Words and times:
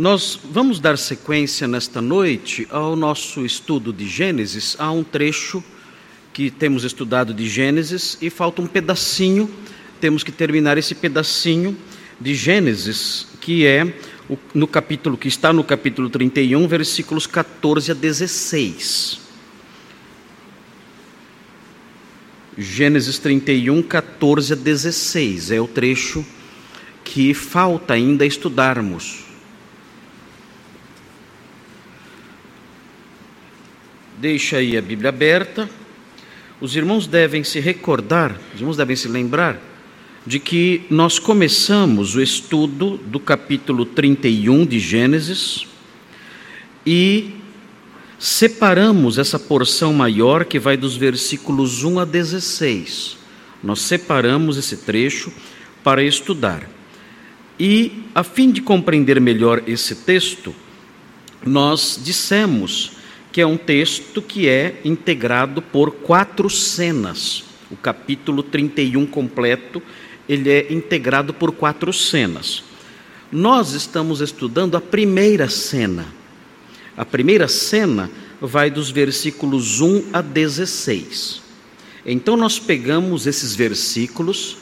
Nós 0.00 0.40
vamos 0.42 0.80
dar 0.80 0.96
sequência 0.96 1.68
nesta 1.68 2.00
noite 2.00 2.66
ao 2.70 2.96
nosso 2.96 3.44
estudo 3.44 3.92
de 3.92 4.08
Gênesis. 4.08 4.74
Há 4.78 4.90
um 4.90 5.04
trecho 5.04 5.62
que 6.32 6.50
temos 6.50 6.84
estudado 6.84 7.34
de 7.34 7.46
Gênesis 7.46 8.16
e 8.18 8.30
falta 8.30 8.62
um 8.62 8.66
pedacinho. 8.66 9.46
Temos 10.00 10.24
que 10.24 10.32
terminar 10.32 10.78
esse 10.78 10.94
pedacinho 10.94 11.76
de 12.18 12.34
Gênesis, 12.34 13.26
que 13.42 13.66
é 13.66 13.94
no 14.54 14.66
capítulo 14.66 15.18
que 15.18 15.28
está 15.28 15.52
no 15.52 15.62
capítulo 15.62 16.08
31, 16.08 16.66
versículos 16.66 17.26
14 17.26 17.90
a 17.90 17.94
16. 17.94 19.20
Gênesis 22.56 23.18
31, 23.18 23.82
14 23.82 24.54
a 24.54 24.56
16 24.56 25.50
é 25.50 25.60
o 25.60 25.68
trecho 25.68 26.24
que 27.04 27.34
falta 27.34 27.92
ainda 27.92 28.24
estudarmos. 28.24 29.28
Deixa 34.20 34.58
aí 34.58 34.76
a 34.76 34.82
Bíblia 34.82 35.08
aberta. 35.08 35.66
Os 36.60 36.76
irmãos 36.76 37.06
devem 37.06 37.42
se 37.42 37.58
recordar, 37.58 38.38
os 38.54 38.60
irmãos 38.60 38.76
devem 38.76 38.94
se 38.94 39.08
lembrar 39.08 39.58
de 40.26 40.38
que 40.38 40.82
nós 40.90 41.18
começamos 41.18 42.14
o 42.14 42.20
estudo 42.20 42.98
do 42.98 43.18
capítulo 43.18 43.86
31 43.86 44.66
de 44.66 44.78
Gênesis 44.78 45.66
e 46.84 47.30
separamos 48.18 49.16
essa 49.16 49.38
porção 49.38 49.94
maior 49.94 50.44
que 50.44 50.58
vai 50.58 50.76
dos 50.76 50.96
versículos 50.96 51.82
1 51.82 52.00
a 52.00 52.04
16. 52.04 53.16
Nós 53.64 53.80
separamos 53.80 54.58
esse 54.58 54.76
trecho 54.76 55.32
para 55.82 56.04
estudar. 56.04 56.68
E, 57.58 58.02
a 58.14 58.22
fim 58.22 58.50
de 58.50 58.60
compreender 58.60 59.18
melhor 59.18 59.62
esse 59.66 59.94
texto, 59.94 60.54
nós 61.42 61.98
dissemos 62.04 62.99
que 63.32 63.40
é 63.40 63.46
um 63.46 63.56
texto 63.56 64.20
que 64.20 64.48
é 64.48 64.80
integrado 64.84 65.62
por 65.62 65.92
quatro 65.92 66.50
cenas. 66.50 67.44
O 67.70 67.76
capítulo 67.76 68.42
31 68.42 69.06
completo, 69.06 69.80
ele 70.28 70.50
é 70.50 70.72
integrado 70.72 71.32
por 71.32 71.52
quatro 71.52 71.92
cenas. 71.92 72.64
Nós 73.30 73.72
estamos 73.72 74.20
estudando 74.20 74.76
a 74.76 74.80
primeira 74.80 75.48
cena. 75.48 76.06
A 76.96 77.04
primeira 77.04 77.46
cena 77.46 78.10
vai 78.40 78.70
dos 78.70 78.90
versículos 78.90 79.80
1 79.80 80.06
a 80.12 80.20
16. 80.20 81.40
Então 82.04 82.36
nós 82.36 82.58
pegamos 82.58 83.26
esses 83.26 83.54
versículos 83.54 84.56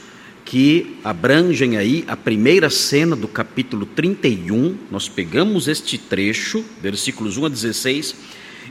que 0.44 0.96
abrangem 1.04 1.76
aí 1.76 2.04
a 2.08 2.16
primeira 2.16 2.70
cena 2.70 3.14
do 3.14 3.28
capítulo 3.28 3.84
31, 3.84 4.78
nós 4.90 5.06
pegamos 5.06 5.68
este 5.68 5.98
trecho, 5.98 6.64
versículos 6.80 7.36
1 7.36 7.44
a 7.44 7.48
16, 7.50 8.14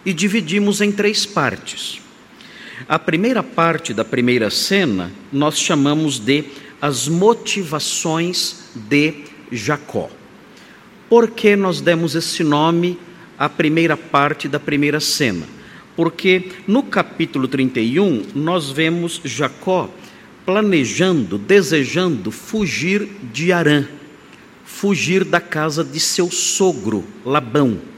e 0.07 0.13
dividimos 0.13 0.79
em 0.79 0.89
três 0.89 1.25
partes. 1.25 1.99
A 2.87 2.97
primeira 2.97 3.43
parte 3.43 3.93
da 3.93 4.05
primeira 4.05 4.49
cena 4.49 5.11
nós 5.33 5.59
chamamos 5.59 6.17
de 6.17 6.45
as 6.81 7.09
motivações 7.09 8.69
de 8.73 9.25
Jacó. 9.51 10.09
Por 11.09 11.31
que 11.31 11.57
nós 11.57 11.81
demos 11.81 12.15
esse 12.15 12.41
nome 12.41 12.97
à 13.37 13.49
primeira 13.49 13.97
parte 13.97 14.47
da 14.47 14.61
primeira 14.61 15.01
cena? 15.01 15.45
Porque 15.93 16.53
no 16.65 16.83
capítulo 16.83 17.45
31 17.45 18.27
nós 18.33 18.71
vemos 18.71 19.19
Jacó 19.25 19.89
planejando, 20.45 21.37
desejando 21.37 22.31
fugir 22.31 23.09
de 23.33 23.51
Arã, 23.51 23.85
fugir 24.63 25.25
da 25.25 25.41
casa 25.41 25.83
de 25.83 25.99
seu 25.99 26.31
sogro 26.31 27.03
Labão 27.25 27.96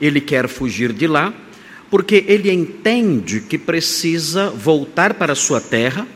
ele 0.00 0.20
quer 0.20 0.48
fugir 0.48 0.92
de 0.92 1.06
lá, 1.06 1.32
porque 1.90 2.24
ele 2.26 2.50
entende 2.50 3.40
que 3.40 3.56
precisa 3.56 4.50
voltar 4.50 5.14
para 5.14 5.34
sua 5.34 5.60
terra, 5.60 6.06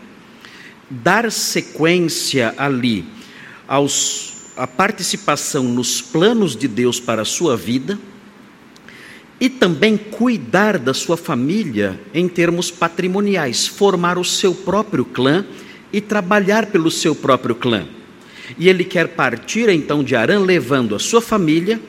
dar 0.90 1.30
sequência 1.30 2.54
ali 2.56 3.04
aos 3.66 4.38
a 4.56 4.66
participação 4.66 5.62
nos 5.62 6.02
planos 6.02 6.56
de 6.56 6.66
Deus 6.66 6.98
para 6.98 7.22
a 7.22 7.24
sua 7.24 7.56
vida 7.56 7.96
e 9.40 9.48
também 9.48 9.96
cuidar 9.96 10.78
da 10.78 10.92
sua 10.92 11.16
família 11.16 11.98
em 12.12 12.26
termos 12.26 12.68
patrimoniais, 12.68 13.68
formar 13.68 14.18
o 14.18 14.24
seu 14.24 14.52
próprio 14.52 15.04
clã 15.04 15.46
e 15.92 16.00
trabalhar 16.00 16.66
pelo 16.66 16.90
seu 16.90 17.14
próprio 17.14 17.54
clã. 17.54 17.86
E 18.58 18.68
ele 18.68 18.82
quer 18.82 19.08
partir 19.08 19.68
então 19.68 20.02
de 20.02 20.16
Arã 20.16 20.40
levando 20.40 20.96
a 20.96 20.98
sua 20.98 21.20
família 21.20 21.80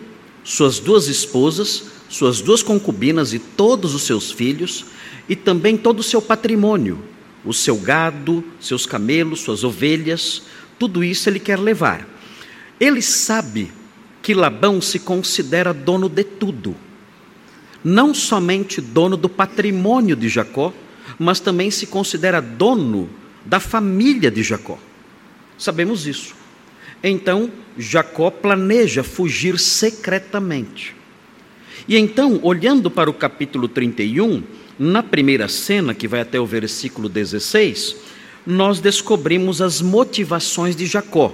suas 0.49 0.79
duas 0.79 1.07
esposas, 1.07 1.83
suas 2.09 2.41
duas 2.41 2.63
concubinas 2.63 3.35
e 3.35 3.37
todos 3.37 3.93
os 3.93 4.01
seus 4.01 4.31
filhos, 4.31 4.83
e 5.29 5.35
também 5.35 5.77
todo 5.77 5.99
o 5.99 6.03
seu 6.03 6.19
patrimônio, 6.19 6.97
o 7.45 7.53
seu 7.53 7.75
gado, 7.75 8.43
seus 8.59 8.83
camelos, 8.83 9.41
suas 9.41 9.63
ovelhas, 9.63 10.41
tudo 10.79 11.03
isso 11.03 11.29
ele 11.29 11.39
quer 11.39 11.59
levar. 11.59 12.09
Ele 12.79 12.99
sabe 12.99 13.71
que 14.23 14.33
Labão 14.33 14.81
se 14.81 14.97
considera 14.97 15.71
dono 15.71 16.09
de 16.09 16.23
tudo, 16.23 16.75
não 17.83 18.11
somente 18.11 18.81
dono 18.81 19.16
do 19.16 19.29
patrimônio 19.29 20.16
de 20.16 20.27
Jacó, 20.27 20.73
mas 21.19 21.39
também 21.39 21.69
se 21.69 21.85
considera 21.85 22.41
dono 22.41 23.07
da 23.45 23.59
família 23.59 24.31
de 24.31 24.41
Jacó. 24.41 24.79
Sabemos 25.59 26.07
isso. 26.07 26.38
Então 27.03 27.51
Jacó 27.77 28.29
planeja 28.29 29.03
fugir 29.03 29.57
secretamente. 29.57 30.95
E 31.87 31.97
então, 31.97 32.39
olhando 32.43 32.91
para 32.91 33.09
o 33.09 33.13
capítulo 33.13 33.67
31, 33.67 34.43
na 34.77 35.01
primeira 35.01 35.47
cena, 35.47 35.93
que 35.93 36.07
vai 36.07 36.21
até 36.21 36.39
o 36.39 36.45
versículo 36.45 37.09
16, 37.09 37.95
nós 38.45 38.79
descobrimos 38.79 39.61
as 39.61 39.81
motivações 39.81 40.75
de 40.75 40.85
Jacó. 40.85 41.33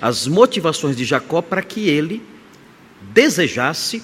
As 0.00 0.26
motivações 0.26 0.96
de 0.96 1.04
Jacó 1.04 1.40
para 1.40 1.62
que 1.62 1.88
ele 1.88 2.22
desejasse 3.12 4.02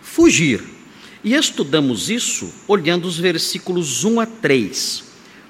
fugir. 0.00 0.62
E 1.24 1.34
estudamos 1.34 2.08
isso 2.08 2.52
olhando 2.68 3.06
os 3.06 3.18
versículos 3.18 4.04
1 4.04 4.20
a 4.20 4.26
3. 4.26 5.04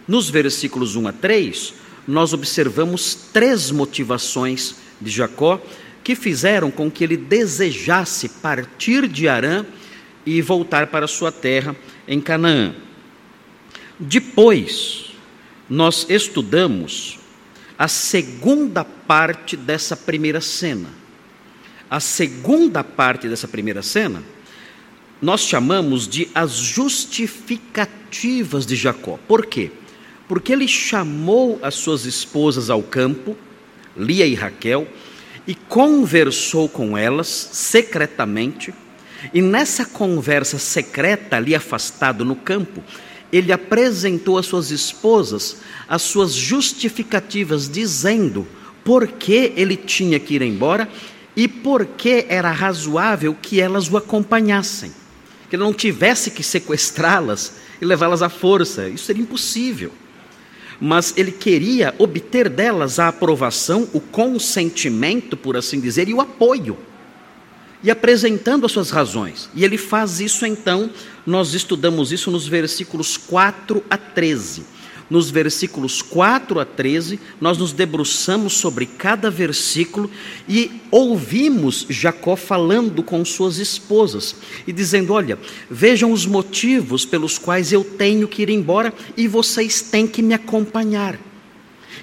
Nos 0.08 0.30
versículos 0.30 0.96
1 0.96 1.08
a 1.08 1.12
3, 1.12 1.74
nós 2.06 2.32
observamos 2.32 3.14
três 3.32 3.70
motivações 3.70 4.76
de 5.00 5.10
Jacó 5.10 5.60
que 6.04 6.14
fizeram 6.14 6.70
com 6.70 6.90
que 6.90 7.02
ele 7.02 7.16
desejasse 7.16 8.28
partir 8.28 9.08
de 9.08 9.28
Arã 9.28 9.64
e 10.24 10.40
voltar 10.40 10.86
para 10.86 11.08
sua 11.08 11.32
terra 11.32 11.74
em 12.06 12.20
Canaã. 12.20 12.74
Depois, 13.98 15.10
nós 15.68 16.06
estudamos 16.08 17.18
a 17.78 17.88
segunda 17.88 18.84
parte 18.84 19.56
dessa 19.56 19.96
primeira 19.96 20.40
cena. 20.40 20.88
A 21.90 21.98
segunda 22.00 22.84
parte 22.84 23.28
dessa 23.28 23.48
primeira 23.48 23.82
cena, 23.82 24.22
nós 25.20 25.40
chamamos 25.42 26.06
de 26.06 26.28
as 26.34 26.52
justificativas 26.52 28.64
de 28.66 28.76
Jacó. 28.76 29.18
Por 29.26 29.46
quê? 29.46 29.72
Porque 30.28 30.52
ele 30.52 30.66
chamou 30.66 31.58
as 31.62 31.74
suas 31.74 32.04
esposas 32.04 32.70
ao 32.70 32.82
campo, 32.82 33.36
Lia 33.96 34.26
e 34.26 34.34
Raquel, 34.34 34.86
e 35.46 35.54
conversou 35.54 36.68
com 36.68 36.98
elas 36.98 37.28
secretamente, 37.52 38.74
e 39.32 39.40
nessa 39.40 39.84
conversa 39.84 40.58
secreta 40.58 41.36
ali 41.36 41.54
afastado 41.54 42.24
no 42.24 42.34
campo, 42.34 42.82
ele 43.32 43.52
apresentou 43.52 44.38
às 44.38 44.46
suas 44.46 44.70
esposas 44.70 45.58
as 45.88 46.02
suas 46.02 46.32
justificativas, 46.32 47.68
dizendo 47.68 48.46
por 48.84 49.06
que 49.06 49.52
ele 49.56 49.76
tinha 49.76 50.18
que 50.18 50.34
ir 50.34 50.42
embora 50.42 50.88
e 51.34 51.46
por 51.46 51.84
que 51.86 52.26
era 52.28 52.50
razoável 52.50 53.36
que 53.40 53.60
elas 53.60 53.88
o 53.88 53.96
acompanhassem. 53.96 54.92
Que 55.48 55.56
ele 55.56 55.62
não 55.62 55.72
tivesse 55.72 56.30
que 56.30 56.42
sequestrá-las 56.42 57.56
e 57.80 57.84
levá-las 57.84 58.22
à 58.22 58.28
força, 58.28 58.88
isso 58.88 59.04
seria 59.04 59.22
impossível 59.22 59.92
mas 60.80 61.14
ele 61.16 61.32
queria 61.32 61.94
obter 61.98 62.48
delas 62.48 62.98
a 62.98 63.08
aprovação, 63.08 63.88
o 63.92 64.00
consentimento, 64.00 65.36
por 65.36 65.56
assim 65.56 65.80
dizer, 65.80 66.08
e 66.08 66.14
o 66.14 66.20
apoio. 66.20 66.76
E 67.82 67.90
apresentando 67.90 68.66
as 68.66 68.72
suas 68.72 68.90
razões. 68.90 69.48
E 69.54 69.64
ele 69.64 69.78
faz 69.78 70.20
isso 70.20 70.44
então, 70.44 70.90
nós 71.24 71.54
estudamos 71.54 72.12
isso 72.12 72.30
nos 72.30 72.46
versículos 72.46 73.16
4 73.16 73.82
a 73.88 73.96
13 73.96 74.75
nos 75.08 75.30
versículos 75.30 76.02
4 76.02 76.60
a 76.60 76.64
13, 76.64 77.18
nós 77.40 77.58
nos 77.58 77.72
debruçamos 77.72 78.54
sobre 78.54 78.86
cada 78.86 79.30
versículo 79.30 80.10
e 80.48 80.70
ouvimos 80.90 81.86
Jacó 81.88 82.36
falando 82.36 83.02
com 83.02 83.24
suas 83.24 83.58
esposas 83.58 84.36
e 84.66 84.72
dizendo: 84.72 85.12
Olha, 85.12 85.38
vejam 85.70 86.12
os 86.12 86.26
motivos 86.26 87.04
pelos 87.04 87.38
quais 87.38 87.72
eu 87.72 87.84
tenho 87.84 88.28
que 88.28 88.42
ir 88.42 88.50
embora 88.50 88.92
e 89.16 89.28
vocês 89.28 89.80
têm 89.80 90.06
que 90.06 90.22
me 90.22 90.34
acompanhar. 90.34 91.18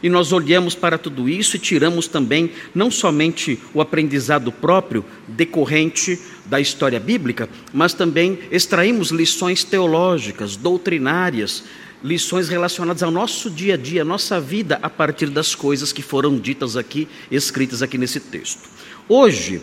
e 0.02 0.10
nós 0.10 0.34
olhamos 0.34 0.76
para 0.76 0.98
tudo 0.98 1.30
isso 1.30 1.56
e 1.56 1.60
tiramos 1.60 2.08
também 2.08 2.52
não 2.76 2.92
somente 2.92 3.58
o 3.74 3.80
aprendizado 3.80 4.52
próprio 4.52 5.06
decorrente 5.28 6.20
da 6.46 6.60
história 6.60 7.00
bíblica, 7.00 7.48
mas 7.72 7.94
também 7.94 8.38
extraímos 8.52 9.12
lições 9.12 9.64
teológicas, 9.64 10.58
doutrinárias, 10.58 11.64
lições 12.04 12.50
relacionadas 12.50 13.02
ao 13.02 13.10
nosso 13.10 13.50
dia 13.50 13.76
a 13.76 13.78
dia, 13.78 14.02
à 14.02 14.06
nossa 14.06 14.40
vida, 14.42 14.78
a 14.82 14.90
partir 14.90 15.30
das 15.30 15.56
coisas 15.56 15.94
que 15.94 16.02
foram 16.02 16.38
ditas 16.38 16.76
aqui, 16.76 17.08
escritas 17.32 17.82
aqui 17.82 17.98
nesse 17.98 18.20
texto. 18.20 18.70
Hoje, 19.08 19.62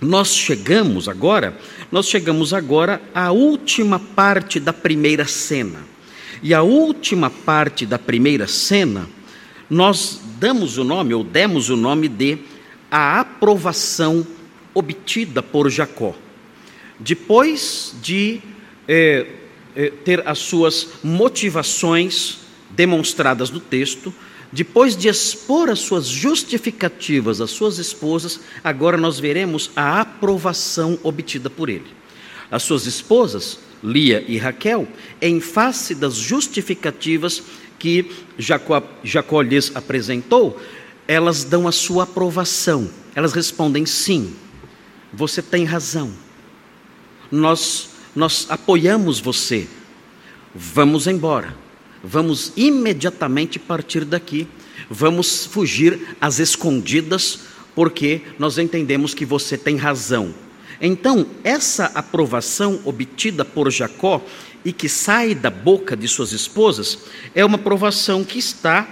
nós 0.00 0.34
chegamos 0.34 1.08
agora, 1.08 1.58
nós 1.92 2.08
chegamos 2.08 2.54
agora 2.54 3.02
à 3.14 3.30
última 3.32 3.98
parte 3.98 4.58
da 4.58 4.72
primeira 4.72 5.26
cena. 5.26 5.80
E 6.42 6.54
a 6.54 6.62
última 6.62 7.28
parte 7.28 7.84
da 7.84 7.98
primeira 7.98 8.46
cena, 8.46 9.08
nós 9.68 10.20
damos 10.38 10.78
o 10.78 10.84
nome, 10.84 11.12
ou 11.12 11.24
demos 11.24 11.68
o 11.68 11.76
nome 11.76 12.08
de 12.08 12.38
a 12.90 13.20
aprovação 13.20 14.26
obtida 14.72 15.42
por 15.42 15.68
Jacó. 15.68 16.14
Depois 16.98 17.94
de 18.00 18.40
é, 18.86 19.26
ter 20.04 20.26
as 20.26 20.38
suas 20.38 20.88
motivações 21.04 22.38
demonstradas 22.70 23.50
no 23.50 23.60
texto, 23.60 24.12
depois 24.50 24.96
de 24.96 25.08
expor 25.08 25.68
as 25.68 25.80
suas 25.80 26.06
justificativas 26.06 27.40
às 27.40 27.50
suas 27.50 27.78
esposas, 27.78 28.40
agora 28.64 28.96
nós 28.96 29.20
veremos 29.20 29.70
a 29.76 30.00
aprovação 30.00 30.98
obtida 31.02 31.50
por 31.50 31.68
ele. 31.68 31.86
As 32.50 32.62
suas 32.62 32.86
esposas, 32.86 33.58
Lia 33.84 34.24
e 34.26 34.38
Raquel, 34.38 34.88
em 35.20 35.38
face 35.40 35.94
das 35.94 36.14
justificativas 36.14 37.42
que 37.78 38.10
Jacó, 38.38 38.82
Jacó 39.04 39.42
lhes 39.42 39.70
apresentou, 39.74 40.60
elas 41.06 41.44
dão 41.44 41.68
a 41.68 41.72
sua 41.72 42.04
aprovação. 42.04 42.90
Elas 43.14 43.32
respondem 43.32 43.84
sim, 43.86 44.34
você 45.12 45.42
tem 45.42 45.64
razão. 45.64 46.12
Nós, 47.30 47.90
nós 48.18 48.46
apoiamos 48.50 49.20
você. 49.20 49.68
Vamos 50.52 51.06
embora. 51.06 51.56
Vamos 52.02 52.52
imediatamente 52.56 53.58
partir 53.60 54.04
daqui. 54.04 54.48
Vamos 54.90 55.46
fugir 55.46 56.16
às 56.20 56.40
escondidas, 56.40 57.40
porque 57.76 58.22
nós 58.38 58.58
entendemos 58.58 59.14
que 59.14 59.24
você 59.24 59.56
tem 59.56 59.76
razão. 59.76 60.34
Então, 60.80 61.26
essa 61.44 61.86
aprovação 61.94 62.80
obtida 62.84 63.44
por 63.44 63.70
Jacó 63.70 64.20
e 64.64 64.72
que 64.72 64.88
sai 64.88 65.34
da 65.34 65.50
boca 65.50 65.96
de 65.96 66.08
suas 66.08 66.32
esposas 66.32 66.98
é 67.34 67.44
uma 67.44 67.56
aprovação 67.56 68.24
que 68.24 68.38
está 68.38 68.88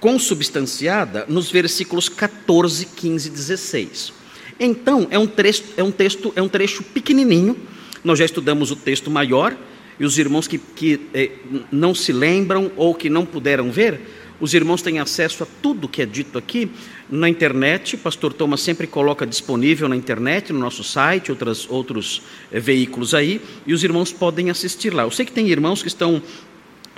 consubstanciada 0.00 1.26
nos 1.28 1.50
versículos 1.50 2.08
14, 2.08 2.86
15 2.86 3.28
e 3.28 3.30
16. 3.30 4.12
Então, 4.58 5.06
é 5.10 5.18
um, 5.18 5.26
trecho, 5.26 5.64
é 5.76 5.82
um 5.82 5.90
texto, 5.90 6.32
é 6.34 6.40
um 6.40 6.48
trecho 6.48 6.82
pequenininho. 6.82 7.73
Nós 8.04 8.18
já 8.18 8.26
estudamos 8.26 8.70
o 8.70 8.76
texto 8.76 9.10
maior, 9.10 9.56
e 9.98 10.04
os 10.04 10.18
irmãos 10.18 10.46
que, 10.46 10.58
que 10.58 11.00
eh, 11.14 11.30
não 11.72 11.94
se 11.94 12.12
lembram 12.12 12.70
ou 12.76 12.94
que 12.94 13.08
não 13.08 13.24
puderam 13.24 13.70
ver, 13.70 13.98
os 14.38 14.52
irmãos 14.52 14.82
têm 14.82 14.98
acesso 14.98 15.42
a 15.42 15.46
tudo 15.62 15.88
que 15.88 16.02
é 16.02 16.06
dito 16.06 16.36
aqui 16.36 16.70
na 17.08 17.28
internet. 17.30 17.96
Pastor 17.96 18.32
Thomas 18.34 18.60
sempre 18.60 18.86
coloca 18.86 19.26
disponível 19.26 19.88
na 19.88 19.96
internet, 19.96 20.52
no 20.52 20.58
nosso 20.58 20.84
site, 20.84 21.30
outras, 21.30 21.66
outros 21.70 22.20
eh, 22.52 22.60
veículos 22.60 23.14
aí, 23.14 23.40
e 23.66 23.72
os 23.72 23.82
irmãos 23.82 24.12
podem 24.12 24.50
assistir 24.50 24.92
lá. 24.92 25.04
Eu 25.04 25.10
sei 25.10 25.24
que 25.24 25.32
tem 25.32 25.48
irmãos 25.48 25.80
que 25.80 25.88
estão 25.88 26.20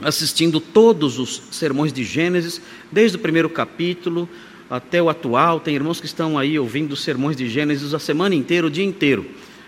assistindo 0.03 0.59
todos 0.59 1.21
os 1.21 1.41
sermões 1.53 1.93
de 1.93 2.03
Gênesis, 2.03 2.61
desde 2.91 3.17
o 3.17 3.21
primeiro 3.21 3.49
capítulo 3.49 4.29
até 4.69 5.01
o 5.01 5.09
atual. 5.09 5.61
Tem 5.61 5.75
irmãos 5.75 6.01
que 6.01 6.07
estão 6.07 6.37
aí 6.37 6.59
ouvindo 6.59 6.93
os 6.93 7.05
sermões 7.05 7.37
de 7.37 7.49
Gênesis 7.49 7.95
a 7.95 7.99
semana 8.01 8.35
inteira, 8.35 8.67
o 8.67 8.71
dia 8.71 8.85
inteiro 8.85 9.25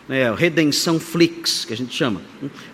né, 0.08 0.32
Redenção 0.34 0.98
Flix, 0.98 1.64
que 1.64 1.72
a 1.72 1.76
gente 1.76 1.94
chama. 1.94 2.22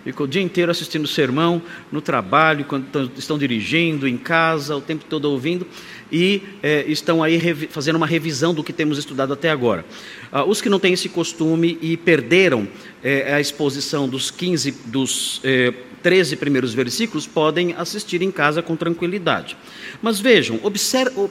Fica 0.04 0.22
o 0.22 0.28
dia 0.28 0.40
inteiro 0.40 0.70
assistindo 0.70 1.06
sermão, 1.08 1.60
no 1.90 2.00
trabalho, 2.00 2.64
quando 2.64 3.10
estão 3.16 3.36
dirigindo, 3.36 4.06
em 4.06 4.16
casa, 4.16 4.76
o 4.76 4.80
tempo 4.80 5.04
todo 5.08 5.24
ouvindo, 5.24 5.66
e 6.12 6.42
é, 6.62 6.84
estão 6.86 7.22
aí 7.22 7.40
fazendo 7.70 7.96
uma 7.96 8.06
revisão 8.06 8.54
do 8.54 8.62
que 8.62 8.72
temos 8.72 8.98
estudado 8.98 9.32
até 9.32 9.50
agora. 9.50 9.84
Ah, 10.30 10.44
os 10.44 10.60
que 10.60 10.68
não 10.68 10.78
têm 10.78 10.92
esse 10.92 11.08
costume 11.08 11.76
e 11.82 11.96
perderam 11.96 12.68
é, 13.02 13.34
a 13.34 13.40
exposição 13.40 14.08
dos 14.08 14.30
15, 14.30 14.70
dos 14.86 15.40
é, 15.42 15.72
13 16.04 16.36
primeiros 16.36 16.74
versículos, 16.74 17.26
podem 17.26 17.72
assistir 17.72 18.20
em 18.20 18.30
casa 18.30 18.62
com 18.62 18.76
tranquilidade. 18.76 19.56
Mas 20.02 20.20
vejam, 20.20 20.60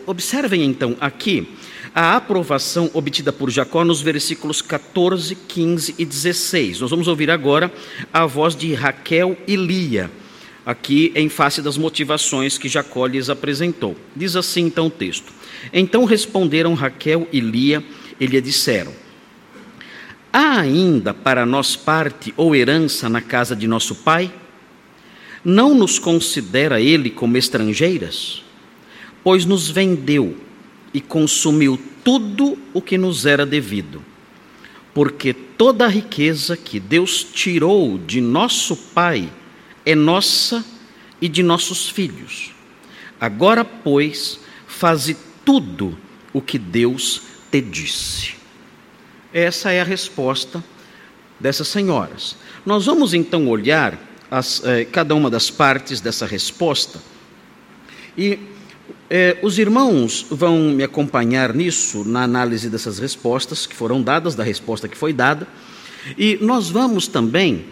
observem 0.06 0.64
então 0.66 0.98
aqui 1.00 1.48
a 1.94 2.16
aprovação 2.16 2.90
obtida 2.94 3.32
por 3.32 3.52
Jacó 3.52 3.86
nos 3.86 4.02
versículos 4.02 4.62
14, 4.62 5.36
15 5.36 5.96
e 5.98 6.06
16. 6.06 6.80
Nós 6.80 6.90
vamos 6.90 7.08
ouvir 7.08 7.30
agora 7.30 7.72
a 8.12 8.26
voz 8.26 8.56
de 8.56 8.74
Raquel 8.74 9.38
e 9.48 9.56
Lia, 9.56 10.10
aqui 10.66 11.12
em 11.16 11.30
face 11.30 11.62
das 11.62 11.78
motivações 11.78 12.58
que 12.58 12.68
Jacó 12.68 13.06
lhes 13.06 13.30
apresentou. 13.30 13.96
Diz 14.16 14.36
assim 14.36 14.62
então 14.62 14.88
o 14.88 14.92
texto: 14.92 15.32
Então 15.72 16.06
responderam 16.06 16.74
Raquel 16.74 17.28
e 17.32 17.40
Lia 17.40 17.84
e 18.20 18.26
lhe 18.26 18.42
disseram: 18.42 18.92
Há 20.32 20.62
ainda 20.62 21.14
para 21.14 21.46
nós 21.46 21.76
parte 21.76 22.34
ou 22.36 22.56
herança 22.56 23.08
na 23.08 23.22
casa 23.22 23.56
de 23.56 23.68
nosso 23.68 23.94
pai? 23.94 24.34
Não 25.46 25.76
nos 25.76 26.00
considera 26.00 26.82
ele 26.82 27.12
como 27.12 27.38
estrangeiras? 27.38 28.42
Pois 29.24 29.46
nos 29.46 29.70
vendeu 29.70 30.36
e 30.94 31.02
consumiu 31.02 31.80
tudo 32.04 32.58
o 32.74 32.82
que 32.82 32.98
nos 32.98 33.26
era 33.26 33.46
devido. 33.46 34.04
Porque 34.94 35.34
toda 35.34 35.86
a 35.86 35.90
riqueza 35.90 36.56
que 36.56 36.80
Deus 36.80 37.24
tirou 37.24 37.98
de 37.98 38.22
nosso 38.22 38.76
Pai 38.76 39.32
é 39.86 39.96
nossa 39.96 40.64
e 41.20 41.28
de 41.28 41.42
nossos 41.42 41.90
filhos. 41.90 42.52
Agora, 43.20 43.66
pois, 43.66 44.40
faze 44.68 45.18
tudo 45.46 45.98
o 46.32 46.42
que 46.42 46.60
Deus 46.60 47.22
te 47.52 47.62
disse. 47.62 48.36
Essa 49.34 49.72
é 49.72 49.82
a 49.82 49.86
resposta 49.86 50.64
dessas 51.40 51.68
senhoras. 51.68 52.36
Nós 52.66 52.86
vamos 52.86 53.14
então 53.14 53.48
olhar 53.48 53.98
as, 54.30 54.64
eh, 54.64 54.86
cada 54.86 55.16
uma 55.16 55.30
das 55.30 55.50
partes 55.50 56.00
dessa 56.00 56.26
resposta 56.26 57.00
e 58.18 58.40
é, 59.16 59.38
os 59.44 59.60
irmãos 59.60 60.26
vão 60.28 60.72
me 60.72 60.82
acompanhar 60.82 61.54
nisso, 61.54 62.04
na 62.04 62.24
análise 62.24 62.68
dessas 62.68 62.98
respostas 62.98 63.68
que 63.68 63.76
foram 63.76 64.02
dadas, 64.02 64.34
da 64.34 64.44
resposta 64.44 64.88
que 64.88 64.98
foi 64.98 65.14
dada, 65.14 65.48
e 66.18 66.40
nós 66.42 66.68
vamos 66.68 67.08
também, 67.08 67.64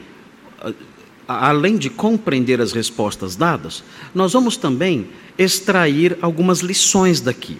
além 1.27 1.79
de 1.79 1.89
compreender 1.89 2.61
as 2.61 2.73
respostas 2.73 3.35
dadas, 3.35 3.83
nós 4.13 4.33
vamos 4.33 4.55
também 4.55 5.09
extrair 5.35 6.15
algumas 6.21 6.59
lições 6.59 7.19
daqui. 7.21 7.57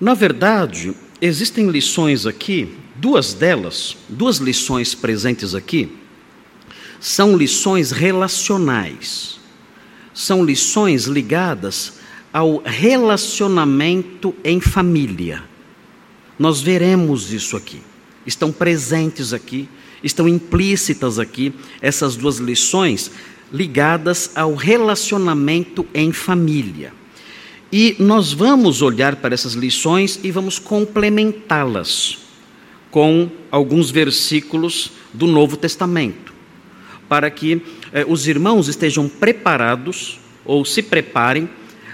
Na 0.00 0.14
verdade, 0.14 0.94
existem 1.20 1.68
lições 1.68 2.24
aqui, 2.24 2.74
duas 2.96 3.34
delas, 3.34 3.98
duas 4.08 4.38
lições 4.38 4.94
presentes 4.94 5.54
aqui, 5.54 5.94
são 6.98 7.36
lições 7.36 7.90
relacionais, 7.90 9.38
são 10.14 10.42
lições 10.42 11.04
ligadas 11.04 11.99
ao 12.32 12.62
relacionamento 12.64 14.34
em 14.44 14.60
família. 14.60 15.42
Nós 16.38 16.60
veremos 16.60 17.32
isso 17.32 17.56
aqui. 17.56 17.80
Estão 18.26 18.52
presentes 18.52 19.32
aqui, 19.32 19.68
estão 20.02 20.28
implícitas 20.28 21.18
aqui 21.18 21.52
essas 21.80 22.16
duas 22.16 22.38
lições 22.38 23.10
ligadas 23.52 24.30
ao 24.34 24.54
relacionamento 24.54 25.86
em 25.92 26.12
família. 26.12 26.92
E 27.72 27.96
nós 27.98 28.32
vamos 28.32 28.82
olhar 28.82 29.16
para 29.16 29.34
essas 29.34 29.54
lições 29.54 30.18
e 30.22 30.30
vamos 30.30 30.58
complementá-las 30.58 32.18
com 32.90 33.30
alguns 33.50 33.90
versículos 33.90 34.92
do 35.12 35.26
Novo 35.26 35.56
Testamento, 35.56 36.32
para 37.08 37.30
que 37.30 37.62
eh, 37.92 38.04
os 38.08 38.26
irmãos 38.26 38.66
estejam 38.68 39.08
preparados 39.08 40.18
ou 40.44 40.64
se 40.64 40.82
preparem 40.82 41.48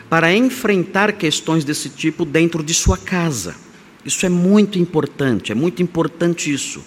para 0.08 0.34
enfrentar 0.34 1.12
questões 1.12 1.64
desse 1.64 1.88
tipo 1.88 2.24
dentro 2.24 2.62
de 2.62 2.72
sua 2.74 2.96
casa. 2.96 3.56
Isso 4.04 4.24
é 4.24 4.28
muito 4.28 4.78
importante, 4.78 5.50
é 5.50 5.54
muito 5.54 5.82
importante 5.82 6.52
isso. 6.52 6.78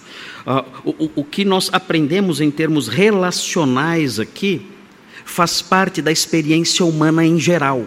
Uh, 0.46 0.94
o, 0.98 1.10
o 1.16 1.24
que 1.24 1.44
nós 1.44 1.68
aprendemos 1.70 2.40
em 2.40 2.50
termos 2.50 2.88
relacionais 2.88 4.18
aqui 4.18 4.66
faz 5.24 5.60
parte 5.60 6.00
da 6.00 6.10
experiência 6.10 6.84
humana 6.84 7.24
em 7.24 7.38
geral. 7.38 7.86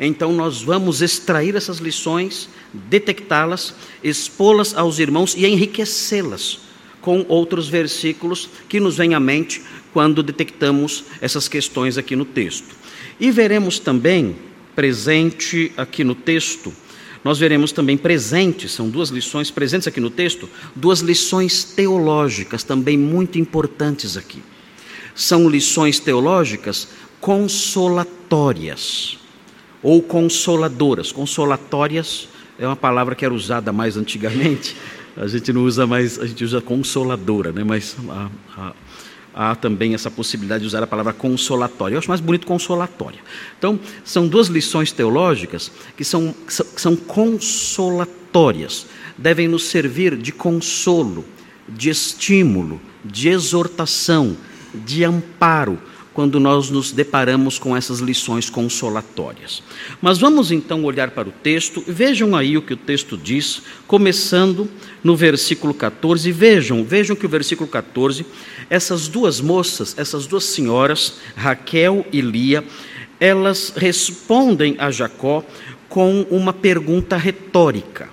Então, 0.00 0.32
nós 0.32 0.62
vamos 0.62 1.00
extrair 1.02 1.54
essas 1.54 1.78
lições, 1.78 2.48
detectá-las, 2.72 3.74
expô-las 4.02 4.74
aos 4.74 4.98
irmãos 4.98 5.34
e 5.36 5.46
enriquecê-las 5.46 6.60
com 7.00 7.24
outros 7.28 7.68
versículos 7.68 8.48
que 8.68 8.80
nos 8.80 8.96
vêm 8.96 9.14
à 9.14 9.20
mente 9.20 9.62
quando 9.92 10.22
detectamos 10.22 11.04
essas 11.20 11.46
questões 11.46 11.96
aqui 11.96 12.16
no 12.16 12.24
texto. 12.24 12.75
E 13.18 13.30
veremos 13.30 13.78
também 13.78 14.36
presente 14.74 15.72
aqui 15.76 16.04
no 16.04 16.14
texto, 16.14 16.72
nós 17.24 17.38
veremos 17.38 17.72
também 17.72 17.96
presentes, 17.96 18.70
são 18.70 18.88
duas 18.88 19.08
lições 19.08 19.50
presentes 19.50 19.88
aqui 19.88 20.00
no 20.00 20.10
texto, 20.10 20.48
duas 20.76 21.00
lições 21.00 21.64
teológicas 21.64 22.62
também 22.62 22.96
muito 22.96 23.36
importantes 23.36 24.16
aqui. 24.16 24.40
São 25.12 25.48
lições 25.48 25.98
teológicas 25.98 26.88
consolatórias 27.20 29.18
ou 29.82 30.00
consoladoras. 30.00 31.10
Consolatórias 31.10 32.28
é 32.58 32.66
uma 32.66 32.76
palavra 32.76 33.16
que 33.16 33.24
era 33.24 33.34
usada 33.34 33.72
mais 33.72 33.96
antigamente, 33.96 34.76
a 35.16 35.26
gente 35.26 35.52
não 35.52 35.64
usa 35.64 35.84
mais, 35.84 36.20
a 36.20 36.26
gente 36.26 36.44
usa 36.44 36.60
consoladora, 36.60 37.50
né? 37.50 37.64
mas 37.64 37.96
a, 38.08 38.30
a, 38.56 38.72
há 39.36 39.54
também 39.54 39.92
essa 39.92 40.10
possibilidade 40.10 40.62
de 40.62 40.66
usar 40.66 40.82
a 40.82 40.86
palavra 40.86 41.12
consolatória. 41.12 41.94
Eu 41.94 41.98
acho 41.98 42.08
mais 42.08 42.22
bonito 42.22 42.46
consolatória. 42.46 43.20
Então, 43.58 43.78
são 44.02 44.26
duas 44.26 44.48
lições 44.48 44.90
teológicas 44.90 45.70
que 45.94 46.02
são, 46.04 46.34
que 46.46 46.80
são 46.80 46.96
consolatórias, 46.96 48.86
devem 49.18 49.46
nos 49.46 49.64
servir 49.64 50.16
de 50.16 50.32
consolo, 50.32 51.22
de 51.68 51.90
estímulo, 51.90 52.80
de 53.04 53.28
exortação, 53.28 54.34
de 54.74 55.04
amparo 55.04 55.78
quando 56.16 56.40
nós 56.40 56.70
nos 56.70 56.92
deparamos 56.92 57.58
com 57.58 57.76
essas 57.76 57.98
lições 57.98 58.48
consolatórias. 58.48 59.62
Mas 60.00 60.16
vamos 60.16 60.50
então 60.50 60.82
olhar 60.82 61.10
para 61.10 61.28
o 61.28 61.30
texto, 61.30 61.84
vejam 61.86 62.34
aí 62.34 62.56
o 62.56 62.62
que 62.62 62.72
o 62.72 62.76
texto 62.76 63.18
diz, 63.18 63.60
começando 63.86 64.66
no 65.04 65.14
versículo 65.14 65.74
14. 65.74 66.32
Vejam, 66.32 66.82
vejam 66.82 67.14
que 67.14 67.26
o 67.26 67.28
versículo 67.28 67.68
14, 67.68 68.24
essas 68.70 69.08
duas 69.08 69.42
moças, 69.42 69.94
essas 69.98 70.26
duas 70.26 70.44
senhoras, 70.44 71.18
Raquel 71.36 72.06
e 72.10 72.22
Lia, 72.22 72.64
elas 73.20 73.74
respondem 73.76 74.74
a 74.78 74.90
Jacó 74.90 75.44
com 75.86 76.22
uma 76.30 76.54
pergunta 76.54 77.18
retórica. 77.18 78.08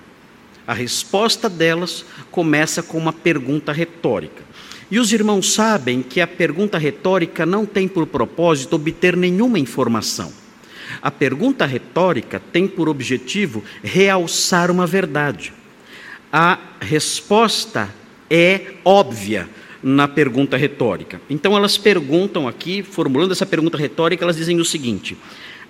A 0.68 0.74
resposta 0.74 1.50
delas 1.50 2.04
começa 2.30 2.84
com 2.84 2.98
uma 2.98 3.14
pergunta 3.14 3.72
retórica. 3.72 4.44
E 4.90 5.00
os 5.00 5.12
irmãos 5.12 5.54
sabem 5.54 6.02
que 6.02 6.22
a 6.22 6.28
pergunta 6.28 6.78
retórica 6.78 7.46
não 7.46 7.66
tem 7.66 7.88
por 7.88 8.06
propósito 8.06 8.76
obter 8.76 9.16
nenhuma 9.16 9.60
informação. 9.60 10.32
A 11.02 11.10
pergunta 11.10 11.66
retórica 11.66 12.42
tem 12.52 12.68
por 12.68 12.88
objetivo 12.88 13.64
realçar 13.84 14.70
uma 14.70 14.86
verdade. 14.86 15.54
A 16.32 16.60
resposta 16.80 17.90
é 18.30 18.74
óbvia 18.84 19.50
na 19.82 20.08
pergunta 20.08 20.56
retórica. 20.56 21.22
Então 21.30 21.56
elas 21.56 21.78
perguntam 21.78 22.48
aqui, 22.48 22.82
formulando 22.82 23.32
essa 23.32 23.46
pergunta 23.46 23.78
retórica, 23.78 24.24
elas 24.24 24.38
dizem 24.38 24.60
o 24.60 24.66
seguinte: 24.66 25.18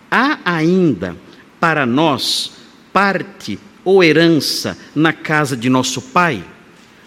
há 0.09 0.39
ainda 0.45 1.15
para 1.59 1.85
nós 1.85 2.51
parte 2.91 3.57
ou 3.83 4.03
herança 4.03 4.77
na 4.95 5.11
casa 5.11 5.57
de 5.57 5.69
nosso 5.69 6.01
pai? 6.01 6.43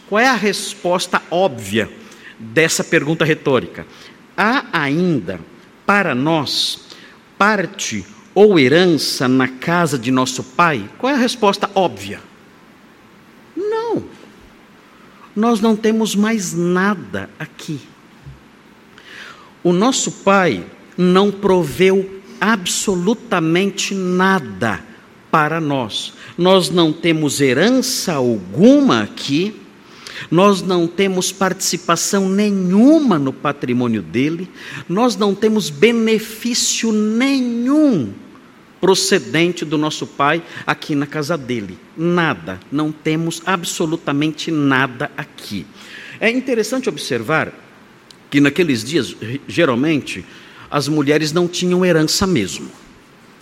Qual 0.08 0.20
é 0.20 0.28
a 0.28 0.34
resposta 0.34 1.22
óbvia 1.30 1.90
dessa 2.38 2.84
pergunta 2.84 3.24
retórica. 3.24 3.86
Há 4.36 4.66
ainda 4.72 5.40
para 5.84 6.14
nós 6.14 6.80
parte 7.38 8.04
ou 8.34 8.58
herança 8.58 9.26
na 9.26 9.48
casa 9.48 9.98
de 9.98 10.10
nosso 10.10 10.42
pai? 10.42 10.88
Qual 10.98 11.10
é 11.10 11.16
a 11.16 11.18
resposta 11.18 11.70
óbvia? 11.74 12.20
Não. 13.56 14.04
Nós 15.34 15.60
não 15.60 15.74
temos 15.76 16.14
mais 16.14 16.52
nada 16.52 17.30
aqui. 17.38 17.80
O 19.62 19.72
nosso 19.72 20.10
pai 20.12 20.64
não 20.96 21.30
proveu 21.30 22.22
absolutamente 22.40 23.94
nada 23.94 24.84
para 25.30 25.60
nós. 25.60 26.14
Nós 26.36 26.70
não 26.70 26.92
temos 26.92 27.40
herança 27.40 28.14
alguma 28.14 29.02
aqui 29.02 29.65
nós 30.30 30.62
não 30.62 30.86
temos 30.86 31.32
participação 31.32 32.28
nenhuma 32.28 33.18
no 33.18 33.32
patrimônio 33.32 34.02
dele, 34.02 34.48
nós 34.88 35.16
não 35.16 35.34
temos 35.34 35.70
benefício 35.70 36.92
nenhum 36.92 38.12
procedente 38.80 39.64
do 39.64 39.78
nosso 39.78 40.06
pai 40.06 40.42
aqui 40.66 40.94
na 40.94 41.06
casa 41.06 41.36
dele. 41.36 41.78
Nada, 41.96 42.60
não 42.70 42.92
temos 42.92 43.42
absolutamente 43.46 44.50
nada 44.50 45.10
aqui. 45.16 45.66
É 46.20 46.30
interessante 46.30 46.88
observar 46.88 47.52
que 48.30 48.40
naqueles 48.40 48.84
dias, 48.84 49.16
geralmente, 49.46 50.24
as 50.70 50.88
mulheres 50.88 51.32
não 51.32 51.46
tinham 51.48 51.84
herança 51.84 52.26
mesmo. 52.26 52.70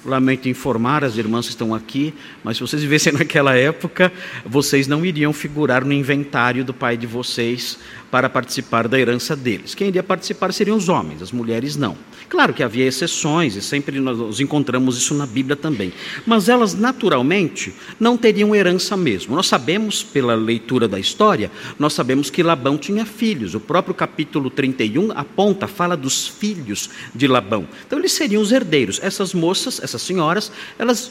Lamento 0.04 0.48
informar 0.48 1.04
as 1.04 1.16
irmãs 1.16 1.46
que 1.46 1.52
estão 1.52 1.74
aqui, 1.74 2.12
mas 2.42 2.56
se 2.56 2.62
vocês 2.62 2.82
vivessem 2.82 3.12
naquela 3.16 3.56
época, 3.56 4.12
vocês 4.44 4.86
não 4.86 5.04
iriam 5.04 5.32
figurar 5.32 5.84
no 5.84 5.92
inventário 5.92 6.64
do 6.64 6.74
pai 6.74 6.96
de 6.96 7.06
vocês 7.06 7.78
para 8.10 8.28
participar 8.28 8.86
da 8.86 8.98
herança 8.98 9.34
deles. 9.34 9.74
Quem 9.74 9.88
iria 9.88 10.02
participar 10.02 10.52
seriam 10.52 10.76
os 10.76 10.88
homens, 10.88 11.20
as 11.22 11.32
mulheres 11.32 11.76
não. 11.76 11.96
Claro 12.28 12.52
que 12.52 12.62
havia 12.62 12.86
exceções, 12.86 13.54
e 13.54 13.62
sempre 13.62 14.00
nós 14.00 14.40
encontramos 14.40 14.96
isso 14.96 15.14
na 15.14 15.26
Bíblia 15.26 15.54
também. 15.54 15.92
Mas 16.26 16.48
elas, 16.48 16.74
naturalmente, 16.74 17.72
não 18.00 18.16
teriam 18.16 18.54
herança 18.54 18.96
mesmo. 18.96 19.36
Nós 19.36 19.46
sabemos, 19.46 20.02
pela 20.02 20.34
leitura 20.34 20.88
da 20.88 20.98
história, 20.98 21.50
nós 21.78 21.92
sabemos 21.92 22.30
que 22.30 22.42
Labão 22.42 22.76
tinha 22.76 23.04
filhos. 23.04 23.54
O 23.54 23.60
próprio 23.60 23.94
capítulo 23.94 24.50
31 24.50 25.12
aponta, 25.12 25.68
fala 25.68 25.96
dos 25.96 26.26
filhos 26.26 26.90
de 27.14 27.28
Labão. 27.28 27.68
Então, 27.86 27.98
eles 27.98 28.12
seriam 28.12 28.42
os 28.42 28.52
herdeiros. 28.52 28.98
Essas 29.02 29.34
moças, 29.34 29.80
essas 29.82 29.93
senhoras, 30.02 30.50
elas 30.78 31.10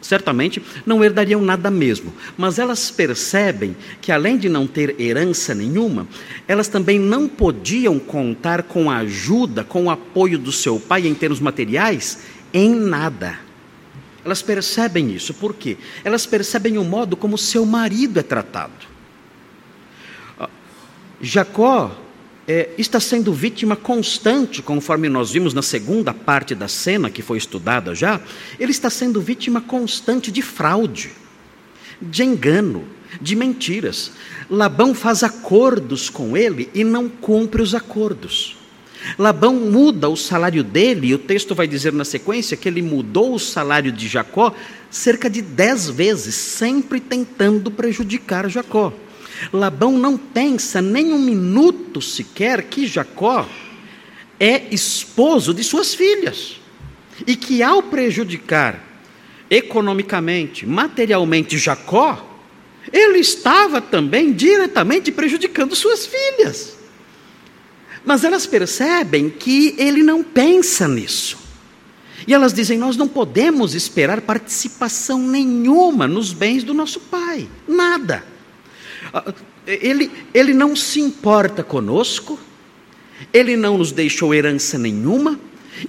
certamente 0.00 0.62
não 0.86 1.04
herdariam 1.04 1.42
nada 1.42 1.70
mesmo, 1.70 2.12
mas 2.36 2.58
elas 2.58 2.90
percebem 2.90 3.76
que 4.00 4.10
além 4.10 4.36
de 4.36 4.48
não 4.48 4.66
ter 4.66 4.98
herança 5.00 5.54
nenhuma, 5.54 6.06
elas 6.48 6.68
também 6.68 6.98
não 6.98 7.28
podiam 7.28 7.98
contar 7.98 8.62
com 8.62 8.90
a 8.90 8.98
ajuda, 8.98 9.62
com 9.62 9.84
o 9.84 9.90
apoio 9.90 10.38
do 10.38 10.52
seu 10.52 10.80
pai 10.80 11.06
em 11.06 11.14
termos 11.14 11.40
materiais, 11.40 12.20
em 12.52 12.74
nada. 12.74 13.38
Elas 14.24 14.42
percebem 14.42 15.14
isso, 15.14 15.32
por 15.34 15.54
quê? 15.54 15.76
Elas 16.04 16.26
percebem 16.26 16.78
o 16.78 16.84
modo 16.84 17.16
como 17.16 17.38
seu 17.38 17.64
marido 17.64 18.20
é 18.20 18.22
tratado. 18.22 18.72
Ah, 20.38 20.48
Jacó 21.20 21.96
é, 22.50 22.70
está 22.76 22.98
sendo 22.98 23.32
vítima 23.32 23.76
constante, 23.76 24.60
conforme 24.60 25.08
nós 25.08 25.30
vimos 25.30 25.54
na 25.54 25.62
segunda 25.62 26.12
parte 26.12 26.52
da 26.52 26.66
cena 26.66 27.08
que 27.08 27.22
foi 27.22 27.38
estudada 27.38 27.94
já, 27.94 28.20
ele 28.58 28.72
está 28.72 28.90
sendo 28.90 29.20
vítima 29.20 29.60
constante 29.60 30.32
de 30.32 30.42
fraude, 30.42 31.12
de 32.02 32.24
engano, 32.24 32.84
de 33.20 33.36
mentiras. 33.36 34.10
Labão 34.50 34.92
faz 34.92 35.22
acordos 35.22 36.10
com 36.10 36.36
ele 36.36 36.68
e 36.74 36.82
não 36.82 37.08
cumpre 37.08 37.62
os 37.62 37.72
acordos. 37.72 38.56
Labão 39.16 39.54
muda 39.54 40.08
o 40.08 40.16
salário 40.16 40.64
dele, 40.64 41.06
e 41.06 41.14
o 41.14 41.18
texto 41.18 41.54
vai 41.54 41.68
dizer 41.68 41.92
na 41.92 42.04
sequência 42.04 42.56
que 42.56 42.68
ele 42.68 42.82
mudou 42.82 43.32
o 43.32 43.38
salário 43.38 43.92
de 43.92 44.08
Jacó 44.08 44.52
cerca 44.90 45.30
de 45.30 45.40
dez 45.40 45.88
vezes, 45.88 46.34
sempre 46.34 46.98
tentando 46.98 47.70
prejudicar 47.70 48.50
Jacó. 48.50 48.92
Labão 49.52 49.98
não 49.98 50.16
pensa 50.16 50.82
nem 50.82 51.12
um 51.12 51.18
minuto 51.18 52.00
sequer 52.00 52.64
que 52.64 52.86
Jacó 52.86 53.48
é 54.38 54.64
esposo 54.70 55.52
de 55.52 55.62
suas 55.62 55.94
filhas 55.94 56.56
e 57.26 57.36
que 57.36 57.62
ao 57.62 57.82
prejudicar 57.82 58.88
economicamente, 59.50 60.66
materialmente 60.66 61.58
Jacó, 61.58 62.26
ele 62.92 63.18
estava 63.18 63.80
também 63.80 64.32
diretamente 64.32 65.12
prejudicando 65.12 65.74
suas 65.74 66.06
filhas. 66.06 66.78
Mas 68.04 68.24
elas 68.24 68.46
percebem 68.46 69.28
que 69.28 69.74
ele 69.76 70.02
não 70.02 70.22
pensa 70.22 70.88
nisso. 70.88 71.36
E 72.26 72.32
elas 72.32 72.54
dizem: 72.54 72.78
Nós 72.78 72.96
não 72.96 73.08
podemos 73.08 73.74
esperar 73.74 74.20
participação 74.22 75.18
nenhuma 75.18 76.06
nos 76.06 76.32
bens 76.32 76.64
do 76.64 76.72
nosso 76.72 77.00
pai, 77.00 77.48
nada. 77.68 78.24
Ele, 79.66 80.10
ele 80.32 80.54
não 80.54 80.74
se 80.74 81.00
importa 81.00 81.62
conosco, 81.62 82.38
ele 83.32 83.56
não 83.56 83.78
nos 83.78 83.92
deixou 83.92 84.34
herança 84.34 84.78
nenhuma, 84.78 85.38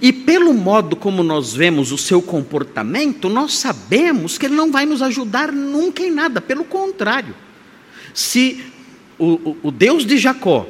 e 0.00 0.12
pelo 0.12 0.54
modo 0.54 0.96
como 0.96 1.22
nós 1.22 1.54
vemos 1.54 1.92
o 1.92 1.98
seu 1.98 2.22
comportamento, 2.22 3.28
nós 3.28 3.58
sabemos 3.58 4.38
que 4.38 4.46
ele 4.46 4.54
não 4.54 4.70
vai 4.70 4.86
nos 4.86 5.02
ajudar 5.02 5.52
nunca 5.52 6.02
em 6.02 6.10
nada, 6.10 6.40
pelo 6.40 6.64
contrário. 6.64 7.34
Se 8.14 8.64
o, 9.18 9.32
o, 9.50 9.56
o 9.64 9.70
Deus 9.70 10.06
de 10.06 10.16
Jacó 10.16 10.66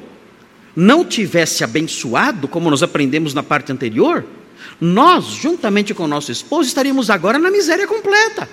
não 0.75 1.05
tivesse 1.05 1.63
abençoado, 1.63 2.49
como 2.49 2.71
nós 2.71 2.83
aprendemos 2.83 3.35
na 3.35 3.43
parte 3.43 3.71
anterior, 3.71 4.25
nós, 4.81 5.27
juntamente 5.27 5.93
com 5.93 6.05
o 6.05 6.09
nosso 6.09 6.33
esposo, 6.33 6.69
estaríamos 6.69 7.11
agora 7.11 7.39
na 7.39 7.51
miséria 7.51 7.87
completa. 7.87 8.49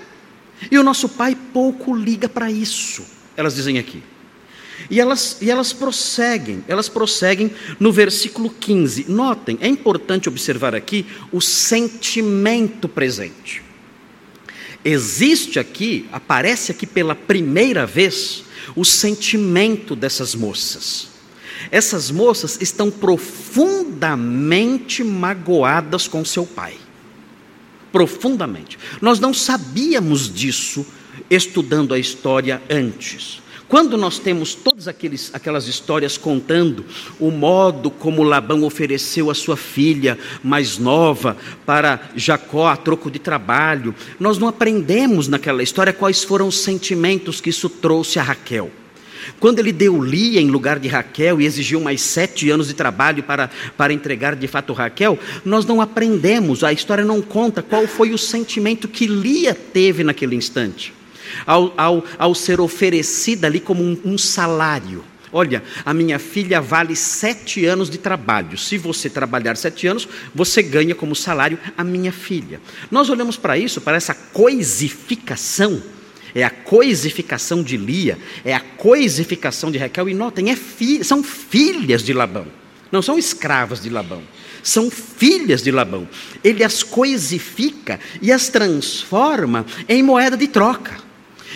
E 0.70 0.78
o 0.78 0.82
nosso 0.82 1.08
pai 1.08 1.36
pouco 1.52 1.94
liga 1.94 2.28
para 2.28 2.50
isso 2.50 3.19
elas 3.40 3.54
dizem 3.54 3.78
aqui. 3.78 4.02
E 4.88 5.00
elas, 5.00 5.38
e 5.40 5.50
elas 5.50 5.72
prosseguem, 5.72 6.64
elas 6.68 6.88
prosseguem 6.88 7.50
no 7.78 7.92
versículo 7.92 8.48
15. 8.48 9.06
Notem, 9.08 9.58
é 9.60 9.68
importante 9.68 10.28
observar 10.28 10.74
aqui 10.74 11.04
o 11.32 11.40
sentimento 11.40 12.88
presente. 12.88 13.62
Existe 14.84 15.58
aqui, 15.58 16.08
aparece 16.12 16.70
aqui 16.72 16.86
pela 16.86 17.14
primeira 17.14 17.84
vez, 17.84 18.44
o 18.74 18.84
sentimento 18.84 19.96
dessas 19.96 20.34
moças. 20.34 21.08
Essas 21.70 22.10
moças 22.10 22.58
estão 22.60 22.90
profundamente 22.90 25.04
magoadas 25.04 26.08
com 26.08 26.24
seu 26.24 26.46
pai. 26.46 26.74
Profundamente. 27.92 28.78
Nós 29.00 29.20
não 29.20 29.34
sabíamos 29.34 30.32
disso 30.32 30.86
estudando 31.28 31.94
a 31.94 31.98
história 31.98 32.62
antes. 32.70 33.40
Quando 33.70 33.96
nós 33.96 34.18
temos 34.18 34.52
todas 34.52 34.88
aqueles, 34.88 35.30
aquelas 35.32 35.68
histórias 35.68 36.18
contando 36.18 36.84
o 37.20 37.30
modo 37.30 37.88
como 37.88 38.24
Labão 38.24 38.64
ofereceu 38.64 39.30
a 39.30 39.34
sua 39.34 39.56
filha 39.56 40.18
mais 40.42 40.76
nova 40.76 41.36
para 41.64 42.10
Jacó 42.16 42.66
a 42.66 42.76
troco 42.76 43.08
de 43.08 43.20
trabalho, 43.20 43.94
nós 44.18 44.38
não 44.38 44.48
aprendemos 44.48 45.28
naquela 45.28 45.62
história 45.62 45.92
quais 45.92 46.24
foram 46.24 46.48
os 46.48 46.58
sentimentos 46.58 47.40
que 47.40 47.50
isso 47.50 47.68
trouxe 47.68 48.18
a 48.18 48.24
Raquel. 48.24 48.72
Quando 49.38 49.60
ele 49.60 49.70
deu 49.70 50.02
Lia 50.02 50.40
em 50.40 50.50
lugar 50.50 50.80
de 50.80 50.88
Raquel 50.88 51.40
e 51.40 51.46
exigiu 51.46 51.80
mais 51.80 52.00
sete 52.00 52.50
anos 52.50 52.66
de 52.66 52.74
trabalho 52.74 53.22
para, 53.22 53.48
para 53.76 53.92
entregar 53.92 54.34
de 54.34 54.48
fato 54.48 54.72
Raquel, 54.72 55.16
nós 55.44 55.64
não 55.64 55.80
aprendemos, 55.80 56.64
a 56.64 56.72
história 56.72 57.04
não 57.04 57.22
conta 57.22 57.62
qual 57.62 57.86
foi 57.86 58.10
o 58.10 58.18
sentimento 58.18 58.88
que 58.88 59.06
Lia 59.06 59.54
teve 59.54 60.02
naquele 60.02 60.34
instante 60.34 60.92
ao, 61.46 61.72
ao, 61.76 62.04
ao 62.18 62.34
ser 62.34 62.60
oferecida 62.60 63.46
ali 63.46 63.60
como 63.60 63.82
um, 63.82 63.98
um 64.04 64.18
salário. 64.18 65.04
Olha, 65.32 65.62
a 65.84 65.94
minha 65.94 66.18
filha 66.18 66.60
vale 66.60 66.96
sete 66.96 67.64
anos 67.64 67.88
de 67.88 67.98
trabalho. 67.98 68.58
Se 68.58 68.76
você 68.76 69.08
trabalhar 69.08 69.56
sete 69.56 69.86
anos, 69.86 70.08
você 70.34 70.60
ganha 70.62 70.94
como 70.94 71.14
salário 71.14 71.58
a 71.76 71.84
minha 71.84 72.10
filha. 72.10 72.60
Nós 72.90 73.08
olhamos 73.10 73.36
para 73.36 73.56
isso, 73.56 73.80
para 73.80 73.96
essa 73.96 74.14
coisificação. 74.14 75.80
É 76.34 76.44
a 76.44 76.50
coisificação 76.50 77.62
de 77.62 77.76
Lia, 77.76 78.18
é 78.44 78.54
a 78.54 78.60
coisificação 78.60 79.70
de 79.70 79.78
Raquel. 79.78 80.08
E 80.08 80.14
notem, 80.14 80.50
é 80.50 80.56
fi, 80.56 81.02
são 81.04 81.22
filhas 81.22 82.02
de 82.02 82.12
Labão, 82.12 82.46
não 82.90 83.02
são 83.02 83.18
escravas 83.18 83.80
de 83.80 83.90
Labão. 83.90 84.22
São 84.62 84.90
filhas 84.90 85.62
de 85.62 85.70
Labão. 85.70 86.06
Ele 86.44 86.62
as 86.62 86.82
coisifica 86.82 87.98
e 88.20 88.30
as 88.30 88.48
transforma 88.48 89.64
em 89.88 90.02
moeda 90.02 90.36
de 90.36 90.48
troca. 90.48 91.09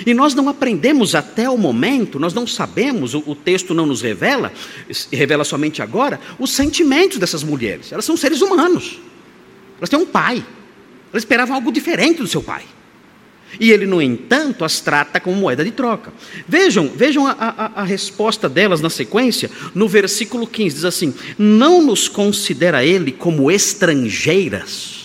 E 0.06 0.12
nós 0.12 0.34
não 0.34 0.48
aprendemos 0.48 1.14
até 1.14 1.48
o 1.48 1.56
momento, 1.56 2.18
nós 2.18 2.34
não 2.34 2.46
sabemos, 2.46 3.14
o, 3.14 3.22
o, 3.26 3.34
texto 3.34 3.74
não 3.74 3.86
nos 3.86 4.02
revela, 4.02 4.52
revela 5.12 5.44
somente 5.44 5.80
agora, 5.82 6.18
os 6.38 6.50
sentimentos 6.50 7.18
dessas 7.18 7.44
mulheres. 7.44 7.92
Elas 7.92 8.04
são 8.04 8.16
seres 8.16 8.40
humanos. 8.40 8.98
Elas 9.78 9.88
têm 9.88 9.98
um 9.98 10.06
pai. 10.06 10.44
Elas 11.12 11.22
esperavam 11.22 11.54
algo 11.54 11.70
diferente 11.70 12.20
do 12.20 12.26
seu 12.26 12.42
pai. 12.42 12.64
E 13.60 13.70
ele, 13.70 13.86
no 13.86 14.02
entanto, 14.02 14.64
as 14.64 14.80
trata 14.80 15.20
como 15.20 15.36
moeda 15.36 15.64
de 15.64 15.70
troca. 15.70 16.12
Vejam, 16.48 16.88
vejam 16.88 17.24
a, 17.24 17.36
a, 17.38 17.82
a 17.82 17.84
resposta 17.84 18.48
delas 18.48 18.80
na 18.80 18.90
sequência, 18.90 19.48
no 19.72 19.86
versículo 19.86 20.44
15, 20.44 20.74
diz 20.74 20.84
assim: 20.84 21.14
Não 21.38 21.80
nos 21.80 22.08
considera 22.08 22.84
ele 22.84 23.12
como 23.12 23.48
estrangeiras 23.48 25.03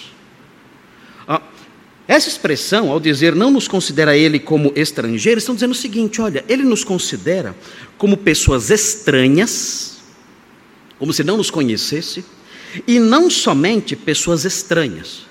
essa 2.09 2.27
expressão, 2.27 2.89
ao 2.89 2.99
dizer 2.99 3.35
não 3.35 3.51
nos 3.51 3.67
considera 3.67 4.17
ele 4.17 4.39
como 4.39 4.73
estrangeiros, 4.75 5.43
estão 5.43 5.53
dizendo 5.53 5.73
o 5.73 5.75
seguinte: 5.75 6.19
olha, 6.19 6.43
ele 6.49 6.63
nos 6.63 6.83
considera 6.83 7.55
como 7.99 8.17
pessoas 8.17 8.71
estranhas, 8.71 9.99
como 10.97 11.13
se 11.13 11.23
não 11.23 11.37
nos 11.37 11.51
conhecesse, 11.51 12.25
e 12.87 12.97
não 12.97 13.29
somente 13.29 13.95
pessoas 13.95 14.43
estranhas. 14.43 15.27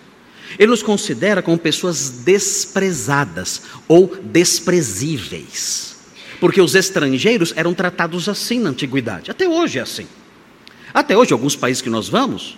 Ele 0.57 0.71
nos 0.71 0.81
considera 0.81 1.43
como 1.43 1.59
pessoas 1.59 2.11
desprezadas 2.11 3.63
ou 3.89 4.17
desprezíveis. 4.23 5.97
Porque 6.39 6.61
os 6.61 6.77
estrangeiros 6.77 7.53
eram 7.57 7.75
tratados 7.75 8.29
assim 8.29 8.61
na 8.61 8.71
antiguidade. 8.71 9.33
Até 9.33 9.49
hoje 9.49 9.81
é 9.81 9.83
assim. 9.83 10.07
Até 10.95 11.17
hoje, 11.17 11.33
alguns 11.33 11.57
países 11.57 11.83
que 11.83 11.91
nós 11.91 12.09
vamos, 12.09 12.57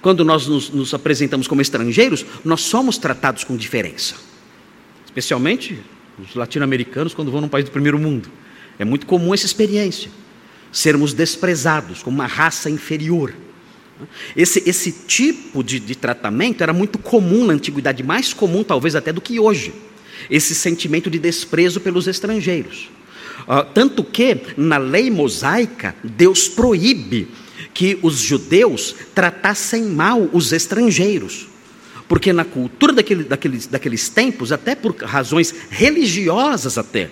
quando 0.00 0.24
nós 0.24 0.46
nos, 0.46 0.70
nos 0.70 0.94
apresentamos 0.94 1.46
como 1.48 1.60
estrangeiros, 1.60 2.24
nós 2.44 2.60
somos 2.62 2.98
tratados 2.98 3.44
com 3.44 3.56
diferença. 3.56 4.14
Especialmente 5.04 5.78
os 6.18 6.34
latino-americanos 6.34 7.14
quando 7.14 7.30
vão 7.30 7.40
num 7.40 7.48
país 7.48 7.64
do 7.64 7.70
primeiro 7.70 7.98
mundo. 7.98 8.30
É 8.78 8.84
muito 8.84 9.06
comum 9.06 9.34
essa 9.34 9.46
experiência. 9.46 10.10
Sermos 10.70 11.12
desprezados 11.12 12.02
como 12.02 12.18
uma 12.18 12.26
raça 12.26 12.70
inferior. 12.70 13.34
Esse, 14.36 14.62
esse 14.68 14.92
tipo 14.92 15.64
de, 15.64 15.80
de 15.80 15.96
tratamento 15.96 16.62
era 16.62 16.72
muito 16.72 16.98
comum 16.98 17.44
na 17.44 17.54
antiguidade, 17.54 18.02
mais 18.02 18.32
comum 18.32 18.62
talvez 18.62 18.94
até 18.94 19.12
do 19.12 19.20
que 19.20 19.40
hoje. 19.40 19.72
Esse 20.30 20.54
sentimento 20.54 21.10
de 21.10 21.18
desprezo 21.18 21.80
pelos 21.80 22.06
estrangeiros. 22.06 22.88
Uh, 23.40 23.64
tanto 23.72 24.04
que 24.04 24.40
na 24.56 24.76
lei 24.76 25.10
mosaica, 25.10 25.94
Deus 26.04 26.48
proíbe 26.48 27.28
que 27.78 27.96
os 28.02 28.16
judeus 28.16 28.92
tratassem 29.14 29.84
mal 29.84 30.28
os 30.32 30.52
estrangeiros. 30.52 31.46
Porque 32.08 32.32
na 32.32 32.44
cultura 32.44 32.92
daquele, 32.92 33.22
daqueles, 33.22 33.68
daqueles 33.68 34.08
tempos, 34.08 34.50
até 34.50 34.74
por 34.74 34.96
razões 34.96 35.54
religiosas 35.70 36.76
até, 36.76 37.08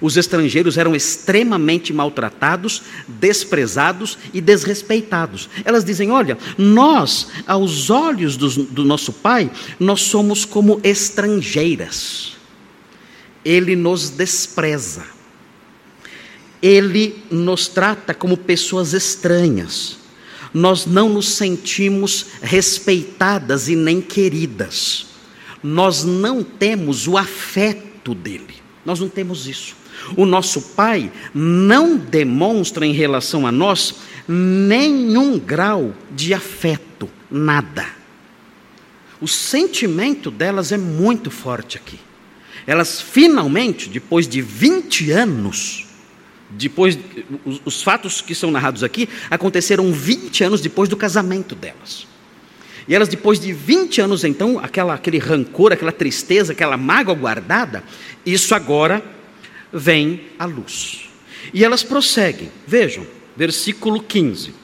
os 0.00 0.16
estrangeiros 0.16 0.76
eram 0.76 0.96
extremamente 0.96 1.92
maltratados, 1.92 2.82
desprezados 3.06 4.18
e 4.34 4.40
desrespeitados. 4.40 5.48
Elas 5.64 5.84
dizem: 5.84 6.10
olha, 6.10 6.36
nós, 6.58 7.28
aos 7.46 7.88
olhos 7.88 8.36
do, 8.36 8.48
do 8.64 8.84
nosso 8.84 9.12
pai, 9.12 9.48
nós 9.78 10.00
somos 10.00 10.44
como 10.44 10.80
estrangeiras. 10.82 12.36
Ele 13.44 13.76
nos 13.76 14.10
despreza. 14.10 15.04
Ele 16.60 17.22
nos 17.30 17.68
trata 17.68 18.12
como 18.12 18.36
pessoas 18.36 18.92
estranhas 18.94 19.97
nós 20.52 20.86
não 20.86 21.08
nos 21.08 21.34
sentimos 21.34 22.26
respeitadas 22.42 23.68
e 23.68 23.76
nem 23.76 24.00
queridas. 24.00 25.06
Nós 25.62 26.04
não 26.04 26.42
temos 26.42 27.06
o 27.06 27.16
afeto 27.16 28.14
dele. 28.14 28.54
Nós 28.84 29.00
não 29.00 29.08
temos 29.08 29.46
isso. 29.46 29.76
O 30.16 30.24
nosso 30.24 30.60
pai 30.60 31.12
não 31.34 31.96
demonstra 31.96 32.86
em 32.86 32.92
relação 32.92 33.46
a 33.46 33.52
nós 33.52 33.96
nenhum 34.26 35.38
grau 35.38 35.94
de 36.10 36.32
afeto, 36.32 37.08
nada. 37.30 37.86
O 39.20 39.26
sentimento 39.26 40.30
delas 40.30 40.70
é 40.70 40.78
muito 40.78 41.30
forte 41.30 41.76
aqui. 41.76 41.98
Elas 42.66 43.00
finalmente, 43.00 43.88
depois 43.88 44.28
de 44.28 44.40
20 44.40 45.10
anos, 45.10 45.87
depois, 46.50 46.98
os, 47.44 47.60
os, 47.64 47.82
fatos 47.82 48.20
que 48.20 48.34
são 48.34 48.50
narrados 48.50 48.82
aqui 48.82 49.08
aconteceram 49.30 49.92
20 49.92 50.44
anos 50.44 50.60
depois 50.60 50.88
do 50.88 50.96
casamento 50.96 51.54
delas. 51.54 52.06
E 52.86 52.94
elas, 52.94 53.08
depois 53.08 53.38
de 53.38 53.52
20 53.52 54.00
anos, 54.00 54.24
então, 54.24 54.58
aquela, 54.58 54.94
aquele 54.94 55.18
rancor, 55.18 55.72
aquela 55.72 55.92
tristeza, 55.92 56.52
aquela 56.52 56.78
mágoa 56.78 57.14
guardada, 57.14 57.84
isso 58.24 58.54
agora 58.54 59.04
vem 59.70 60.22
à 60.38 60.46
luz. 60.46 61.10
E 61.52 61.62
elas 61.62 61.82
prosseguem, 61.82 62.50
vejam, 62.66 63.06
versículo 63.36 64.02
15: 64.02 64.54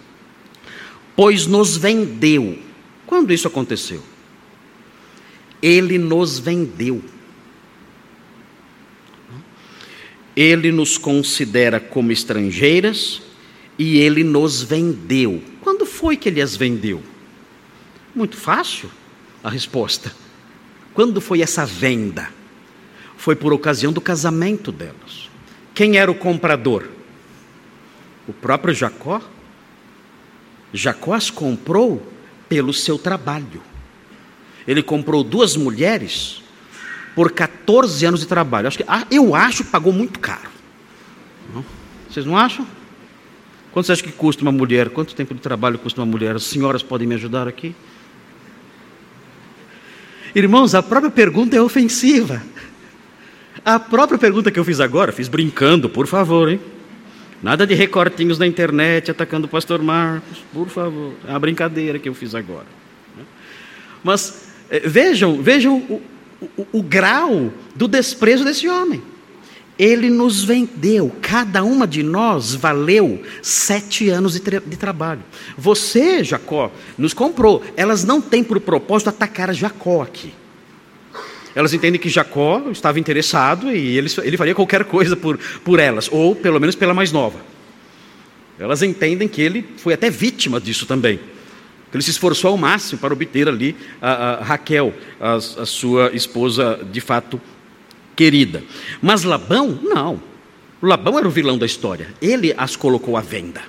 Pois 1.14 1.46
nos 1.46 1.76
vendeu. 1.76 2.58
Quando 3.06 3.32
isso 3.32 3.46
aconteceu? 3.46 4.02
Ele 5.60 5.98
nos 5.98 6.38
vendeu 6.38 7.02
Ele 10.36 10.72
nos 10.72 10.98
considera 10.98 11.78
como 11.78 12.10
estrangeiras 12.10 13.22
e 13.78 13.98
ele 13.98 14.24
nos 14.24 14.62
vendeu. 14.62 15.42
Quando 15.60 15.86
foi 15.86 16.16
que 16.16 16.28
ele 16.28 16.40
as 16.40 16.56
vendeu? 16.56 17.02
Muito 18.14 18.36
fácil 18.36 18.90
a 19.42 19.50
resposta. 19.50 20.14
Quando 20.92 21.20
foi 21.20 21.40
essa 21.40 21.66
venda? 21.66 22.30
Foi 23.16 23.34
por 23.34 23.52
ocasião 23.52 23.92
do 23.92 24.00
casamento 24.00 24.70
delas. 24.70 25.28
Quem 25.74 25.96
era 25.96 26.10
o 26.10 26.14
comprador? 26.14 26.88
O 28.28 28.32
próprio 28.32 28.74
Jacó. 28.74 29.20
Jacó 30.72 31.14
as 31.14 31.30
comprou 31.30 32.12
pelo 32.48 32.72
seu 32.72 32.98
trabalho. 32.98 33.62
Ele 34.66 34.82
comprou 34.82 35.24
duas 35.24 35.56
mulheres 35.56 36.43
por 37.14 37.30
14 37.30 38.06
anos 38.06 38.20
de 38.20 38.26
trabalho. 38.26 38.66
Acho 38.66 38.78
que, 38.78 38.84
ah, 38.88 39.06
eu 39.10 39.34
acho 39.34 39.64
que 39.64 39.70
pagou 39.70 39.92
muito 39.92 40.18
caro. 40.18 40.54
Vocês 42.10 42.26
não 42.26 42.36
acham? 42.36 42.66
Quanto 43.72 43.86
você 43.86 43.92
acha 43.92 44.02
que 44.02 44.12
custa 44.12 44.42
uma 44.42 44.52
mulher? 44.52 44.90
Quanto 44.90 45.14
tempo 45.14 45.34
de 45.34 45.40
trabalho 45.40 45.78
custa 45.78 46.00
uma 46.00 46.06
mulher? 46.06 46.36
As 46.36 46.44
senhoras 46.44 46.82
podem 46.82 47.08
me 47.08 47.14
ajudar 47.16 47.48
aqui? 47.48 47.74
Irmãos, 50.34 50.74
a 50.74 50.82
própria 50.82 51.10
pergunta 51.10 51.56
é 51.56 51.60
ofensiva. 51.60 52.42
A 53.64 53.80
própria 53.80 54.18
pergunta 54.18 54.50
que 54.50 54.58
eu 54.58 54.64
fiz 54.64 54.78
agora, 54.78 55.10
fiz 55.10 55.26
brincando, 55.26 55.88
por 55.88 56.06
favor, 56.06 56.48
hein? 56.48 56.60
Nada 57.42 57.66
de 57.66 57.74
recortinhos 57.74 58.38
na 58.38 58.46
internet 58.46 59.10
atacando 59.10 59.46
o 59.46 59.50
pastor 59.50 59.82
Marcos, 59.82 60.38
por 60.52 60.68
favor. 60.68 61.14
É 61.26 61.30
uma 61.30 61.38
brincadeira 61.38 61.98
que 61.98 62.08
eu 62.08 62.14
fiz 62.14 62.34
agora. 62.34 62.66
Mas 64.02 64.50
eh, 64.70 64.80
vejam, 64.80 65.42
vejam 65.42 66.00
o, 66.56 66.66
o, 66.78 66.82
grau 66.82 67.52
do 67.74 67.88
desprezo 67.88 68.44
desse 68.44 68.68
homem. 68.68 69.02
Ele 69.78 70.08
nos 70.08 70.44
vendeu, 70.44 71.12
cada 71.20 71.64
uma 71.64 71.86
de 71.86 72.02
nós 72.02 72.54
valeu 72.54 73.22
sete 73.42 74.08
anos 74.08 74.34
de, 74.34 74.40
tra 74.40 74.60
de, 74.60 74.76
trabalho. 74.76 75.22
Você, 75.58 76.22
Jacó, 76.22 76.70
nos 76.96 77.12
comprou. 77.12 77.62
Elas 77.76 78.04
não 78.04 78.20
têm 78.20 78.44
por 78.44 78.60
propósito 78.60 79.08
atacar 79.08 79.52
Jacó 79.52 80.02
aqui. 80.02 80.32
Elas 81.54 81.72
entendem 81.72 82.00
que 82.00 82.08
Jacó 82.08 82.62
estava 82.70 83.00
interessado 83.00 83.70
e 83.70 83.96
ele, 83.96 84.08
ele 84.22 84.36
faria 84.36 84.54
qualquer 84.54 84.84
coisa 84.84 85.16
por, 85.16 85.38
por 85.64 85.78
elas, 85.78 86.08
ou 86.10 86.34
pelo 86.34 86.60
menos 86.60 86.74
pela 86.74 86.94
mais 86.94 87.10
nova. 87.10 87.38
Elas 88.58 88.82
entendem 88.82 89.26
que 89.26 89.42
ele 89.42 89.64
foi 89.76 89.94
até 89.94 90.10
vítima 90.10 90.60
disso 90.60 90.86
também. 90.86 91.18
Ele 91.94 92.02
se 92.02 92.10
esforçou 92.10 92.50
ao 92.50 92.56
máximo 92.56 93.00
para 93.00 93.12
obter 93.12 93.48
ali 93.48 93.76
a, 94.02 94.10
a 94.34 94.44
Raquel, 94.44 94.92
a, 95.20 95.34
a 95.34 95.66
sua 95.66 96.10
esposa 96.12 96.80
de 96.90 97.00
fato 97.00 97.40
querida. 98.16 98.62
Mas 99.00 99.22
Labão, 99.22 99.78
não. 99.82 100.20
Labão 100.82 101.18
era 101.18 101.26
o 101.26 101.30
vilão 101.30 101.56
da 101.56 101.66
história. 101.66 102.08
Ele 102.20 102.52
as 102.56 102.76
colocou 102.76 103.16
à 103.16 103.20
venda. 103.20 103.62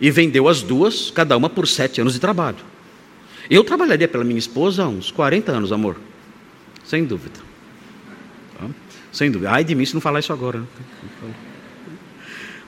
E 0.00 0.10
vendeu 0.10 0.48
as 0.48 0.62
duas, 0.62 1.10
cada 1.10 1.36
uma 1.36 1.48
por 1.48 1.66
sete 1.66 2.00
anos 2.00 2.12
de 2.12 2.20
trabalho. 2.20 2.58
Eu 3.48 3.64
trabalharia 3.64 4.06
pela 4.06 4.24
minha 4.24 4.38
esposa 4.38 4.84
há 4.84 4.88
uns 4.88 5.10
40 5.10 5.52
anos, 5.52 5.72
amor. 5.72 5.96
Sem 6.84 7.04
dúvida. 7.04 7.40
Sem 9.12 9.30
dúvida. 9.30 9.50
Ai 9.52 9.64
de 9.64 9.74
mim 9.74 9.84
se 9.84 9.94
não 9.94 10.00
falar 10.00 10.20
isso 10.20 10.32
agora. 10.32 10.58
Né? 10.58 10.66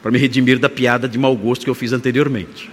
Para 0.02 0.10
me 0.10 0.18
redimir 0.18 0.58
da 0.58 0.68
piada 0.68 1.08
de 1.08 1.18
mau 1.18 1.36
gosto 1.36 1.64
que 1.64 1.70
eu 1.70 1.74
fiz 1.74 1.92
anteriormente. 1.92 2.70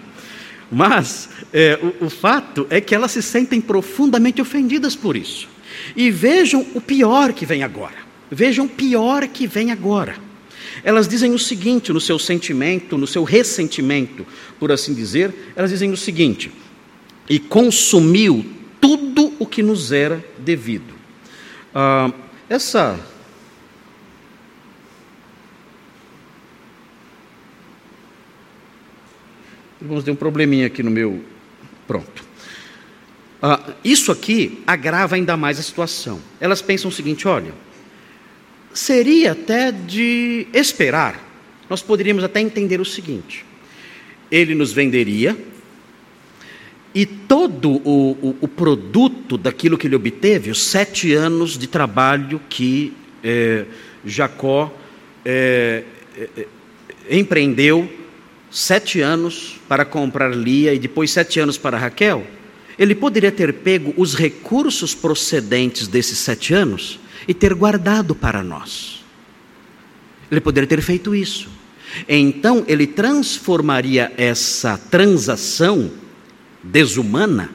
Mas 0.72 1.30
é, 1.54 1.80
o, 2.02 2.06
o 2.06 2.10
fato 2.10 2.68
é 2.70 2.82
que 2.82 2.94
elas 2.94 3.12
se 3.12 3.22
sentem 3.22 3.62
profundamente 3.62 4.42
ofendidas 4.42 4.96
por 4.96 5.16
isso. 5.16 5.48
E 5.96 6.12
vejam 6.12 6.66
o 6.74 6.82
pior 6.82 7.34
que 7.34 7.46
vem 7.46 7.64
agora. 7.64 7.96
Vejam 8.30 8.66
o 8.66 8.70
pior 8.70 9.28
que 9.28 9.48
vem 9.48 9.72
agora. 9.72 10.16
Elas 10.84 11.08
dizem 11.08 11.34
o 11.34 11.40
seguinte 11.40 11.92
no 11.92 12.02
seu 12.02 12.20
sentimento, 12.20 12.98
no 12.98 13.08
seu 13.08 13.24
ressentimento, 13.24 14.26
por 14.60 14.72
assim 14.72 14.94
dizer, 14.94 15.34
elas 15.56 15.72
dizem 15.72 15.92
o 15.92 15.98
seguinte: 15.98 16.52
e 17.30 17.40
consumiu 17.40 18.46
tudo 18.80 19.34
o 19.40 19.46
que 19.46 19.64
nos 19.64 19.92
era 19.92 20.24
devido. 20.40 20.94
Ah, 21.74 22.12
essa. 22.50 23.00
Irmãos, 29.82 30.04
deu 30.04 30.14
um 30.14 30.18
probleminha 30.18 30.68
aqui 30.68 30.82
no 30.82 30.90
meu. 30.90 31.22
Pronto. 31.86 32.26
Ah, 33.42 33.74
isso 33.84 34.12
aqui 34.12 34.64
agrava 34.66 35.16
ainda 35.16 35.38
mais 35.38 35.60
a 35.60 35.62
situação. 35.62 36.20
Elas 36.40 36.62
pensam 36.62 36.90
o 36.90 36.94
seguinte: 36.94 37.28
olha, 37.28 37.54
seria 38.74 39.34
até 39.34 39.72
de 39.72 40.48
esperar, 40.54 41.24
nós 41.70 41.82
poderíamos 41.82 42.24
até 42.24 42.42
entender 42.42 42.82
o 42.82 42.86
seguinte: 42.86 43.46
ele 44.32 44.56
nos 44.56 44.72
venderia, 44.72 45.38
e 46.94 47.06
todo 47.06 47.74
o, 47.88 48.12
o, 48.20 48.38
o, 48.42 48.48
produto 48.48 49.38
daquilo 49.38 49.78
que 49.78 49.86
ele 49.86 49.96
obteve, 49.96 50.50
os 50.50 50.64
sete 50.64 51.14
anos 51.14 51.56
de 51.56 51.68
trabalho 51.68 52.42
que 52.50 52.92
é, 53.24 53.66
Jacó 54.04 54.74
é, 55.24 55.84
é, 56.18 56.48
empreendeu, 57.12 57.88
sete 58.58 59.02
anos 59.02 59.60
para 59.68 59.86
comprar 59.86 60.36
Lia 60.36 60.74
e 60.74 60.80
depois 60.80 61.12
sete 61.12 61.40
anos 61.40 61.60
para 61.60 61.78
Raquel, 61.78 62.26
ele 62.80 62.96
poderia 62.96 63.32
ter 63.32 63.54
pego 63.54 63.94
os 63.96 64.16
recursos 64.16 64.96
procedentes 64.96 65.88
desses 65.88 66.18
sete 66.18 66.56
anos 66.56 67.00
e 67.28 67.36
ter 67.36 67.54
guardado 67.54 68.16
para 68.16 68.42
nós. 68.42 69.06
Ele 70.32 70.42
poderia 70.42 70.68
ter 70.68 70.82
feito 70.82 71.14
isso. 71.14 71.50
Então, 72.10 72.66
ele 72.68 72.88
transformaria 72.88 74.12
essa 74.18 74.76
transação 74.76 75.92
desumana, 76.64 77.52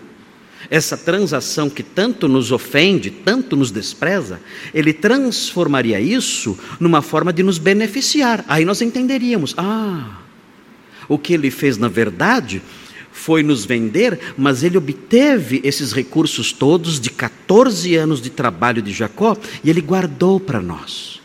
essa 0.70 0.96
transação 0.96 1.68
que 1.68 1.82
tanto 1.82 2.28
nos 2.28 2.52
ofende, 2.52 3.10
tanto 3.10 3.56
nos 3.56 3.72
despreza, 3.72 4.40
ele 4.72 4.92
transformaria 4.92 6.00
isso 6.00 6.56
numa 6.78 7.02
forma 7.02 7.32
de 7.32 7.42
nos 7.42 7.58
beneficiar. 7.58 8.44
Aí 8.46 8.64
nós 8.64 8.80
entenderíamos: 8.80 9.52
ah, 9.58 10.21
o 11.12 11.18
que 11.18 11.34
ele 11.34 11.50
fez 11.50 11.76
na 11.76 11.88
verdade 11.88 12.62
foi 13.12 13.42
nos 13.42 13.66
vender, 13.66 14.18
mas 14.38 14.64
ele 14.64 14.78
obteve 14.78 15.60
esses 15.62 15.92
recursos 15.92 16.50
todos 16.50 16.98
de 16.98 17.10
14 17.10 17.94
anos 17.94 18.22
de 18.22 18.30
trabalho 18.30 18.80
de 18.80 18.90
Jacó 18.92 19.36
e 19.62 19.68
ele 19.68 19.82
guardou 19.82 20.40
para 20.40 20.62
nós. 20.62 21.20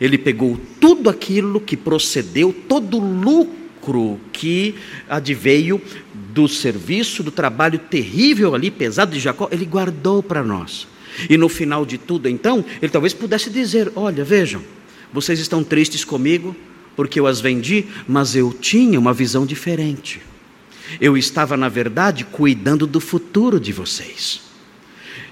Ele 0.00 0.18
pegou 0.18 0.58
tudo 0.80 1.08
aquilo 1.08 1.60
que 1.60 1.76
procedeu, 1.76 2.52
todo 2.68 2.98
o 2.98 3.20
lucro 3.20 4.18
que 4.32 4.74
adveio 5.08 5.80
do 6.32 6.48
serviço, 6.48 7.22
do 7.22 7.30
trabalho 7.30 7.78
terrível 7.78 8.54
ali, 8.56 8.72
pesado 8.72 9.12
de 9.12 9.20
Jacó, 9.20 9.48
ele 9.52 9.64
guardou 9.64 10.20
para 10.20 10.42
nós. 10.42 10.88
E 11.30 11.36
no 11.36 11.48
final 11.48 11.86
de 11.86 11.96
tudo, 11.96 12.28
então, 12.28 12.64
ele 12.82 12.90
talvez 12.90 13.14
pudesse 13.14 13.48
dizer: 13.48 13.92
Olha, 13.94 14.24
vejam, 14.24 14.60
vocês 15.12 15.38
estão 15.38 15.62
tristes 15.62 16.04
comigo 16.04 16.56
porque 16.96 17.18
eu 17.18 17.26
as 17.26 17.40
vendi, 17.40 17.86
mas 18.06 18.34
eu 18.36 18.52
tinha 18.52 18.98
uma 18.98 19.12
visão 19.12 19.44
diferente. 19.46 20.20
Eu 21.00 21.16
estava, 21.16 21.56
na 21.56 21.68
verdade, 21.68 22.24
cuidando 22.24 22.86
do 22.86 23.00
futuro 23.00 23.58
de 23.58 23.72
vocês. 23.72 24.42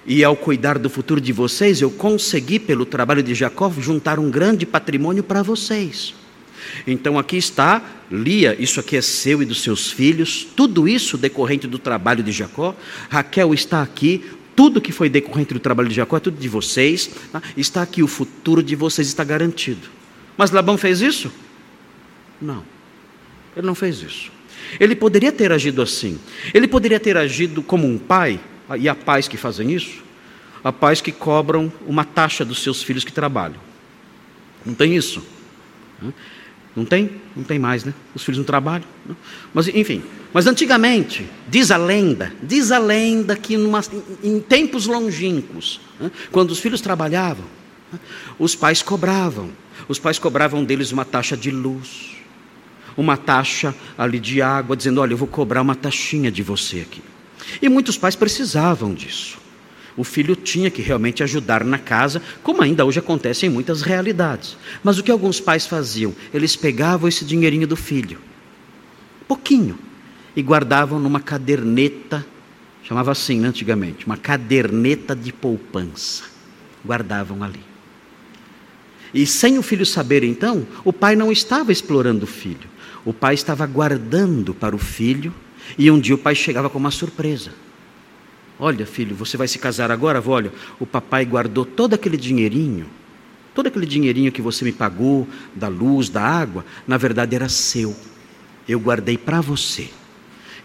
E 0.07 0.25
ao 0.25 0.35
cuidar 0.35 0.79
do 0.79 0.91
futuro 0.91 1.21
de 1.21 1.33
vocês, 1.33 1.81
eu 1.81 1.91
consegui, 1.91 2.59
pelo 2.59 2.85
trabalho 2.85 3.23
de 3.23 3.35
Jacó, 3.35 3.71
juntar 3.79 4.19
um 4.19 4.31
grande 4.31 4.67
patrimônio 4.67 5.23
para 5.23 5.43
vocês. 5.43 6.15
Então 6.87 7.19
aqui 7.19 7.37
está, 7.37 7.83
Lia, 8.11 8.57
isso 8.59 8.81
aqui 8.81 8.97
é 8.97 9.03
seu 9.03 9.43
e 9.43 9.45
dos 9.45 9.63
seus 9.63 9.91
filhos, 9.91 10.47
tudo 10.57 10.89
isso 10.89 11.17
decorrente 11.19 11.67
do 11.67 11.79
trabalho 11.79 12.23
de 12.23 12.33
Jacó. 12.33 12.75
Raquel 13.09 13.53
está 13.55 13.83
aqui, 13.83 14.25
tudo 14.55 14.81
que 14.81 14.93
foi 14.93 15.09
decorrente 15.09 15.55
do 15.55 15.61
trabalho 15.61 15.89
de 15.89 15.95
Jacó 15.95 16.17
é 16.17 16.21
tudo 16.21 16.39
de 16.39 16.49
vocês. 16.49 17.11
Tá? 17.31 17.43
Está 17.57 17.83
aqui, 17.83 18.03
o 18.03 18.09
futuro 18.09 18.63
de 18.63 18.75
vocês 18.75 19.09
está 19.09 19.25
garantido. 19.25 19.89
Mas 20.37 20.51
Labão 20.51 20.77
fez 20.77 21.01
isso? 21.01 21.33
Não, 22.43 22.65
ele 23.57 23.67
não 23.67 23.75
fez 23.75 24.03
isso. 24.03 24.33
Ele 24.81 24.97
poderia 24.97 25.33
ter 25.33 25.53
agido 25.53 25.81
assim. 25.81 26.19
Ele 26.53 26.67
poderia 26.67 26.99
ter 26.99 27.17
agido 27.17 27.63
como 27.63 27.87
um 27.87 27.99
pai, 27.99 28.41
e 28.79 28.89
há 28.89 28.95
pais 28.95 29.29
que 29.29 29.37
fazem 29.37 29.73
isso, 29.73 30.03
há 30.63 30.73
pais 30.73 31.01
que 31.01 31.13
cobram 31.13 31.73
uma 31.87 32.05
taxa 32.05 32.45
dos 32.45 32.63
seus 32.63 32.83
filhos 32.83 33.05
que 33.05 33.13
trabalham. 33.13 33.61
Não 34.65 34.75
tem 34.75 34.97
isso. 34.97 35.23
Não 36.75 36.85
tem? 36.85 37.11
Não 37.37 37.45
tem 37.45 37.59
mais, 37.59 37.85
né? 37.85 37.93
Os 38.15 38.25
filhos 38.25 38.39
não 38.39 38.45
trabalham. 38.45 38.87
Né? 39.05 39.15
Mas, 39.53 39.69
enfim. 39.69 40.03
Mas 40.33 40.47
antigamente, 40.47 41.29
diz 41.49 41.71
a 41.71 41.77
lenda, 41.77 42.33
diz 42.43 42.73
a 42.73 42.79
lenda 42.79 43.37
que 43.37 43.57
numa, 43.57 43.83
em 44.25 44.41
tempos 44.41 44.87
longínquos, 44.87 45.81
quando 46.31 46.51
os 46.51 46.59
filhos 46.59 46.81
trabalhavam, 46.81 47.45
os 48.39 48.57
pais 48.57 48.83
cobravam. 48.83 49.51
Os 49.89 49.99
pais 49.99 50.19
cobravam 50.19 50.65
deles 50.65 50.93
uma 50.93 51.05
taxa 51.05 51.37
de 51.37 51.51
luz, 51.51 52.13
uma 52.97 53.17
taxa 53.17 53.75
ali 53.97 54.19
de 54.19 54.43
água, 54.43 54.77
dizendo: 54.77 55.01
Olha, 55.01 55.13
eu 55.13 55.19
vou 55.19 55.29
cobrar 55.29 55.63
uma 55.63 55.75
taxinha 55.75 56.31
de 56.31 56.43
você 56.43 56.81
aqui. 56.81 57.03
E 57.61 57.69
muitos 57.69 57.97
pais 57.97 58.17
precisavam 58.17 58.95
disso. 58.95 59.39
O 59.97 60.05
filho 60.05 60.35
tinha 60.35 60.71
que 60.71 60.81
realmente 60.81 61.23
ajudar 61.23 61.65
na 61.65 61.79
casa, 61.79 62.23
como 62.43 62.63
ainda 62.63 62.85
hoje 62.85 62.99
acontece 62.99 63.45
em 63.45 63.51
muitas 63.51 63.83
realidades. 63.83 64.57
Mas 64.83 64.99
o 64.99 65.03
que 65.03 65.11
alguns 65.11 65.39
pais 65.39 65.67
faziam? 65.67 66.15
Eles 66.33 66.57
pegavam 66.57 67.09
esse 67.09 67.25
dinheirinho 67.25 67.67
do 67.67 67.77
filho, 67.77 68.19
pouquinho, 69.29 69.79
e 70.35 70.43
guardavam 70.43 70.99
numa 70.99 71.21
caderneta, 71.21 72.25
chamava 72.83 73.13
assim 73.13 73.39
né, 73.39 73.49
antigamente, 73.49 74.07
uma 74.07 74.17
caderneta 74.17 75.15
de 75.15 75.33
poupança. 75.33 76.25
Guardavam 76.85 77.43
ali. 77.43 77.61
E 79.13 79.27
sem 79.27 79.59
o 79.59 79.63
filho 79.63 79.85
saber, 79.85 80.25
então, 80.25 80.67
o 80.85 80.93
pai 80.93 81.15
não 81.15 81.31
estava 81.31 81.71
explorando 81.71 82.25
o 82.25 82.27
filho, 82.27 82.72
o 83.05 83.13
pai 83.13 83.35
estava 83.35 83.67
guardando 83.67 84.55
para 84.55 84.75
o 84.75 84.79
filho, 84.79 85.35
e 85.79 85.91
um 85.91 85.99
dia 85.99 86.15
o 86.15 86.19
pai 86.19 86.35
chegava 86.35 86.69
com 86.69 86.79
uma 86.79 86.91
surpresa. 86.91 87.53
Olha, 88.59 88.87
filho, 88.87 89.15
você 89.17 89.37
vai 89.37 89.49
se 89.49 89.59
casar 89.59 89.91
agora? 89.91 90.23
Olha, 90.25 90.53
o 90.79 90.87
papai 90.87 91.25
guardou 91.25 91.65
todo 91.65 91.95
aquele 91.95 92.17
dinheirinho, 92.17 92.87
todo 93.55 93.67
aquele 93.67 93.87
dinheirinho 93.87 94.31
que 94.31 94.43
você 94.43 94.65
me 94.65 94.73
pagou, 94.73 95.27
da 95.55 95.69
luz, 95.69 96.09
da 96.09 96.23
água, 96.23 96.65
na 96.87 96.97
verdade 96.97 97.35
era 97.35 97.49
seu. 97.49 97.97
Eu 98.69 98.79
guardei 98.79 99.19
para 99.19 99.41
você. 99.41 99.91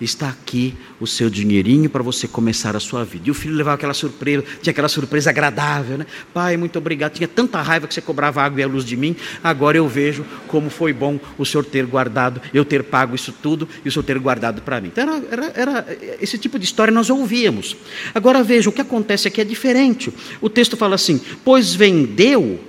Está 0.05 0.29
aqui 0.29 0.75
o 0.99 1.07
seu 1.07 1.29
dinheirinho 1.29 1.89
para 1.89 2.03
você 2.03 2.27
começar 2.27 2.75
a 2.75 2.79
sua 2.79 3.03
vida. 3.03 3.27
E 3.27 3.31
o 3.31 3.33
filho 3.33 3.55
levava 3.55 3.75
aquela 3.75 3.93
surpresa, 3.93 4.43
tinha 4.61 4.71
aquela 4.71 4.87
surpresa 4.87 5.29
agradável, 5.29 5.97
né? 5.97 6.05
Pai, 6.33 6.55
muito 6.57 6.77
obrigado. 6.77 7.13
Tinha 7.13 7.27
tanta 7.27 7.61
raiva 7.61 7.87
que 7.87 7.93
você 7.93 8.01
cobrava 8.01 8.41
água 8.41 8.59
e 8.59 8.63
a 8.63 8.67
luz 8.67 8.85
de 8.85 8.95
mim. 8.95 9.15
Agora 9.43 9.77
eu 9.77 9.87
vejo 9.87 10.25
como 10.47 10.69
foi 10.69 10.93
bom 10.93 11.19
o 11.37 11.45
senhor 11.45 11.65
ter 11.65 11.85
guardado, 11.85 12.41
eu 12.53 12.63
ter 12.63 12.83
pago 12.83 13.15
isso 13.15 13.31
tudo 13.31 13.67
e 13.83 13.89
o 13.89 13.91
senhor 13.91 14.03
ter 14.03 14.19
guardado 14.19 14.61
para 14.61 14.79
mim. 14.79 14.89
Então 14.89 15.03
era, 15.03 15.23
era, 15.31 15.53
era, 15.55 15.97
esse 16.21 16.37
tipo 16.37 16.59
de 16.59 16.65
história 16.65 16.93
nós 16.93 17.09
ouvíamos. 17.09 17.75
Agora 18.13 18.43
vejam, 18.43 18.71
o 18.71 18.73
que 18.73 18.81
acontece 18.81 19.27
aqui 19.27 19.41
é 19.41 19.45
diferente. 19.45 20.13
O 20.39 20.49
texto 20.49 20.77
fala 20.77 20.95
assim: 20.95 21.19
pois 21.43 21.73
vendeu 21.73 22.59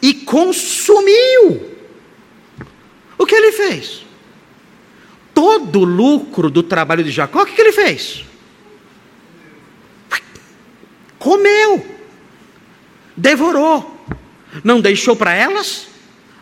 e 0.00 0.14
consumiu. 0.14 1.74
O 3.16 3.26
que 3.26 3.34
ele 3.34 3.52
fez? 3.52 4.03
Todo 5.34 5.80
o 5.80 5.84
lucro 5.84 6.48
do 6.48 6.62
trabalho 6.62 7.04
de 7.04 7.10
Jacó, 7.10 7.42
o 7.42 7.46
que, 7.46 7.52
que 7.52 7.60
ele 7.60 7.72
fez? 7.72 8.24
Comeu, 11.18 11.84
devorou, 13.16 14.06
não 14.62 14.80
deixou 14.80 15.16
para 15.16 15.34
elas 15.34 15.88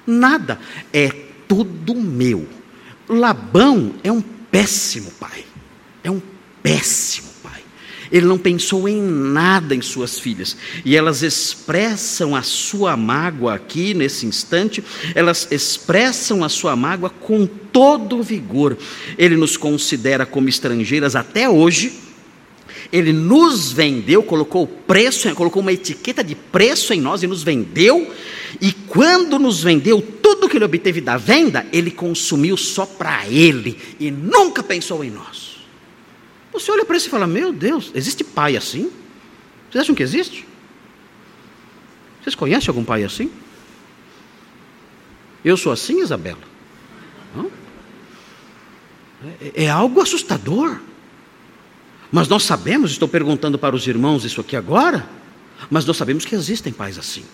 nada, 0.07 0.61
é 0.93 1.09
tudo 1.49 1.95
meu. 1.95 2.49
Labão 3.09 3.95
é 4.05 4.13
um 4.13 4.21
péssimo 4.21 5.11
pai, 5.13 5.45
é 6.05 6.11
um 6.11 6.21
péssimo 6.63 7.32
ele 8.13 8.27
não 8.27 8.37
pensou 8.37 8.87
em 8.87 9.01
nada 9.01 9.75
em 9.75 9.81
suas 9.81 10.19
filhas. 10.19 10.55
E 10.85 10.95
elas 10.95 11.23
expressam 11.23 12.37
a 12.37 12.43
sua 12.43 12.95
mágoa 12.95 13.55
aqui, 13.55 13.95
nesse 13.95 14.27
instante, 14.27 14.85
elas 15.15 15.49
expressam 15.51 16.45
a 16.45 16.49
sua 16.51 16.77
mágoa 16.77 17.09
com 17.09 17.47
todo 17.47 18.23
vigor. 18.23 18.77
Ele 19.17 19.35
nos 19.35 19.57
considera 19.57 20.27
como 20.27 20.51
estrangeiras 20.51 21.17
até 21.17 21.49
hoje. 21.49 21.95
Ele 22.93 23.15
nos 23.15 23.73
vendeu, 23.73 24.23
colocou 24.23 24.67
preço, 24.67 25.35
colocou 25.35 25.63
uma 25.63 25.73
etiqueta 25.73 26.23
de 26.23 26.35
preço 26.35 26.93
em 26.93 27.01
nós 27.01 27.23
e 27.23 27.27
nos 27.27 27.43
vendeu. 27.43 28.13
E 28.61 28.73
quando 28.73 29.39
nos 29.39 29.63
vendeu, 29.63 30.03
tudo 30.23 30.51
que 30.51 30.59
ele 30.59 30.67
obteve 30.67 31.01
da 31.01 31.17
venda, 31.17 31.65
ele 31.73 31.91
consumiu 31.91 32.59
só 32.59 32.85
para 32.85 33.27
ele 33.27 33.79
e 33.99 34.11
nunca 34.11 34.63
pensou 34.63 35.03
em 35.03 35.11
nós. 35.11 35.52
Você 36.53 36.71
olha 36.71 36.85
para 36.85 36.97
isso 36.97 37.09
e 37.09 37.11
fala: 37.11 37.27
Meu 37.27 37.53
Deus, 37.53 37.91
existe 37.95 38.23
pai 38.23 38.57
assim? 38.57 38.91
Vocês 39.71 39.83
acham 39.83 39.95
que 39.95 40.03
existe? 40.03 40.47
Vocês 42.23 42.35
conhecem 42.35 42.69
algum 42.69 42.85
pai 42.85 43.05
assim? 43.05 43.31
Eu 45.45 45.57
sou 45.57 45.73
assim, 45.73 46.01
Isabela? 46.01 46.39
Não? 47.35 47.51
É, 49.41 49.65
é 49.65 49.71
algo 49.71 50.01
assustador. 50.01 50.79
Mas 52.13 52.29
nós 52.29 52.43
sabemos, 52.43 52.91
estou 52.91 53.09
perguntando 53.09 53.59
para 53.59 53.75
os 53.75 53.87
irmãos 53.87 54.25
isso 54.25 54.41
aqui 54.41 54.55
agora, 54.55 55.09
mas 55.71 55.87
nós 55.87 55.97
sabemos 55.97 56.27
que 56.27 56.35
existem 56.35 56.71
pais 56.71 56.99
assim. 56.99 57.25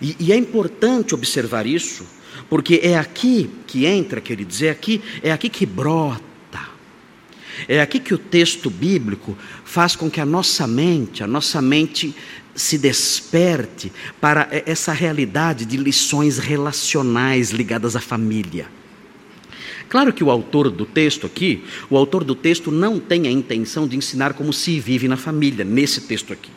E, 0.00 0.16
e, 0.18 0.32
é 0.32 0.36
importante 0.36 1.14
observar 1.14 1.66
isso, 1.66 2.06
porque 2.48 2.80
é 2.82 2.96
aqui 2.96 3.50
que 3.66 3.84
entra, 3.84 4.22
queridos, 4.22 4.62
é 4.62 4.70
aqui, 4.70 5.02
é 5.22 5.30
aqui 5.30 5.50
que 5.50 5.66
brota 5.66 6.31
é 7.68 7.80
aqui 7.80 8.00
que 8.00 8.14
o 8.14 8.18
texto 8.18 8.70
bíblico 8.70 9.36
faz 9.64 9.96
com 9.96 10.10
que 10.10 10.20
a 10.20 10.26
nossa 10.26 10.66
mente, 10.66 11.22
a 11.22 11.26
nossa 11.26 11.60
mente 11.62 12.14
se 12.54 12.76
desperte 12.76 13.92
para 14.20 14.48
essa 14.66 14.92
realidade 14.92 15.64
de 15.64 15.76
lições 15.76 16.38
relacionais 16.38 17.50
ligadas 17.50 17.96
à 17.96 18.00
família. 18.00 18.66
Claro 19.88 20.12
que 20.12 20.24
o 20.24 20.30
autor 20.30 20.70
do 20.70 20.86
texto 20.86 21.26
aqui, 21.26 21.64
o 21.90 21.96
autor 21.96 22.24
do 22.24 22.34
texto 22.34 22.70
não 22.70 22.98
tem 22.98 23.26
a 23.26 23.30
intenção 23.30 23.86
de 23.86 23.96
ensinar 23.96 24.32
como 24.32 24.52
se 24.52 24.80
vive 24.80 25.06
na 25.06 25.16
família, 25.16 25.64
nesse 25.64 26.02
texto 26.02 26.32
aqui. 26.32 26.50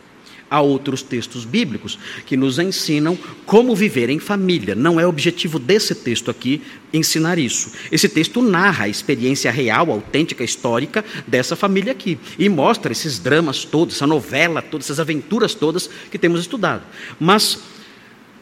Há 0.49 0.61
outros 0.61 1.01
textos 1.01 1.43
bíblicos 1.43 1.97
que 2.25 2.37
nos 2.37 2.59
ensinam 2.59 3.17
como 3.45 3.75
viver 3.75 4.09
em 4.09 4.19
família. 4.19 4.75
Não 4.75 4.99
é 4.99 5.07
objetivo 5.07 5.57
desse 5.57 5.95
texto 5.95 6.29
aqui 6.29 6.61
ensinar 6.93 7.39
isso. 7.39 7.71
Esse 7.91 8.07
texto 8.07 8.41
narra 8.41 8.85
a 8.85 8.89
experiência 8.89 9.51
real, 9.51 9.91
autêntica, 9.91 10.43
histórica 10.43 11.03
dessa 11.25 11.55
família 11.55 11.91
aqui 11.91 12.19
e 12.37 12.47
mostra 12.47 12.91
esses 12.91 13.17
dramas 13.17 13.65
todos, 13.65 13.95
essa 13.95 14.07
novela 14.07 14.61
todas, 14.61 14.85
essas 14.85 14.99
aventuras 14.99 15.55
todas 15.55 15.89
que 16.11 16.19
temos 16.19 16.41
estudado. 16.41 16.83
Mas 17.19 17.59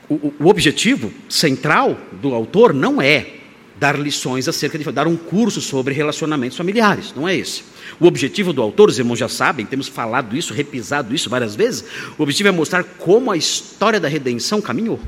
o, 0.09 0.33
o 0.39 0.47
objetivo 0.47 1.11
central 1.29 1.97
do 2.21 2.33
autor 2.33 2.73
não 2.73 3.01
é 3.01 3.42
dar 3.83 3.99
lições 3.99 4.47
acerca 4.47 4.77
de 4.77 4.89
dar 4.93 5.07
um 5.07 5.17
curso 5.17 5.59
sobre 5.59 5.93
relacionamentos 5.93 6.57
familiares, 6.57 7.13
não 7.13 7.27
é 7.27 7.35
esse. 7.35 7.63
O 7.99 8.05
objetivo 8.05 8.53
do 8.53 8.61
autor, 8.61 8.87
os 8.87 8.97
irmãos 8.97 9.19
já 9.19 9.27
sabem, 9.27 9.65
temos 9.65 9.89
falado 9.89 10.37
isso, 10.37 10.53
repisado 10.53 11.13
isso 11.13 11.29
várias 11.29 11.53
vezes. 11.53 11.83
O 12.17 12.23
objetivo 12.23 12.47
é 12.47 12.51
mostrar 12.53 12.85
como 12.85 13.29
a 13.29 13.35
história 13.35 13.99
da 13.99 14.07
redenção 14.07 14.61
caminhou. 14.61 15.01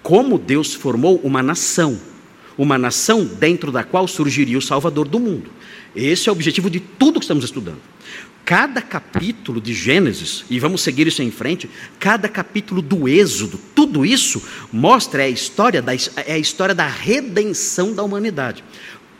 Como 0.00 0.38
Deus 0.38 0.72
formou 0.74 1.20
uma 1.24 1.42
nação, 1.42 1.98
uma 2.56 2.78
nação 2.78 3.24
dentro 3.24 3.72
da 3.72 3.82
qual 3.82 4.06
surgiria 4.06 4.56
o 4.56 4.62
Salvador 4.62 5.08
do 5.08 5.18
mundo. 5.18 5.50
Esse 5.94 6.28
é 6.28 6.32
o 6.32 6.34
objetivo 6.34 6.70
de 6.70 6.80
tudo 6.80 7.20
que 7.20 7.24
estamos 7.24 7.44
estudando. 7.44 7.80
Cada 8.44 8.82
capítulo 8.82 9.60
de 9.60 9.72
Gênesis, 9.72 10.44
e 10.50 10.58
vamos 10.58 10.80
seguir 10.82 11.06
isso 11.06 11.22
em 11.22 11.30
frente, 11.30 11.70
cada 11.98 12.28
capítulo 12.28 12.82
do 12.82 13.08
Êxodo, 13.08 13.58
tudo 13.74 14.04
isso 14.04 14.42
mostra 14.72 15.22
a 15.22 15.28
história 15.28 15.80
da, 15.80 15.94
é 15.94 16.32
a 16.32 16.38
história 16.38 16.74
da 16.74 16.86
redenção 16.86 17.94
da 17.94 18.02
humanidade. 18.02 18.64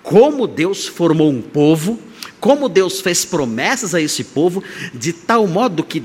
Como 0.02 0.48
Deus 0.48 0.86
formou 0.86 1.30
um 1.30 1.40
povo 1.40 2.00
como 2.42 2.68
Deus 2.68 3.00
fez 3.00 3.24
promessas 3.24 3.94
a 3.94 4.00
esse 4.00 4.24
povo, 4.24 4.64
de 4.92 5.12
tal 5.12 5.46
modo 5.46 5.84
que 5.84 6.02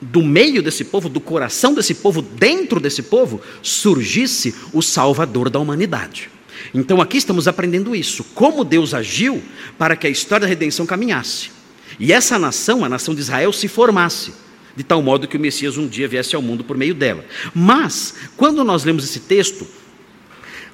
do 0.00 0.20
meio 0.20 0.62
desse 0.62 0.84
povo, 0.84 1.08
do 1.08 1.20
coração 1.20 1.72
desse 1.74 1.94
povo, 1.94 2.20
dentro 2.20 2.80
desse 2.80 3.02
povo, 3.02 3.40
surgisse 3.62 4.52
o 4.72 4.82
Salvador 4.82 5.48
da 5.48 5.60
humanidade. 5.60 6.28
Então 6.74 7.00
aqui 7.00 7.16
estamos 7.16 7.48
aprendendo 7.48 7.94
isso, 7.94 8.24
como 8.34 8.64
Deus 8.64 8.94
agiu 8.94 9.42
para 9.78 9.96
que 9.96 10.06
a 10.06 10.10
história 10.10 10.46
da 10.46 10.48
redenção 10.48 10.86
caminhasse. 10.86 11.50
E 11.98 12.12
essa 12.12 12.38
nação, 12.38 12.84
a 12.84 12.88
nação 12.88 13.14
de 13.14 13.20
Israel, 13.20 13.52
se 13.52 13.68
formasse, 13.68 14.32
de 14.76 14.84
tal 14.84 15.02
modo 15.02 15.26
que 15.26 15.36
o 15.36 15.40
Messias 15.40 15.76
um 15.76 15.86
dia 15.86 16.08
viesse 16.08 16.34
ao 16.36 16.42
mundo 16.42 16.64
por 16.64 16.76
meio 16.76 16.94
dela. 16.94 17.24
Mas, 17.54 18.14
quando 18.36 18.62
nós 18.64 18.84
lemos 18.84 19.04
esse 19.04 19.20
texto, 19.20 19.66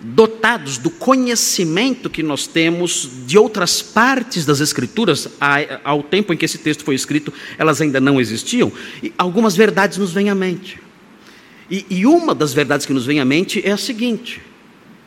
dotados 0.00 0.78
do 0.78 0.90
conhecimento 0.90 2.10
que 2.10 2.22
nós 2.22 2.46
temos 2.46 3.10
de 3.26 3.38
outras 3.38 3.80
partes 3.82 4.44
das 4.44 4.60
Escrituras, 4.60 5.28
ao 5.82 6.02
tempo 6.02 6.32
em 6.32 6.36
que 6.36 6.44
esse 6.44 6.58
texto 6.58 6.84
foi 6.84 6.94
escrito, 6.94 7.32
elas 7.58 7.80
ainda 7.80 8.00
não 8.00 8.20
existiam, 8.20 8.70
e 9.02 9.12
algumas 9.16 9.56
verdades 9.56 9.98
nos 9.98 10.12
vêm 10.12 10.28
à 10.28 10.34
mente. 10.34 10.78
E, 11.70 11.84
e 11.90 12.06
uma 12.06 12.34
das 12.34 12.52
verdades 12.52 12.86
que 12.86 12.92
nos 12.92 13.06
vem 13.06 13.18
à 13.20 13.24
mente 13.24 13.60
é 13.64 13.72
a 13.72 13.76
seguinte: 13.76 14.40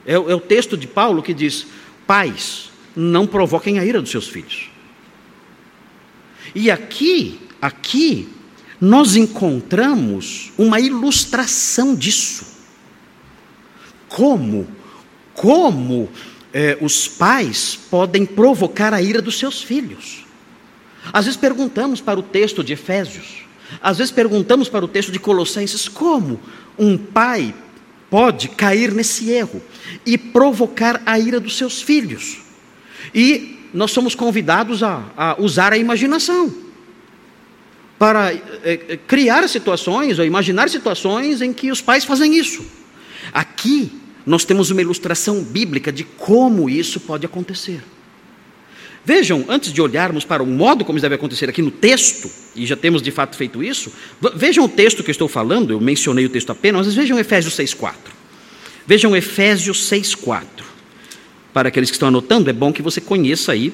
é, 0.05 0.13
é 0.13 0.17
o 0.17 0.39
texto 0.39 0.77
de 0.77 0.87
Paulo 0.87 1.21
que 1.21 1.33
diz: 1.33 1.67
Pais, 2.05 2.69
não 2.95 3.27
provoquem 3.27 3.79
a 3.79 3.85
ira 3.85 4.01
dos 4.01 4.11
seus 4.11 4.27
filhos. 4.27 4.69
E 6.55 6.71
aqui, 6.71 7.39
aqui, 7.61 8.29
nós 8.81 9.15
encontramos 9.15 10.51
uma 10.57 10.79
ilustração 10.79 11.95
disso. 11.95 12.57
Como 14.07 14.67
como 15.39 16.09
eh, 16.53 16.77
os 16.81 17.07
pais 17.07 17.79
podem 17.89 18.25
provocar 18.25 18.93
a 18.93 19.01
ira 19.01 19.21
dos 19.21 19.39
seus 19.39 19.63
filhos. 19.63 20.25
Às 21.13 21.25
vezes 21.25 21.39
perguntamos 21.39 22.01
para 22.01 22.19
o 22.19 22.23
texto 22.23 22.61
de 22.61 22.73
Efésios, 22.73 23.45
às 23.81 23.97
vezes 23.97 24.11
perguntamos 24.11 24.67
para 24.67 24.83
o 24.83 24.87
texto 24.87 25.13
de 25.13 25.19
Colossenses 25.19 25.87
como 25.87 26.41
um 26.77 26.97
pai 26.97 27.55
pode 28.09 28.49
cair 28.49 28.91
nesse 28.91 29.29
erro 29.29 29.61
e 30.05 30.17
provocar 30.17 31.01
a 31.05 31.19
ira 31.19 31.39
dos 31.39 31.57
seus 31.57 31.81
filhos. 31.81 32.39
E 33.13 33.59
nós 33.73 33.91
somos 33.91 34.15
convidados 34.15 34.83
a, 34.83 35.03
a 35.15 35.35
usar 35.39 35.73
a 35.73 35.77
imaginação 35.77 36.53
para 37.97 38.33
é, 38.33 38.97
criar 39.05 39.47
situações 39.47 40.17
ou 40.17 40.25
imaginar 40.25 40.69
situações 40.69 41.41
em 41.41 41.51
que 41.51 41.71
os 41.71 41.81
pais 41.81 42.05
fazem 42.05 42.35
isso. 42.35 42.65
Aqui 43.33 43.91
nós 44.25 44.45
temos 44.45 44.71
uma 44.71 44.81
ilustração 44.81 45.43
bíblica 45.43 45.91
de 45.91 46.03
como 46.03 46.69
isso 46.69 46.99
pode 46.99 47.25
acontecer. 47.25 47.81
Vejam, 49.05 49.45
antes 49.47 49.71
de 49.71 49.81
olharmos 49.81 50.25
para 50.25 50.43
o 50.43 50.45
modo 50.45 50.85
como 50.85 50.97
isso 50.97 51.03
deve 51.03 51.15
acontecer 51.15 51.49
aqui 51.49 51.61
no 51.61 51.71
texto, 51.71 52.29
e 52.55 52.65
já 52.65 52.75
temos 52.75 53.01
de 53.01 53.11
fato 53.11 53.35
feito 53.35 53.63
isso, 53.63 53.91
vejam 54.35 54.65
o 54.65 54.69
texto 54.69 55.03
que 55.03 55.09
eu 55.09 55.13
estou 55.13 55.27
falando, 55.27 55.71
eu 55.71 55.79
mencionei 55.79 56.25
o 56.25 56.29
texto 56.29 56.51
apenas, 56.51 56.85
mas 56.85 56.95
vejam 56.95 57.17
Efésios 57.17 57.55
6,4. 57.55 57.93
Vejam 58.85 59.15
Efésios 59.15 59.89
6,4. 59.89 60.45
Para 61.53 61.69
aqueles 61.69 61.89
que 61.89 61.95
estão 61.95 62.09
anotando, 62.09 62.49
é 62.49 62.53
bom 62.53 62.71
que 62.71 62.81
você 62.81 63.01
conheça 63.01 63.51
aí 63.53 63.73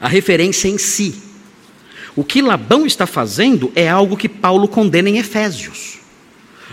a 0.00 0.08
referência 0.08 0.68
em 0.68 0.78
si. 0.78 1.14
O 2.16 2.24
que 2.24 2.40
Labão 2.40 2.86
está 2.86 3.06
fazendo 3.06 3.70
é 3.74 3.88
algo 3.88 4.16
que 4.16 4.28
Paulo 4.28 4.66
condena 4.68 5.10
em 5.10 5.18
Efésios. 5.18 5.98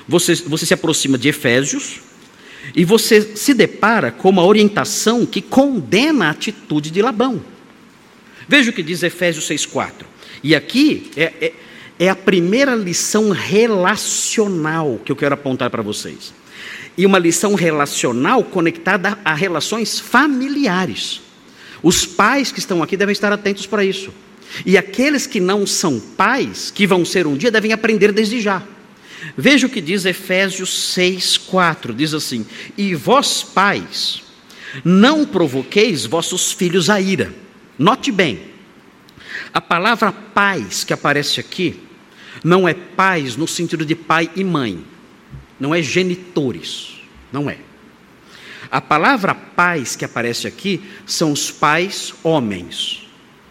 Você, 0.07 0.35
você 0.35 0.65
se 0.65 0.73
aproxima 0.73 1.17
de 1.17 1.27
Efésios, 1.29 1.99
E 2.73 2.83
você 2.83 3.35
se 3.35 3.53
depara 3.53 4.11
com 4.11 4.29
uma 4.29 4.43
orientação 4.43 5.25
que 5.25 5.41
condena 5.41 6.27
a 6.27 6.29
atitude 6.31 6.89
de 6.89 7.01
Labão. 7.01 7.41
Veja 8.47 8.69
o 8.69 8.73
que 8.73 8.83
diz 8.83 9.03
Efésios 9.03 9.47
6,4. 9.49 10.05
E 10.43 10.55
aqui 10.55 11.09
é, 11.15 11.33
é, 11.41 11.53
é 11.99 12.09
a 12.09 12.15
primeira 12.15 12.75
lição 12.75 13.29
relacional 13.29 14.99
que 15.03 15.11
eu 15.11 15.15
quero 15.15 15.33
apontar 15.33 15.69
para 15.69 15.81
vocês. 15.81 16.33
E 16.97 17.05
uma 17.05 17.19
lição 17.19 17.55
relacional 17.55 18.43
conectada 18.43 19.17
a 19.25 19.33
relações 19.33 19.99
familiares. 19.99 21.21
Os 21.81 22.05
pais 22.05 22.51
que 22.51 22.59
estão 22.59 22.81
aqui 22.81 22.95
devem 22.95 23.13
estar 23.13 23.31
atentos 23.31 23.65
para 23.65 23.83
isso. 23.83 24.11
E 24.65 24.77
aqueles 24.77 25.27
que 25.27 25.39
não 25.39 25.65
são 25.65 25.99
pais, 25.99 26.71
que 26.71 26.87
vão 26.87 27.03
ser 27.03 27.27
um 27.27 27.35
dia, 27.35 27.51
devem 27.51 27.73
aprender 27.73 28.11
desde 28.11 28.39
já. 28.39 28.63
Veja 29.35 29.67
o 29.67 29.69
que 29.69 29.81
diz 29.81 30.05
Efésios 30.05 30.93
6, 30.93 31.37
4: 31.37 31.93
diz 31.93 32.13
assim: 32.13 32.45
E 32.77 32.93
vós, 32.93 33.43
pais, 33.43 34.21
não 34.83 35.25
provoqueis 35.25 36.05
vossos 36.05 36.51
filhos 36.51 36.89
a 36.89 37.01
ira. 37.01 37.33
Note 37.77 38.11
bem, 38.11 38.39
a 39.53 39.59
palavra 39.59 40.11
pais 40.11 40.83
que 40.83 40.93
aparece 40.93 41.39
aqui 41.39 41.79
não 42.43 42.67
é 42.67 42.73
pais 42.73 43.35
no 43.35 43.47
sentido 43.47 43.85
de 43.85 43.95
pai 43.95 44.29
e 44.35 44.43
mãe, 44.43 44.83
não 45.59 45.73
é 45.73 45.81
genitores, 45.81 47.01
não 47.31 47.49
é. 47.49 47.57
A 48.71 48.81
palavra 48.81 49.35
pais 49.35 49.95
que 49.95 50.05
aparece 50.05 50.47
aqui 50.47 50.83
são 51.05 51.31
os 51.31 51.51
pais 51.51 52.13
homens, 52.23 53.07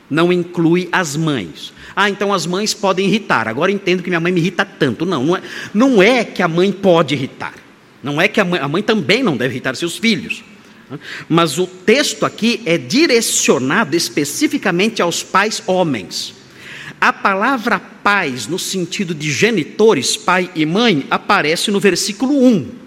não 0.08 0.32
inclui 0.32 0.88
as 0.90 1.16
mães. 1.16 1.72
Ah, 1.94 2.10
então 2.10 2.32
as 2.32 2.46
mães 2.46 2.74
podem 2.74 3.06
irritar. 3.06 3.46
Agora 3.46 3.70
entendo 3.70 4.02
que 4.02 4.10
minha 4.10 4.20
mãe 4.20 4.32
me 4.32 4.40
irrita 4.40 4.64
tanto. 4.64 5.06
Não, 5.06 5.24
não 5.24 5.36
é, 5.36 5.42
não 5.72 6.02
é 6.02 6.24
que 6.24 6.42
a 6.42 6.48
mãe 6.48 6.72
pode 6.72 7.14
irritar. 7.14 7.54
Não 8.02 8.20
é 8.20 8.28
que 8.28 8.40
a 8.40 8.44
mãe, 8.44 8.60
a 8.60 8.68
mãe 8.68 8.82
também 8.82 9.22
não 9.22 9.36
deve 9.36 9.54
irritar 9.54 9.76
seus 9.76 9.96
filhos. 9.96 10.42
Mas 11.28 11.58
o 11.58 11.66
texto 11.66 12.26
aqui 12.26 12.62
é 12.66 12.76
direcionado 12.76 13.96
especificamente 13.96 15.00
aos 15.00 15.22
pais 15.22 15.62
homens. 15.66 16.34
A 17.00 17.12
palavra 17.12 17.78
pais, 17.78 18.46
no 18.46 18.58
sentido 18.58 19.14
de 19.14 19.30
genitores, 19.30 20.16
pai 20.16 20.50
e 20.54 20.64
mãe, 20.64 21.06
aparece 21.10 21.70
no 21.70 21.80
versículo 21.80 22.44
1. 22.44 22.84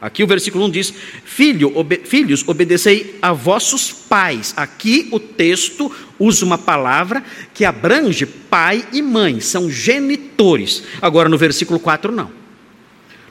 Aqui 0.00 0.22
o 0.22 0.26
versículo 0.26 0.64
1 0.66 0.70
diz: 0.70 0.94
Filho, 1.24 1.72
obe, 1.76 2.02
Filhos, 2.04 2.46
obedecei 2.46 3.18
a 3.20 3.32
vossos 3.32 3.90
pais. 3.90 4.54
Aqui 4.56 5.08
o 5.10 5.18
texto 5.18 5.90
usa 6.18 6.44
uma 6.44 6.56
palavra 6.56 7.22
que 7.52 7.64
abrange 7.64 8.24
pai 8.24 8.86
e 8.92 9.02
mãe, 9.02 9.40
são 9.40 9.68
genitores. 9.68 10.84
Agora 11.02 11.28
no 11.28 11.36
versículo 11.36 11.80
4, 11.80 12.12
não. 12.12 12.30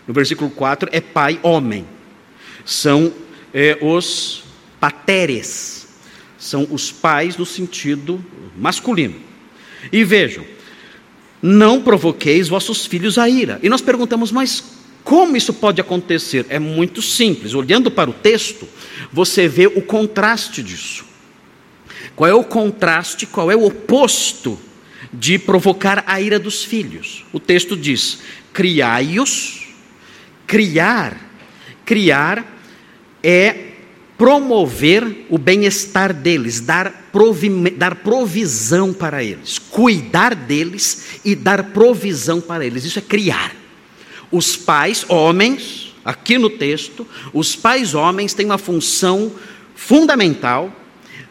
No 0.06 0.13
versículo 0.13 0.49
4 0.49 0.89
é 0.91 0.99
pai, 0.99 1.39
homem. 1.41 1.86
São 2.65 3.13
é, 3.53 3.77
os 3.81 4.43
pateres, 4.79 5.88
são 6.38 6.67
os 6.69 6.91
pais 6.91 7.38
no 7.38 7.45
sentido 7.45 8.23
masculino. 8.55 9.15
E 9.91 10.03
vejam, 10.03 10.45
não 11.41 11.81
provoqueis 11.81 12.47
vossos 12.47 12.86
filhos 12.86 13.17
a 13.17 13.29
ira. 13.29 13.60
E 13.63 13.69
nós 13.69 13.81
perguntamos, 13.81 14.31
mas 14.31 14.63
como 15.03 15.38
isso 15.38 15.53
pode 15.53 15.79
acontecer? 15.79 16.45
É 16.49 16.60
muito 16.60 17.01
simples. 17.01 17.53
Olhando 17.53 17.89
para 17.89 18.10
o 18.10 18.13
texto, 18.13 18.67
você 19.12 19.47
vê 19.47 19.67
o 19.67 19.81
contraste 19.81 20.62
disso. 20.62 21.05
Qual 22.15 22.29
é 22.29 22.33
o 22.33 22.43
contraste, 22.43 23.25
qual 23.25 23.51
é 23.51 23.55
o 23.55 23.65
oposto 23.65 24.60
de 25.13 25.39
provocar 25.39 26.03
a 26.07 26.19
ira 26.19 26.39
dos 26.39 26.63
filhos? 26.63 27.23
O 27.31 27.39
texto 27.39 27.77
diz: 27.77 28.19
criai-os, 28.51 29.67
criar, 30.45 31.15
criar 31.86 32.56
é 33.23 33.67
promover 34.17 35.25
o 35.30 35.38
bem-estar 35.38 36.12
deles, 36.12 36.60
dar, 36.60 37.10
provi 37.12 37.49
dar 37.71 37.95
provisão 37.95 38.91
para 38.91 39.23
eles, 39.23 39.60
cuidar 39.60 40.34
deles 40.34 41.19
e 41.23 41.36
dar 41.36 41.65
provisão 41.65 42.41
para 42.41 42.65
eles. 42.65 42.84
Isso 42.84 42.97
é 42.97 43.01
criar. 43.01 43.56
Os 44.32 44.58
pais, 44.58 45.06
homens, 45.08 45.95
aqui 46.03 46.38
no 46.38 46.49
texto, 46.49 47.08
os 47.32 47.56
pais 47.56 47.93
homens 47.93 48.34
têm 48.34 48.47
uma 48.47 48.58
função 48.58 49.32
fundamental 49.75 50.73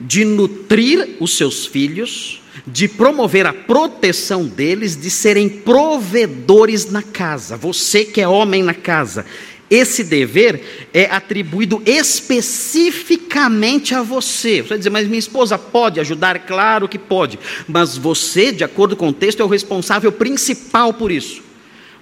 de 0.00 0.24
nutrir 0.24 1.16
os 1.18 1.36
seus 1.36 1.66
filhos, 1.66 2.40
de 2.66 2.88
promover 2.88 3.46
a 3.46 3.52
proteção 3.52 4.46
deles, 4.46 4.96
de 4.96 5.10
serem 5.10 5.48
provedores 5.48 6.90
na 6.90 7.02
casa. 7.02 7.56
Você 7.56 8.04
que 8.04 8.20
é 8.20 8.28
homem 8.28 8.62
na 8.62 8.74
casa, 8.74 9.26
esse 9.70 10.04
dever 10.04 10.88
é 10.92 11.06
atribuído 11.06 11.82
especificamente 11.84 13.94
a 13.94 14.02
você. 14.02 14.62
Você 14.62 14.68
vai 14.68 14.78
dizer, 14.78 14.90
mas 14.90 15.06
minha 15.06 15.18
esposa 15.18 15.58
pode 15.58 16.00
ajudar? 16.00 16.46
Claro 16.46 16.88
que 16.88 16.98
pode, 16.98 17.38
mas 17.66 17.96
você, 17.96 18.52
de 18.52 18.64
acordo 18.64 18.96
com 18.96 19.08
o 19.08 19.12
texto, 19.12 19.40
é 19.40 19.44
o 19.44 19.48
responsável 19.48 20.12
principal 20.12 20.94
por 20.94 21.10
isso. 21.10 21.45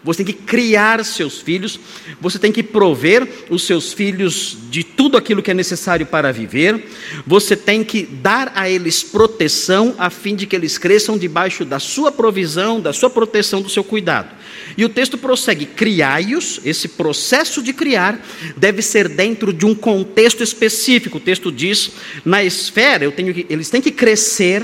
Você 0.05 0.23
tem 0.23 0.35
que 0.35 0.43
criar 0.43 1.03
seus 1.03 1.41
filhos, 1.41 1.81
você 2.21 2.39
tem 2.39 2.53
que 2.53 2.63
prover 2.63 3.27
os 3.49 3.63
seus 3.63 3.91
filhos 3.91 4.59
de 4.69 4.85
tudo 4.85 5.17
aquilo 5.17 5.43
que 5.43 5.51
é 5.51 5.55
necessário 5.55 6.05
para 6.05 6.31
viver, 6.31 6.85
você 7.27 7.57
tem 7.57 7.83
que 7.83 8.03
dar 8.03 8.53
a 8.55 8.69
eles 8.69 9.03
proteção 9.03 9.95
a 9.97 10.11
fim 10.11 10.37
de 10.37 10.47
que 10.47 10.55
eles 10.55 10.77
cresçam 10.77 11.17
debaixo 11.17 11.65
da 11.65 11.79
sua 11.79 12.13
provisão, 12.13 12.83
da 12.83 12.93
sua 12.93 13.09
proteção, 13.09 13.63
do 13.63 13.71
seu 13.71 13.83
cuidado. 13.83 14.29
E 14.77 14.85
o 14.85 14.91
texto 14.91 15.17
prossegue: 15.17 15.65
criai-os, 15.65 16.61
esse 16.67 16.89
processo 16.89 17.63
de 17.63 17.73
criar 17.73 18.23
deve 18.59 18.83
ser 18.83 19.09
dentro 19.09 19.55
de 19.55 19.65
um 19.65 19.75
contexto 19.75 20.43
específico. 20.43 21.17
O 21.17 21.21
texto 21.21 21.51
diz: 21.51 21.93
na 22.27 22.45
esfera, 22.45 23.11
que, 23.11 23.47
eles 23.49 23.71
têm 23.71 23.81
que 23.81 23.91
crescer 23.91 24.63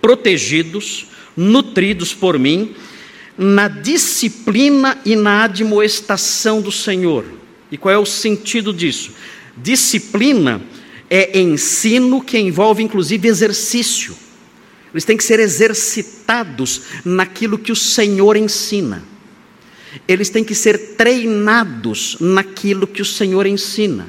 protegidos, 0.00 1.08
nutridos 1.36 2.14
por 2.14 2.38
mim 2.38 2.74
na 3.36 3.68
disciplina 3.68 4.98
e 5.04 5.16
na 5.16 5.44
admoestação 5.44 6.60
do 6.60 6.70
Senhor. 6.70 7.24
E 7.70 7.78
qual 7.78 7.94
é 7.94 7.98
o 7.98 8.06
sentido 8.06 8.72
disso? 8.72 9.12
Disciplina 9.56 10.60
é 11.08 11.38
ensino 11.38 12.22
que 12.22 12.38
envolve 12.38 12.82
inclusive 12.82 13.28
exercício. 13.28 14.16
Eles 14.92 15.04
têm 15.04 15.16
que 15.16 15.24
ser 15.24 15.40
exercitados 15.40 16.82
naquilo 17.04 17.58
que 17.58 17.72
o 17.72 17.76
Senhor 17.76 18.36
ensina. 18.36 19.02
Eles 20.06 20.30
têm 20.30 20.44
que 20.44 20.54
ser 20.54 20.96
treinados 20.96 22.16
naquilo 22.20 22.86
que 22.86 23.02
o 23.02 23.04
Senhor 23.04 23.46
ensina. 23.46 24.06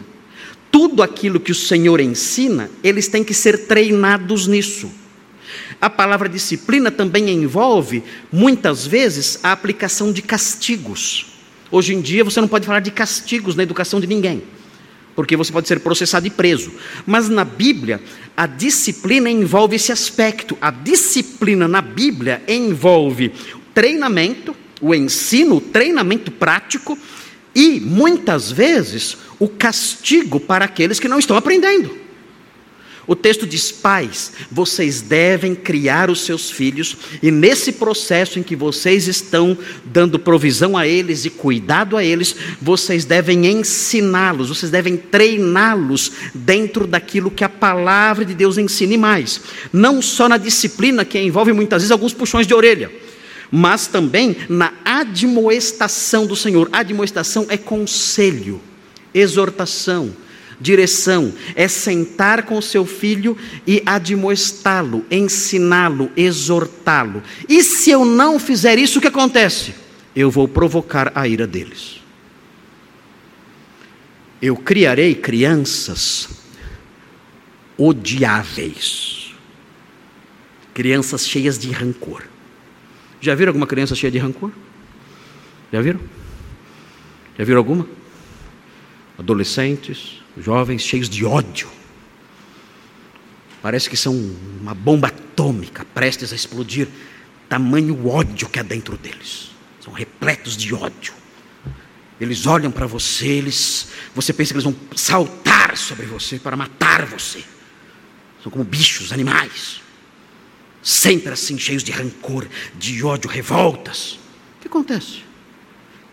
Tudo 0.72 1.04
aquilo 1.04 1.40
que 1.40 1.52
o 1.52 1.56
Senhor 1.56 2.00
ensina, 2.00 2.70
eles 2.84 3.08
têm 3.08 3.24
que 3.24 3.34
ser 3.34 3.68
treinados 3.68 4.48
nisso. 4.48 4.90
A 5.84 5.90
palavra 5.90 6.30
disciplina 6.30 6.90
também 6.90 7.30
envolve, 7.30 8.06
muitas 8.32 8.88
vezes, 8.88 9.38
a 9.44 9.52
aplicação 9.52 10.14
de 10.14 10.22
castigos. 10.22 11.26
Hoje 11.70 11.94
em 11.94 12.00
dia, 12.00 12.24
você 12.24 12.40
não 12.40 12.48
pode 12.48 12.66
falar 12.66 12.80
de 12.80 12.90
castigos 12.90 13.54
na 13.54 13.64
educação 13.64 14.00
de 14.00 14.08
ninguém, 14.08 14.44
porque 15.14 15.36
você 15.36 15.52
pode 15.52 15.68
ser 15.68 15.82
processado 15.82 16.26
e 16.26 16.30
preso. 16.30 16.72
Mas 17.06 17.28
na 17.28 17.44
Bíblia, 17.44 18.02
a 18.38 18.48
disciplina 18.48 19.30
envolve 19.30 19.76
esse 19.76 19.92
aspecto. 19.92 20.58
A 20.62 20.72
disciplina 20.72 21.68
na 21.68 21.82
Bíblia 21.82 22.42
envolve 22.48 23.34
treinamento, 23.74 24.56
o 24.80 24.96
ensino, 24.96 25.58
o 25.58 25.62
treinamento 25.62 26.32
prático 26.32 26.98
e, 27.54 27.82
muitas 27.82 28.50
vezes, 28.50 29.18
o 29.38 29.50
castigo 29.50 30.40
para 30.40 30.64
aqueles 30.64 30.98
que 30.98 31.10
não 31.10 31.20
estão 31.20 31.36
aprendendo. 31.36 32.03
O 33.06 33.16
texto 33.16 33.46
diz: 33.46 33.72
pais, 33.72 34.32
vocês 34.52 35.02
devem 35.02 35.54
criar 35.54 36.10
os 36.10 36.22
seus 36.22 36.50
filhos, 36.50 36.96
e 37.22 37.30
nesse 37.30 37.74
processo 37.74 38.40
em 38.40 38.44
que 38.44 38.56
vocês 38.56 39.08
estão 39.08 39.58
dando 39.84 40.18
provisão 40.18 40.78
a 40.78 40.88
eles 40.88 41.26
e 41.26 41.30
cuidado 41.30 41.98
a 41.98 42.04
eles, 42.04 42.36
vocês 42.62 43.04
devem 43.04 43.46
ensiná-los, 43.46 44.50
vocês 44.50 44.72
devem 44.72 44.96
treiná-los 44.96 46.12
dentro 46.34 46.88
daquilo 46.88 47.32
que 47.32 47.44
a 47.44 47.50
palavra 47.50 48.24
de 48.24 48.34
Deus 48.34 48.58
ensina 48.58 48.94
e 48.94 48.98
mais. 48.98 49.42
Não 49.72 50.02
só 50.02 50.30
na 50.30 50.38
disciplina, 50.38 51.04
que 51.04 51.20
envolve 51.20 51.52
muitas 51.52 51.82
vezes 51.82 51.92
alguns 51.92 52.14
puxões 52.14 52.48
de 52.48 52.54
orelha, 52.54 52.90
mas 53.52 53.86
também 53.88 54.38
na 54.48 54.74
admoestação 54.86 56.26
do 56.26 56.36
Senhor. 56.36 56.70
Admoestação 56.72 57.46
é 57.50 57.58
conselho, 57.58 58.62
exortação 59.14 60.23
direção, 60.60 61.34
é 61.56 61.68
sentar 61.68 62.44
com 62.44 62.62
seu 62.62 62.86
filho 62.86 63.38
e 63.66 63.82
admoestá-lo, 63.86 65.06
ensiná-lo, 65.10 66.12
exortá-lo. 66.16 67.22
E 67.48 67.64
se 67.64 67.92
eu 67.92 68.06
não 68.06 68.40
fizer 68.40 68.78
isso, 68.78 69.00
o 69.00 69.02
que 69.02 69.08
acontece? 69.08 69.74
Eu 70.16 70.30
vou 70.30 70.48
provocar 70.48 71.12
a 71.16 71.28
ira 71.28 71.48
deles. 71.48 72.02
Eu 74.42 74.56
criarei 74.56 75.16
crianças 75.16 76.30
odiáveis, 77.78 79.34
crianças 80.74 81.28
cheias 81.28 81.58
de 81.58 81.72
rancor. 81.72 82.24
Já 83.22 83.34
viram 83.36 83.52
alguma 83.52 83.66
criança 83.68 83.96
cheia 83.96 84.12
de 84.12 84.18
rancor? 84.18 84.52
Já 85.72 85.82
viram? 85.82 86.00
Já 87.38 87.46
viram 87.46 87.58
alguma? 87.58 87.88
Adolescentes, 89.18 90.23
jovens 90.38 90.82
cheios 90.82 91.10
de 91.10 91.26
ódio. 91.26 91.70
Parece 93.62 93.90
que 93.90 93.96
são 93.96 94.14
uma 94.60 94.74
bomba 94.74 95.08
atômica 95.08 95.86
prestes 95.94 96.34
a 96.34 96.36
explodir, 96.36 96.88
tamanho 97.48 98.08
ódio 98.08 98.50
que 98.50 98.60
há 98.60 98.64
dentro 98.64 98.98
deles. 98.98 99.52
São 99.80 99.94
repletos 99.94 100.58
de 100.58 100.74
ódio. 100.74 101.14
Eles 102.20 102.46
olham 102.46 102.72
para 102.72 102.86
você, 102.86 103.28
eles, 103.28 103.90
você 104.14 104.34
pensa 104.34 104.54
que 104.54 104.58
eles 104.58 104.64
vão 104.64 104.76
saltar 104.96 105.76
sobre 105.78 106.06
você 106.06 106.38
para 106.40 106.56
matar 106.56 107.06
você. 107.06 107.44
São 108.42 108.52
como 108.52 108.64
bichos, 108.64 109.12
animais. 109.12 109.82
Sempre 110.82 111.32
assim, 111.32 111.58
cheios 111.58 111.84
de 111.84 111.92
rancor, 111.92 112.48
de 112.76 113.04
ódio, 113.04 113.30
revoltas. 113.30 114.20
O 114.58 114.62
que 114.62 114.68
acontece? 114.68 115.24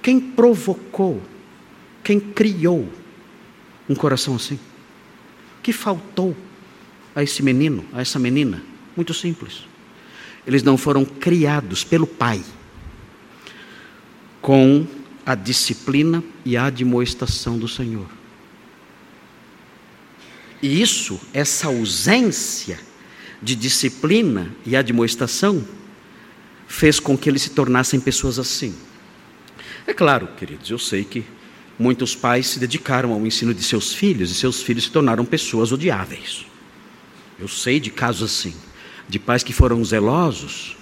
Quem 0.00 0.20
provocou, 0.20 1.20
quem 2.02 2.20
criou 2.20 2.88
um 3.90 3.94
coração 3.96 4.36
assim? 4.36 4.54
O 4.54 5.62
que 5.62 5.72
faltou 5.72 6.36
a 7.14 7.24
esse 7.24 7.42
menino, 7.42 7.84
a 7.92 8.00
essa 8.00 8.20
menina? 8.20 8.62
Muito 8.96 9.12
simples. 9.12 9.64
Eles 10.46 10.62
não 10.62 10.78
foram 10.78 11.04
criados 11.04 11.82
pelo 11.82 12.06
pai 12.06 12.40
com 14.40 14.86
a 15.26 15.34
disciplina 15.34 16.22
e 16.44 16.56
a 16.56 16.66
admoestação 16.66 17.58
do 17.58 17.66
Senhor. 17.66 18.06
E 20.62 20.80
isso, 20.80 21.20
essa 21.34 21.66
ausência 21.66 22.78
de 23.42 23.56
disciplina 23.56 24.54
e 24.64 24.76
admoestação, 24.76 25.66
fez 26.68 27.00
com 27.00 27.18
que 27.18 27.28
eles 27.28 27.42
se 27.42 27.50
tornassem 27.50 27.98
pessoas 27.98 28.38
assim. 28.38 28.74
É 29.84 29.92
claro, 29.92 30.28
queridos, 30.36 30.70
eu 30.70 30.78
sei 30.78 31.04
que 31.04 31.24
muitos 31.80 32.14
pais 32.14 32.46
se 32.46 32.58
dedicaram 32.60 33.10
ao 33.10 33.26
ensino 33.26 33.54
de 33.54 33.62
seus 33.62 33.94
filhos 33.94 34.30
e 34.30 34.34
seus 34.34 34.60
filhos 34.60 34.84
se 34.84 34.90
tornaram 34.90 35.24
pessoas 35.24 35.72
odiáveis. 35.72 36.44
Eu 37.38 37.48
sei 37.48 37.80
de 37.80 37.90
casos 37.90 38.30
assim, 38.30 38.54
de 39.08 39.18
pais 39.18 39.42
que 39.42 39.54
foram 39.54 39.82
zelosos 39.82 40.76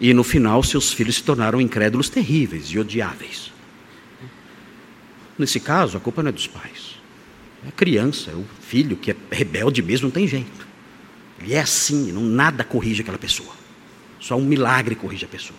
e 0.00 0.14
no 0.14 0.22
final 0.22 0.62
seus 0.62 0.92
filhos 0.92 1.16
se 1.16 1.24
tornaram 1.24 1.60
incrédulos 1.60 2.08
terríveis 2.08 2.66
e 2.66 2.78
odiáveis. 2.78 3.50
Nesse 5.36 5.58
caso, 5.58 5.96
a 5.96 6.00
culpa 6.00 6.22
não 6.22 6.28
é 6.28 6.32
dos 6.32 6.46
pais. 6.46 6.94
É 7.64 7.68
a 7.68 7.72
criança, 7.72 8.30
é 8.30 8.34
o 8.34 8.44
filho 8.60 8.96
que 8.96 9.10
é 9.10 9.16
rebelde 9.32 9.82
mesmo, 9.82 10.06
não 10.06 10.12
tem 10.12 10.28
jeito. 10.28 10.64
Ele 11.40 11.54
é 11.54 11.60
assim, 11.60 12.12
não 12.12 12.22
nada 12.22 12.62
corrige 12.62 13.02
aquela 13.02 13.18
pessoa. 13.18 13.52
Só 14.20 14.36
um 14.36 14.44
milagre 14.44 14.94
corrige 14.94 15.24
a 15.24 15.28
pessoa. 15.28 15.58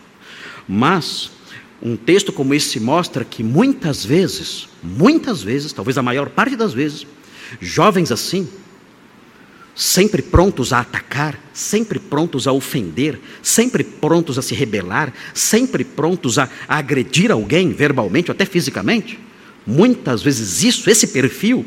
Mas 0.65 1.29
um 1.81 1.95
texto 1.95 2.33
como 2.33 2.53
esse 2.53 2.79
mostra 2.79 3.23
que 3.23 3.43
muitas 3.43 4.03
vezes, 4.03 4.67
muitas 4.81 5.41
vezes, 5.43 5.71
talvez 5.71 5.97
a 5.97 6.01
maior 6.01 6.29
parte 6.29 6.55
das 6.55 6.73
vezes, 6.73 7.05
jovens 7.61 8.11
assim, 8.11 8.47
sempre 9.75 10.23
prontos 10.23 10.73
a 10.73 10.79
atacar, 10.79 11.39
sempre 11.53 11.99
prontos 11.99 12.47
a 12.47 12.51
ofender, 12.51 13.19
sempre 13.43 13.83
prontos 13.83 14.37
a 14.39 14.41
se 14.41 14.55
rebelar, 14.55 15.13
sempre 15.33 15.83
prontos 15.83 16.39
a, 16.39 16.49
a 16.67 16.77
agredir 16.77 17.31
alguém 17.31 17.71
verbalmente 17.71 18.31
ou 18.31 18.33
até 18.33 18.43
fisicamente, 18.43 19.19
muitas 19.65 20.23
vezes 20.23 20.63
isso, 20.63 20.89
esse 20.89 21.07
perfil, 21.07 21.63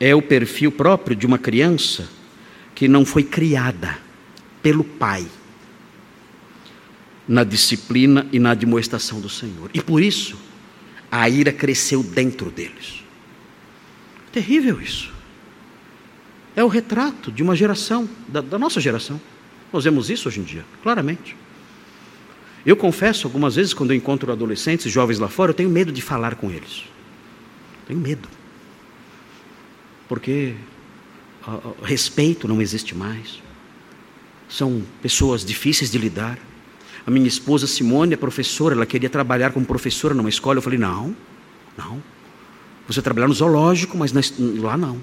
é 0.00 0.14
o 0.14 0.20
perfil 0.20 0.72
próprio 0.72 1.14
de 1.14 1.26
uma 1.26 1.38
criança 1.38 2.08
que 2.74 2.88
não 2.88 3.04
foi 3.04 3.22
criada 3.22 3.98
pelo 4.60 4.82
pai 4.82 5.24
na 7.26 7.44
disciplina 7.44 8.26
e 8.32 8.38
na 8.38 8.50
admoestação 8.50 9.20
do 9.20 9.28
Senhor. 9.28 9.70
E 9.72 9.80
por 9.80 10.02
isso, 10.02 10.36
a 11.10 11.28
ira 11.28 11.52
cresceu 11.52 12.02
dentro 12.02 12.50
deles. 12.50 13.02
Terrível 14.32 14.80
isso. 14.80 15.12
É 16.56 16.62
o 16.62 16.68
retrato 16.68 17.32
de 17.32 17.42
uma 17.42 17.56
geração, 17.56 18.08
da, 18.28 18.40
da 18.40 18.58
nossa 18.58 18.80
geração. 18.80 19.20
Nós 19.72 19.84
vemos 19.84 20.10
isso 20.10 20.28
hoje 20.28 20.40
em 20.40 20.44
dia, 20.44 20.64
claramente. 20.82 21.36
Eu 22.64 22.76
confesso, 22.76 23.26
algumas 23.26 23.56
vezes, 23.56 23.74
quando 23.74 23.90
eu 23.90 23.96
encontro 23.96 24.30
adolescentes 24.32 24.86
e 24.86 24.90
jovens 24.90 25.18
lá 25.18 25.28
fora, 25.28 25.50
eu 25.50 25.54
tenho 25.54 25.68
medo 25.68 25.92
de 25.92 26.00
falar 26.00 26.36
com 26.36 26.50
eles. 26.50 26.84
Tenho 27.86 28.00
medo. 28.00 28.28
Porque 30.08 30.54
uh, 31.46 31.74
respeito 31.82 32.48
não 32.48 32.62
existe 32.62 32.94
mais. 32.94 33.42
São 34.48 34.82
pessoas 35.02 35.44
difíceis 35.44 35.90
de 35.90 35.98
lidar. 35.98 36.38
A 37.06 37.10
minha 37.10 37.28
esposa 37.28 37.66
Simone 37.66 38.14
é 38.14 38.16
professora, 38.16 38.74
ela 38.74 38.86
queria 38.86 39.10
trabalhar 39.10 39.52
como 39.52 39.66
professora 39.66 40.14
numa 40.14 40.28
escola. 40.28 40.58
Eu 40.58 40.62
falei: 40.62 40.78
não, 40.78 41.14
não. 41.76 42.02
Você 42.86 43.02
trabalhar 43.02 43.28
no 43.28 43.34
zoológico, 43.34 43.96
mas 43.96 44.12
lá 44.58 44.76
não. 44.76 44.98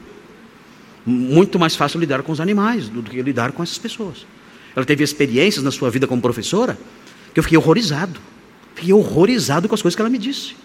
Muito 1.05 1.57
mais 1.59 1.75
fácil 1.75 1.99
lidar 1.99 2.21
com 2.21 2.31
os 2.31 2.39
animais 2.39 2.89
do 2.89 3.01
que 3.01 3.21
lidar 3.21 3.51
com 3.51 3.63
essas 3.63 3.77
pessoas. 3.77 4.25
Ela 4.75 4.85
teve 4.85 5.03
experiências 5.03 5.63
na 5.63 5.71
sua 5.71 5.89
vida 5.89 6.07
como 6.07 6.21
professora 6.21 6.77
que 7.33 7.39
eu 7.39 7.43
fiquei 7.43 7.57
horrorizado. 7.57 8.19
Fiquei 8.75 8.93
horrorizado 8.93 9.67
com 9.67 9.75
as 9.75 9.81
coisas 9.81 9.95
que 9.95 10.01
ela 10.01 10.09
me 10.09 10.17
disse. 10.17 10.55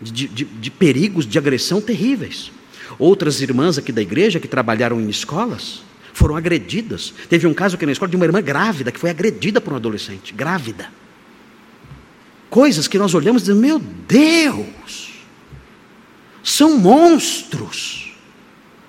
De, 0.00 0.26
de, 0.26 0.44
de 0.44 0.70
perigos 0.70 1.26
de 1.26 1.38
agressão 1.38 1.80
terríveis. 1.80 2.50
Outras 2.98 3.40
irmãs 3.40 3.78
aqui 3.78 3.92
da 3.92 4.02
igreja 4.02 4.40
que 4.40 4.48
trabalharam 4.48 5.00
em 5.00 5.08
escolas 5.08 5.82
foram 6.12 6.36
agredidas. 6.36 7.12
Teve 7.28 7.46
um 7.46 7.54
caso 7.54 7.76
aqui 7.76 7.86
na 7.86 7.92
escola 7.92 8.10
de 8.10 8.16
uma 8.16 8.24
irmã 8.24 8.40
grávida 8.40 8.92
que 8.92 8.98
foi 8.98 9.10
agredida 9.10 9.60
por 9.60 9.72
um 9.72 9.76
adolescente, 9.76 10.32
grávida. 10.32 10.90
Coisas 12.50 12.86
que 12.86 12.98
nós 12.98 13.14
olhamos 13.14 13.42
e 13.42 13.44
dizemos, 13.46 13.62
meu 13.62 13.78
Deus, 13.78 15.14
são 16.42 16.78
monstros. 16.78 18.14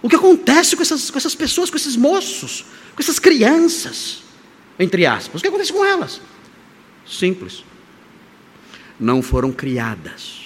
O 0.02 0.10
que 0.10 0.16
acontece 0.16 0.76
com 0.76 0.82
essas, 0.82 1.10
com 1.10 1.18
essas 1.18 1.34
pessoas, 1.34 1.70
com 1.70 1.78
esses 1.78 1.96
moços, 1.96 2.66
com 2.94 3.02
essas 3.02 3.20
crianças, 3.20 4.22
entre 4.78 5.06
aspas? 5.06 5.40
O 5.40 5.42
que 5.42 5.48
acontece 5.48 5.72
com 5.72 5.86
elas? 5.86 6.20
Simples. 7.08 7.64
Não 9.00 9.22
foram 9.22 9.52
criadas 9.52 10.42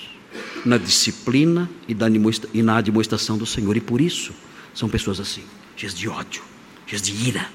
na 0.64 0.78
disciplina 0.78 1.68
e 1.88 2.62
na 2.62 2.78
admoestação 2.78 3.38
do 3.38 3.46
Senhor, 3.48 3.76
e 3.76 3.82
por 3.82 4.00
isso 4.00 4.32
são 4.76 4.88
pessoas 4.88 5.20
assim, 5.20 5.44
cheias 5.76 5.96
de 5.96 6.08
ódio 6.08 6.44
cheias 6.88 7.02
de 7.02 7.14
ira, 7.28 7.48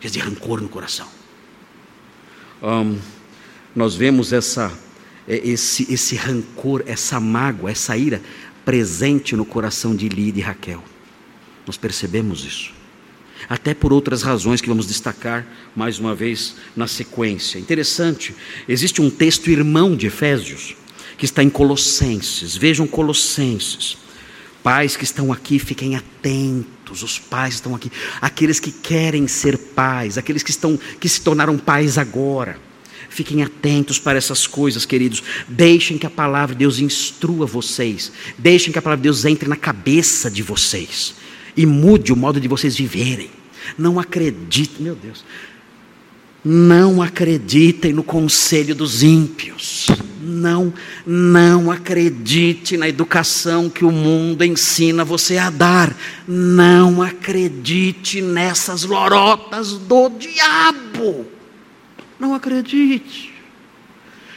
cheias 0.00 0.12
de 0.12 0.18
rancor 0.18 0.60
no 0.60 0.68
coração. 0.68 1.06
Um, 2.62 2.98
nós 3.76 3.94
vemos 3.94 4.32
essa, 4.32 4.72
é, 5.28 5.36
esse, 5.46 5.92
esse 5.92 6.16
rancor, 6.16 6.82
essa 6.86 7.20
mágoa, 7.20 7.70
essa 7.70 7.96
ira 7.96 8.20
presente 8.64 9.36
no 9.36 9.44
coração 9.44 9.94
de 9.94 10.08
Lia 10.08 10.30
e 10.30 10.32
de 10.32 10.40
Raquel. 10.40 10.82
Nós 11.66 11.76
percebemos 11.76 12.44
isso. 12.44 12.72
Até 13.48 13.74
por 13.74 13.92
outras 13.92 14.22
razões 14.22 14.60
que 14.60 14.68
vamos 14.68 14.86
destacar 14.86 15.46
mais 15.76 15.98
uma 15.98 16.14
vez 16.14 16.56
na 16.74 16.86
sequência. 16.86 17.58
Interessante, 17.58 18.34
existe 18.66 19.02
um 19.02 19.10
texto 19.10 19.50
irmão 19.50 19.94
de 19.94 20.06
Efésios 20.06 20.74
que 21.18 21.26
está 21.26 21.42
em 21.42 21.50
Colossenses. 21.50 22.56
Vejam 22.56 22.86
Colossenses. 22.86 23.98
Pais 24.64 24.96
que 24.96 25.04
estão 25.04 25.30
aqui, 25.30 25.58
fiquem 25.58 25.94
atentos. 25.94 27.02
Os 27.02 27.18
pais 27.18 27.54
estão 27.54 27.74
aqui. 27.74 27.92
Aqueles 28.18 28.58
que 28.58 28.72
querem 28.72 29.28
ser 29.28 29.58
pais, 29.58 30.16
aqueles 30.16 30.42
que 30.42 30.50
estão 30.50 30.78
que 30.98 31.06
se 31.06 31.20
tornaram 31.20 31.58
pais 31.58 31.98
agora. 31.98 32.58
Fiquem 33.10 33.42
atentos 33.42 33.98
para 33.98 34.16
essas 34.16 34.46
coisas, 34.46 34.86
queridos. 34.86 35.22
Deixem 35.46 35.98
que 35.98 36.06
a 36.06 36.10
palavra 36.10 36.54
de 36.54 36.60
Deus 36.60 36.78
instrua 36.78 37.44
vocês. 37.44 38.10
Deixem 38.38 38.72
que 38.72 38.78
a 38.78 38.82
palavra 38.82 39.02
de 39.02 39.08
Deus 39.08 39.26
entre 39.26 39.46
na 39.46 39.54
cabeça 39.54 40.30
de 40.30 40.42
vocês 40.42 41.14
e 41.54 41.66
mude 41.66 42.10
o 42.10 42.16
modo 42.16 42.40
de 42.40 42.48
vocês 42.48 42.74
viverem. 42.74 43.28
Não 43.76 44.00
acreditem, 44.00 44.80
meu 44.80 44.94
Deus. 44.94 45.26
Não 46.42 47.02
acreditem 47.02 47.92
no 47.92 48.02
conselho 48.02 48.74
dos 48.74 49.02
ímpios. 49.02 49.88
Não, 50.24 50.72
não 51.06 51.70
acredite 51.70 52.76
na 52.76 52.88
educação 52.88 53.68
que 53.68 53.84
o 53.84 53.92
mundo 53.92 54.42
ensina 54.42 55.04
você 55.04 55.36
a 55.36 55.50
dar. 55.50 55.94
Não 56.26 57.02
acredite 57.02 58.22
nessas 58.22 58.84
lorotas 58.84 59.74
do 59.74 60.08
diabo. 60.08 61.26
Não 62.18 62.34
acredite. 62.34 63.34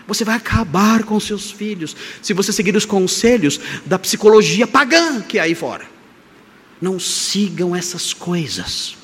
Você 0.08 0.24
vai 0.24 0.36
acabar 0.36 1.04
com 1.04 1.20
seus 1.20 1.52
filhos 1.52 1.96
se 2.22 2.34
você 2.34 2.52
seguir 2.52 2.76
os 2.76 2.86
conselhos 2.86 3.60
da 3.86 4.00
psicologia 4.00 4.66
pagã 4.66 5.22
que 5.22 5.38
é 5.38 5.42
aí 5.42 5.56
fora. 5.56 5.86
Não 6.82 7.00
sigam 7.00 7.76
essas 7.76 8.14
coisas. 8.14 8.96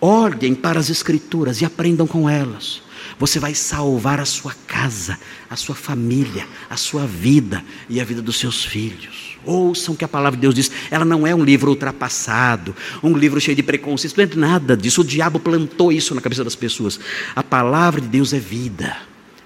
Olhem 0.00 0.54
para 0.54 0.78
as 0.78 0.90
Escrituras 0.90 1.60
e 1.60 1.64
aprendam 1.64 2.06
com 2.06 2.28
elas. 2.28 2.82
Você 3.18 3.38
vai 3.38 3.54
salvar 3.54 4.20
a 4.20 4.24
sua 4.24 4.54
casa, 4.66 5.18
a 5.48 5.56
sua 5.56 5.74
família, 5.74 6.46
a 6.68 6.76
sua 6.76 7.06
vida 7.06 7.64
e 7.88 8.00
a 8.00 8.04
vida 8.04 8.20
dos 8.20 8.36
seus 8.36 8.64
filhos. 8.64 9.36
Ouçam 9.44 9.94
o 9.94 9.96
que 9.96 10.04
a 10.04 10.08
palavra 10.08 10.36
de 10.36 10.42
Deus 10.42 10.54
diz. 10.54 10.70
Ela 10.90 11.04
não 11.04 11.26
é 11.26 11.34
um 11.34 11.44
livro 11.44 11.70
ultrapassado, 11.70 12.74
um 13.02 13.16
livro 13.16 13.40
cheio 13.40 13.56
de 13.56 13.62
preconceitos, 13.62 14.16
não 14.16 14.24
é 14.24 14.50
nada 14.52 14.76
disso. 14.76 15.00
O 15.00 15.04
diabo 15.04 15.38
plantou 15.38 15.92
isso 15.92 16.14
na 16.14 16.20
cabeça 16.20 16.44
das 16.44 16.56
pessoas. 16.56 16.98
A 17.34 17.42
palavra 17.42 18.00
de 18.00 18.08
Deus 18.08 18.32
é 18.32 18.38
vida, 18.38 18.96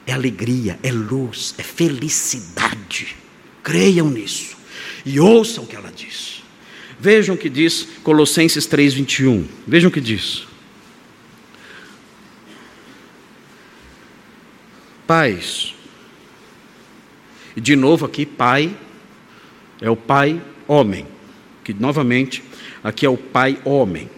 é 0.06 0.12
alegria, 0.12 0.78
é 0.82 0.90
luz, 0.90 1.54
é 1.58 1.62
felicidade. 1.62 3.16
Creiam 3.62 4.10
nisso. 4.10 4.58
e 5.04 5.18
ouçam 5.18 5.64
o 5.64 5.66
que 5.66 5.74
ela 5.76 5.90
diz. 5.94 6.42
Vejam 6.98 7.34
o 7.34 7.38
que 7.38 7.48
diz 7.48 7.86
Colossenses 8.02 8.66
3:21. 8.66 9.46
Vejam 9.66 9.88
o 9.88 9.92
que 9.92 10.00
diz. 10.00 10.49
Pais. 15.10 15.74
E 17.56 17.60
de 17.60 17.74
novo 17.74 18.06
aqui, 18.06 18.24
pai 18.24 18.72
é 19.80 19.90
o 19.90 19.96
pai 19.96 20.40
homem. 20.68 21.04
Que 21.64 21.74
novamente 21.74 22.44
aqui 22.80 23.04
é 23.04 23.08
o 23.08 23.16
pai 23.16 23.58
homem. 23.64 24.08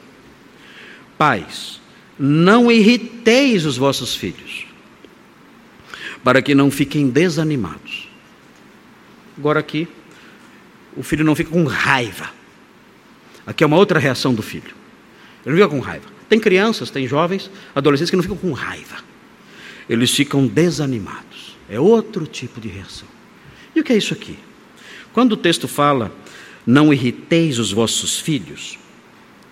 Pais, 1.17 1.81
não 2.19 2.71
irriteis 2.71 3.65
os 3.65 3.79
vossos 3.79 4.15
filhos, 4.15 4.67
para 6.23 6.43
que 6.43 6.55
não 6.55 6.71
fiquem 6.71 7.09
desanimados. 7.09 8.07
Agora 9.39 9.61
aqui, 9.61 9.89
o 10.95 11.03
filho 11.03 11.25
não 11.25 11.35
fica 11.35 11.53
com 11.53 11.65
raiva. 11.65 12.29
Aqui 13.47 13.65
é 13.65 13.67
uma 13.67 13.79
outra 13.79 13.99
reação 13.99 14.35
do 14.35 14.43
filho. 14.43 14.75
Ele 15.47 15.57
não 15.57 15.57
fica 15.57 15.69
com 15.69 15.81
raiva. 15.81 16.11
Tem 16.29 16.39
crianças, 16.39 16.91
tem 16.91 17.09
jovens, 17.09 17.51
adolescentes 17.75 18.11
que 18.11 18.17
não 18.17 18.23
ficam 18.23 18.37
com 18.37 18.53
raiva. 18.53 19.12
Eles 19.89 20.11
ficam 20.11 20.47
desanimados. 20.47 21.57
É 21.69 21.79
outro 21.79 22.27
tipo 22.27 22.61
de 22.61 22.69
reação. 22.69 23.09
E 23.75 23.81
o 23.81 23.85
que 23.85 23.93
é 23.93 23.97
isso 23.97 24.13
aqui? 24.13 24.39
Quando 25.13 25.33
o 25.33 25.37
texto 25.37 25.67
fala, 25.67 26.15
não 26.67 26.93
irriteis 26.93 27.59
os 27.59 27.73
vossos 27.73 28.19
filhos, 28.19 28.79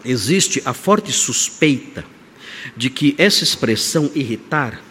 existe 0.05 0.63
a 0.65 0.73
forte 0.73 1.13
suspeita 1.13 2.05
de 2.77 2.91
que 2.91 3.15
essa 3.19 3.45
expressão 3.45 4.11
irritar 4.15 4.83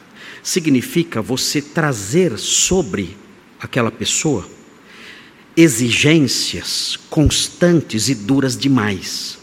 significa 0.41 1.21
você 1.21 1.61
trazer 1.61 2.37
sobre 2.37 3.17
aquela 3.59 3.91
pessoa 3.91 4.47
exigências 5.55 6.97
constantes 7.09 8.07
e 8.07 8.15
duras 8.15 8.57
demais, 8.57 9.37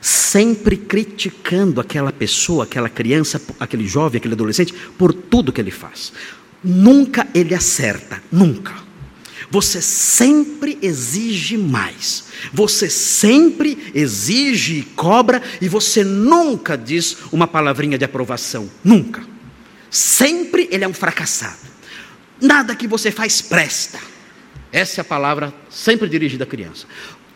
sempre 0.00 0.76
criticando 0.76 1.80
aquela 1.80 2.12
pessoa, 2.12 2.64
aquela 2.64 2.88
criança, 2.88 3.40
aquele 3.58 3.86
jovem, 3.86 4.18
aquele 4.18 4.34
adolescente, 4.34 4.72
por 4.96 5.12
tudo 5.12 5.52
que 5.52 5.60
ele 5.60 5.70
faz. 5.70 6.12
Nunca 6.62 7.26
ele 7.34 7.54
acerta, 7.54 8.22
nunca. 8.30 8.74
Você 9.50 9.82
sempre 9.82 10.78
exige 10.80 11.58
mais. 11.58 12.24
Você 12.52 12.88
sempre 12.88 13.90
exige 13.94 14.78
e 14.78 14.82
cobra 14.82 15.42
e 15.60 15.68
você 15.68 16.04
nunca 16.04 16.78
diz 16.78 17.16
uma 17.32 17.46
palavrinha 17.46 17.98
de 17.98 18.04
aprovação. 18.04 18.70
Nunca. 18.84 19.22
Sempre 19.90 20.68
ele 20.70 20.84
é 20.84 20.88
um 20.88 20.94
fracassado. 20.94 21.68
Nada 22.40 22.76
que 22.76 22.86
você 22.86 23.10
faz 23.10 23.42
presta. 23.42 23.98
Essa 24.72 25.00
é 25.00 25.02
a 25.02 25.04
palavra 25.04 25.52
sempre 25.68 26.08
dirigida 26.08 26.44
à 26.44 26.46
criança. 26.46 26.86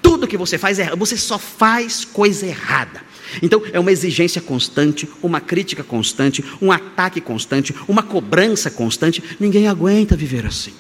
Tudo 0.05 0.29
que 0.29 0.37
você 0.37 0.59
faz 0.59 0.79
é 0.79 0.95
você 0.95 1.17
só 1.17 1.39
faz 1.39 2.05
coisa 2.05 2.47
errada. 2.47 3.03
Então 3.41 3.63
é 3.73 3.81
uma 3.81 3.91
exigência 3.91 4.39
constante, 4.39 5.09
uma 5.23 5.41
crítica 5.41 5.83
constante, 5.83 6.45
um 6.61 6.71
ataque 6.71 7.23
constante, 7.23 7.75
uma 7.89 8.03
cobrança 8.03 8.71
constante. 8.71 9.25
Ninguém 9.41 9.67
aguenta 9.67 10.15
viver 10.15 10.45
assim. 10.45 10.75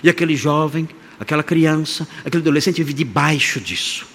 E 0.00 0.08
aquele 0.08 0.36
jovem, 0.36 0.88
aquela 1.18 1.42
criança, 1.42 2.06
aquele 2.24 2.42
adolescente 2.42 2.76
vive 2.76 2.92
debaixo 2.92 3.60
disso, 3.60 4.06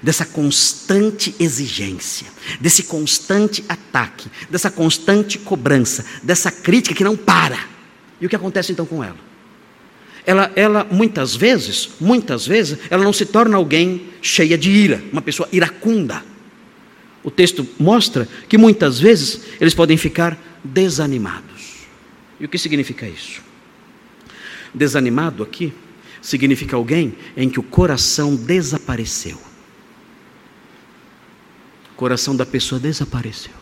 dessa 0.00 0.24
constante 0.24 1.34
exigência, 1.40 2.28
desse 2.60 2.84
constante 2.84 3.64
ataque, 3.68 4.30
dessa 4.48 4.70
constante 4.70 5.38
cobrança, 5.40 6.04
dessa 6.22 6.52
crítica 6.52 6.94
que 6.94 7.02
não 7.02 7.16
para. 7.16 7.58
E 8.20 8.26
o 8.26 8.28
que 8.28 8.36
acontece 8.36 8.70
então 8.70 8.86
com 8.86 9.02
ela? 9.02 9.29
Ela, 10.30 10.52
ela 10.54 10.86
muitas 10.88 11.34
vezes, 11.34 11.90
muitas 12.00 12.46
vezes, 12.46 12.78
ela 12.88 13.02
não 13.02 13.12
se 13.12 13.26
torna 13.26 13.56
alguém 13.56 14.06
cheia 14.22 14.56
de 14.56 14.70
ira, 14.70 15.02
uma 15.12 15.20
pessoa 15.20 15.48
iracunda. 15.50 16.24
O 17.24 17.32
texto 17.32 17.66
mostra 17.80 18.28
que 18.48 18.56
muitas 18.56 19.00
vezes 19.00 19.40
eles 19.60 19.74
podem 19.74 19.96
ficar 19.96 20.38
desanimados. 20.62 21.80
E 22.38 22.44
o 22.44 22.48
que 22.48 22.58
significa 22.58 23.08
isso? 23.08 23.42
Desanimado 24.72 25.42
aqui 25.42 25.72
significa 26.22 26.76
alguém 26.76 27.12
em 27.36 27.50
que 27.50 27.58
o 27.58 27.64
coração 27.64 28.36
desapareceu. 28.36 29.36
O 31.92 31.96
coração 31.96 32.36
da 32.36 32.46
pessoa 32.46 32.78
desapareceu. 32.78 33.52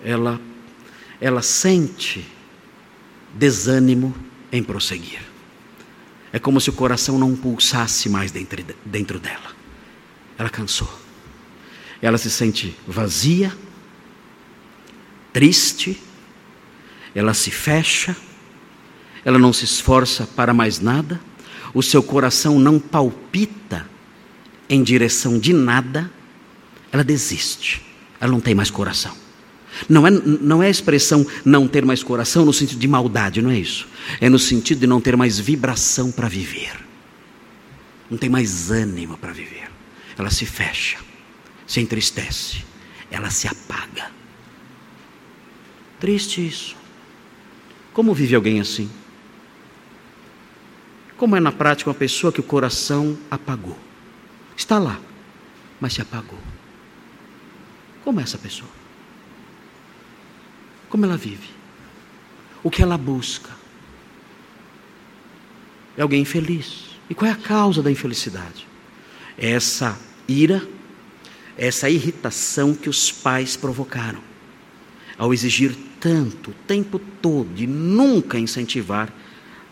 Ela 0.00 0.40
ela 1.20 1.42
sente 1.42 2.24
desânimo, 3.34 4.14
em 4.52 4.62
prosseguir. 4.62 5.20
É 6.32 6.38
como 6.38 6.60
se 6.60 6.70
o 6.70 6.72
coração 6.74 7.18
não 7.18 7.34
pulsasse 7.34 8.08
mais 8.08 8.30
dentro, 8.30 9.18
dela. 9.18 9.52
Ela 10.38 10.50
cansou. 10.50 10.92
Ela 12.00 12.18
se 12.18 12.30
sente 12.30 12.76
vazia, 12.86 13.56
triste, 15.32 16.00
ela 17.14 17.32
se 17.32 17.50
fecha, 17.50 18.16
ela 19.24 19.38
não 19.38 19.52
se 19.52 19.64
esforça 19.64 20.26
para 20.26 20.52
mais 20.52 20.80
nada, 20.80 21.20
o 21.72 21.82
seu 21.82 22.02
coração 22.02 22.58
não 22.58 22.78
palpita 22.78 23.88
em 24.68 24.82
direção 24.82 25.38
de 25.38 25.52
nada, 25.52 26.10
ela 26.90 27.04
desiste, 27.04 27.82
ela 28.20 28.32
não 28.32 28.40
tem 28.40 28.54
mais 28.54 28.70
coração. 28.70 29.16
Não 29.88 30.06
é, 30.06 30.10
não 30.10 30.62
é 30.62 30.66
a 30.66 30.70
expressão 30.70 31.26
não 31.44 31.66
ter 31.66 31.84
mais 31.84 32.02
coração 32.02 32.44
no 32.44 32.52
sentido 32.52 32.78
de 32.78 32.88
maldade, 32.88 33.42
não 33.42 33.50
é 33.50 33.58
isso. 33.58 33.88
É 34.20 34.28
no 34.28 34.38
sentido 34.38 34.80
de 34.80 34.86
não 34.86 35.00
ter 35.00 35.16
mais 35.16 35.38
vibração 35.38 36.10
para 36.10 36.28
viver. 36.28 36.78
Não 38.10 38.18
tem 38.18 38.28
mais 38.28 38.70
ânimo 38.70 39.16
para 39.16 39.32
viver. 39.32 39.70
Ela 40.18 40.30
se 40.30 40.44
fecha, 40.44 40.98
se 41.66 41.80
entristece, 41.80 42.64
ela 43.10 43.30
se 43.30 43.48
apaga. 43.48 44.10
Triste 45.98 46.46
isso. 46.46 46.76
Como 47.92 48.14
vive 48.14 48.34
alguém 48.34 48.60
assim? 48.60 48.90
Como 51.16 51.36
é 51.36 51.40
na 51.40 51.52
prática 51.52 51.88
uma 51.88 51.94
pessoa 51.94 52.32
que 52.32 52.40
o 52.40 52.42
coração 52.42 53.16
apagou? 53.30 53.78
Está 54.56 54.78
lá, 54.78 54.98
mas 55.80 55.92
se 55.92 56.02
apagou. 56.02 56.38
Como 58.04 58.18
é 58.20 58.24
essa 58.24 58.38
pessoa? 58.38 58.81
Como 60.92 61.06
ela 61.06 61.16
vive? 61.16 61.48
O 62.62 62.70
que 62.70 62.82
ela 62.82 62.98
busca? 62.98 63.48
É 65.96 66.02
alguém 66.02 66.20
infeliz. 66.20 66.90
E 67.08 67.14
qual 67.14 67.30
é 67.30 67.32
a 67.32 67.36
causa 67.36 67.82
da 67.82 67.90
infelicidade? 67.90 68.66
É 69.38 69.52
essa 69.52 69.98
ira, 70.28 70.62
é 71.56 71.66
essa 71.66 71.88
irritação 71.88 72.74
que 72.74 72.90
os 72.90 73.10
pais 73.10 73.56
provocaram 73.56 74.20
ao 75.16 75.32
exigir 75.32 75.74
tanto 75.98 76.50
o 76.50 76.54
tempo 76.66 76.98
todo 76.98 77.50
e 77.56 77.66
nunca 77.66 78.38
incentivar 78.38 79.10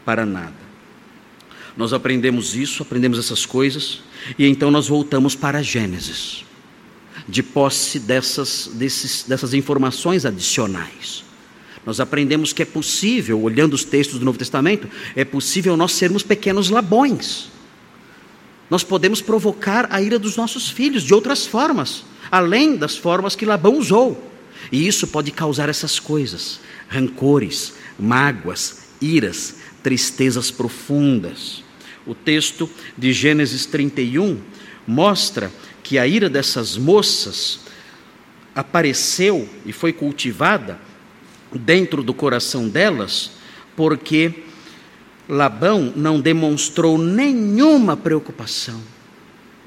para 0.07 0.25
nada. 0.25 0.57
Nós 1.77 1.93
aprendemos 1.93 2.57
isso, 2.57 2.83
aprendemos 2.83 3.19
essas 3.19 3.45
coisas, 3.45 4.03
e 4.39 4.47
então 4.47 4.71
nós 4.71 4.89
voltamos 4.89 5.35
para 5.35 5.63
Gênesis 5.63 6.47
de 7.31 7.43
posse 7.43 7.99
dessas, 7.99 8.71
desses, 8.75 9.23
dessas 9.23 9.55
informações 9.55 10.27
adicionais. 10.27 11.25
Nós 11.87 12.01
aprendemos 12.01 12.53
que 12.53 12.63
é 12.63 12.67
possível, 12.67 13.41
olhando 13.41 13.75
os 13.75 13.85
textos 13.85 14.19
do 14.19 14.25
Novo 14.25 14.37
Testamento, 14.37 14.89
é 15.17 15.25
possível 15.25 15.77
nós 15.77 15.93
sermos 15.93 16.23
pequenos 16.23 16.69
labões. 16.69 17.49
Nós 18.69 18.85
podemos 18.85 19.23
provocar 19.23 19.89
a 19.91 20.03
ira 20.03 20.19
dos 20.19 20.37
nossos 20.37 20.69
filhos 20.69 21.03
de 21.03 21.15
outras 21.15 21.47
formas, 21.47 22.05
além 22.31 22.77
das 22.77 22.97
formas 22.97 23.35
que 23.35 23.47
Labão 23.47 23.79
usou. 23.79 24.31
E 24.71 24.87
isso 24.87 25.07
pode 25.07 25.31
causar 25.31 25.69
essas 25.69 25.99
coisas: 25.99 26.61
rancores, 26.89 27.75
mágoas, 27.99 28.83
iras, 29.01 29.57
tristezas 29.83 30.51
profundas. 30.51 31.65
O 32.07 32.15
texto 32.15 32.69
de 32.97 33.13
Gênesis 33.13 33.67
31 33.67 34.39
mostra 34.87 35.51
que 35.91 35.99
a 35.99 36.07
ira 36.07 36.31
dessas 36.31 36.77
moças 36.77 37.63
apareceu 38.55 39.49
e 39.67 39.73
foi 39.73 39.93
cultivada 39.93 40.79
dentro 41.53 42.01
do 42.01 42.15
coração 42.15 42.69
delas, 42.69 43.33
porque 43.75 44.45
Labão 45.29 45.93
não 45.97 46.21
demonstrou 46.21 46.97
nenhuma 46.97 47.97
preocupação, 47.97 48.81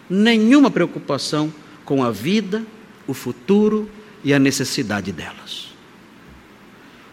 nenhuma 0.09 0.71
preocupação 0.71 1.53
com 1.83 2.01
a 2.01 2.09
vida, 2.09 2.63
o 3.05 3.13
futuro 3.13 3.89
e 4.23 4.33
a 4.33 4.39
necessidade 4.39 5.11
delas. 5.11 5.75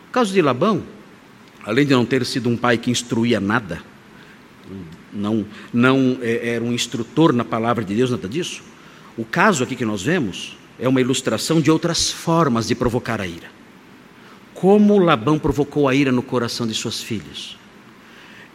O 0.09 0.13
caso 0.13 0.33
de 0.33 0.41
Labão, 0.41 0.85
além 1.65 1.85
de 1.85 1.95
não 1.95 2.07
ter 2.07 2.25
sido 2.25 2.49
um 2.49 2.57
pai 2.57 2.79
que 2.79 2.93
instruía 2.93 3.41
nada, 3.41 3.83
não, 5.13 5.45
não 5.73 6.17
é, 6.23 6.55
era 6.55 6.65
um 6.65 6.73
instrutor 6.73 7.33
na 7.33 7.45
palavra 7.45 7.85
de 7.85 7.93
Deus, 7.93 8.13
nada 8.13 8.29
disso, 8.29 8.71
o 9.17 9.25
caso 9.25 9.65
aqui 9.65 9.77
que 9.77 9.85
nós 9.85 10.03
vemos 10.03 10.57
é 10.79 10.89
uma 10.89 11.01
ilustração 11.01 11.61
de 11.61 11.71
outras 11.71 12.11
formas 12.11 12.67
de 12.67 12.75
provocar 12.75 13.21
a 13.21 13.27
ira. 13.27 13.51
Como 14.55 14.99
Labão 14.99 15.39
provocou 15.39 15.89
a 15.89 15.95
ira 15.95 16.13
no 16.13 16.23
coração 16.23 16.67
de 16.67 16.75
suas 16.75 17.03
filhas. 17.03 17.57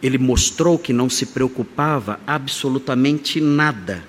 ele 0.02 0.18
mostrou 0.18 0.78
que 0.78 0.92
não 0.92 1.08
se 1.08 1.26
preocupava 1.26 2.20
absolutamente 2.26 3.40
nada 3.40 4.04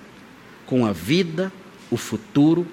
com 0.66 0.86
a 0.86 0.91
vida, 0.91 1.52
o 1.89 1.98
futuro 1.98 2.68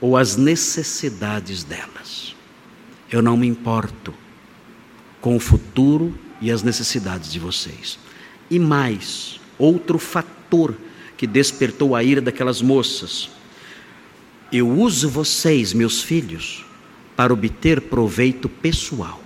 ou 0.00 0.16
as 0.16 0.36
necessidades 0.36 1.64
delas. 1.64 2.34
Eu 3.10 3.20
não 3.20 3.36
me 3.36 3.46
importo 3.46 4.14
com 5.20 5.36
o 5.36 5.40
futuro 5.40 6.16
e 6.40 6.50
as 6.50 6.62
necessidades 6.62 7.30
de 7.30 7.38
vocês. 7.38 7.98
E 8.48 8.58
mais, 8.58 9.40
outro 9.58 9.98
fator 9.98 10.74
que 11.20 11.26
despertou 11.26 11.94
a 11.94 12.02
ira 12.02 12.22
daquelas 12.22 12.62
moças. 12.62 13.28
Eu 14.50 14.66
uso 14.70 15.06
vocês, 15.06 15.74
meus 15.74 16.02
filhos, 16.02 16.64
para 17.14 17.30
obter 17.30 17.78
proveito 17.78 18.48
pessoal. 18.48 19.22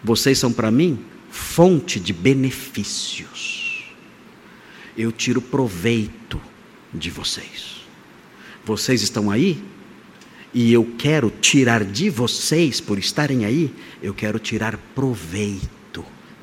Vocês 0.00 0.38
são 0.38 0.52
para 0.52 0.70
mim 0.70 1.04
fonte 1.28 1.98
de 1.98 2.12
benefícios. 2.12 3.92
Eu 4.96 5.10
tiro 5.10 5.42
proveito 5.42 6.40
de 6.94 7.10
vocês. 7.10 7.84
Vocês 8.64 9.02
estão 9.02 9.28
aí 9.28 9.60
e 10.54 10.72
eu 10.72 10.88
quero 10.96 11.32
tirar 11.40 11.82
de 11.82 12.08
vocês, 12.08 12.80
por 12.80 12.96
estarem 12.96 13.44
aí, 13.44 13.74
eu 14.00 14.14
quero 14.14 14.38
tirar 14.38 14.76
proveito 14.94 15.81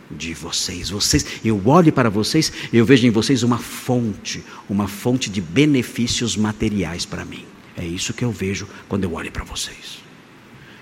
de 0.09 0.33
vocês. 0.33 0.89
Vocês, 0.89 1.25
eu 1.43 1.61
olho 1.65 1.91
para 1.91 2.09
vocês, 2.09 2.51
eu 2.73 2.85
vejo 2.85 3.05
em 3.05 3.11
vocês 3.11 3.43
uma 3.43 3.57
fonte, 3.57 4.43
uma 4.69 4.87
fonte 4.87 5.29
de 5.29 5.41
benefícios 5.41 6.35
materiais 6.35 7.05
para 7.05 7.25
mim. 7.25 7.45
É 7.77 7.85
isso 7.85 8.13
que 8.13 8.25
eu 8.25 8.31
vejo 8.31 8.67
quando 8.87 9.03
eu 9.03 9.13
olho 9.13 9.31
para 9.31 9.43
vocês. 9.43 9.99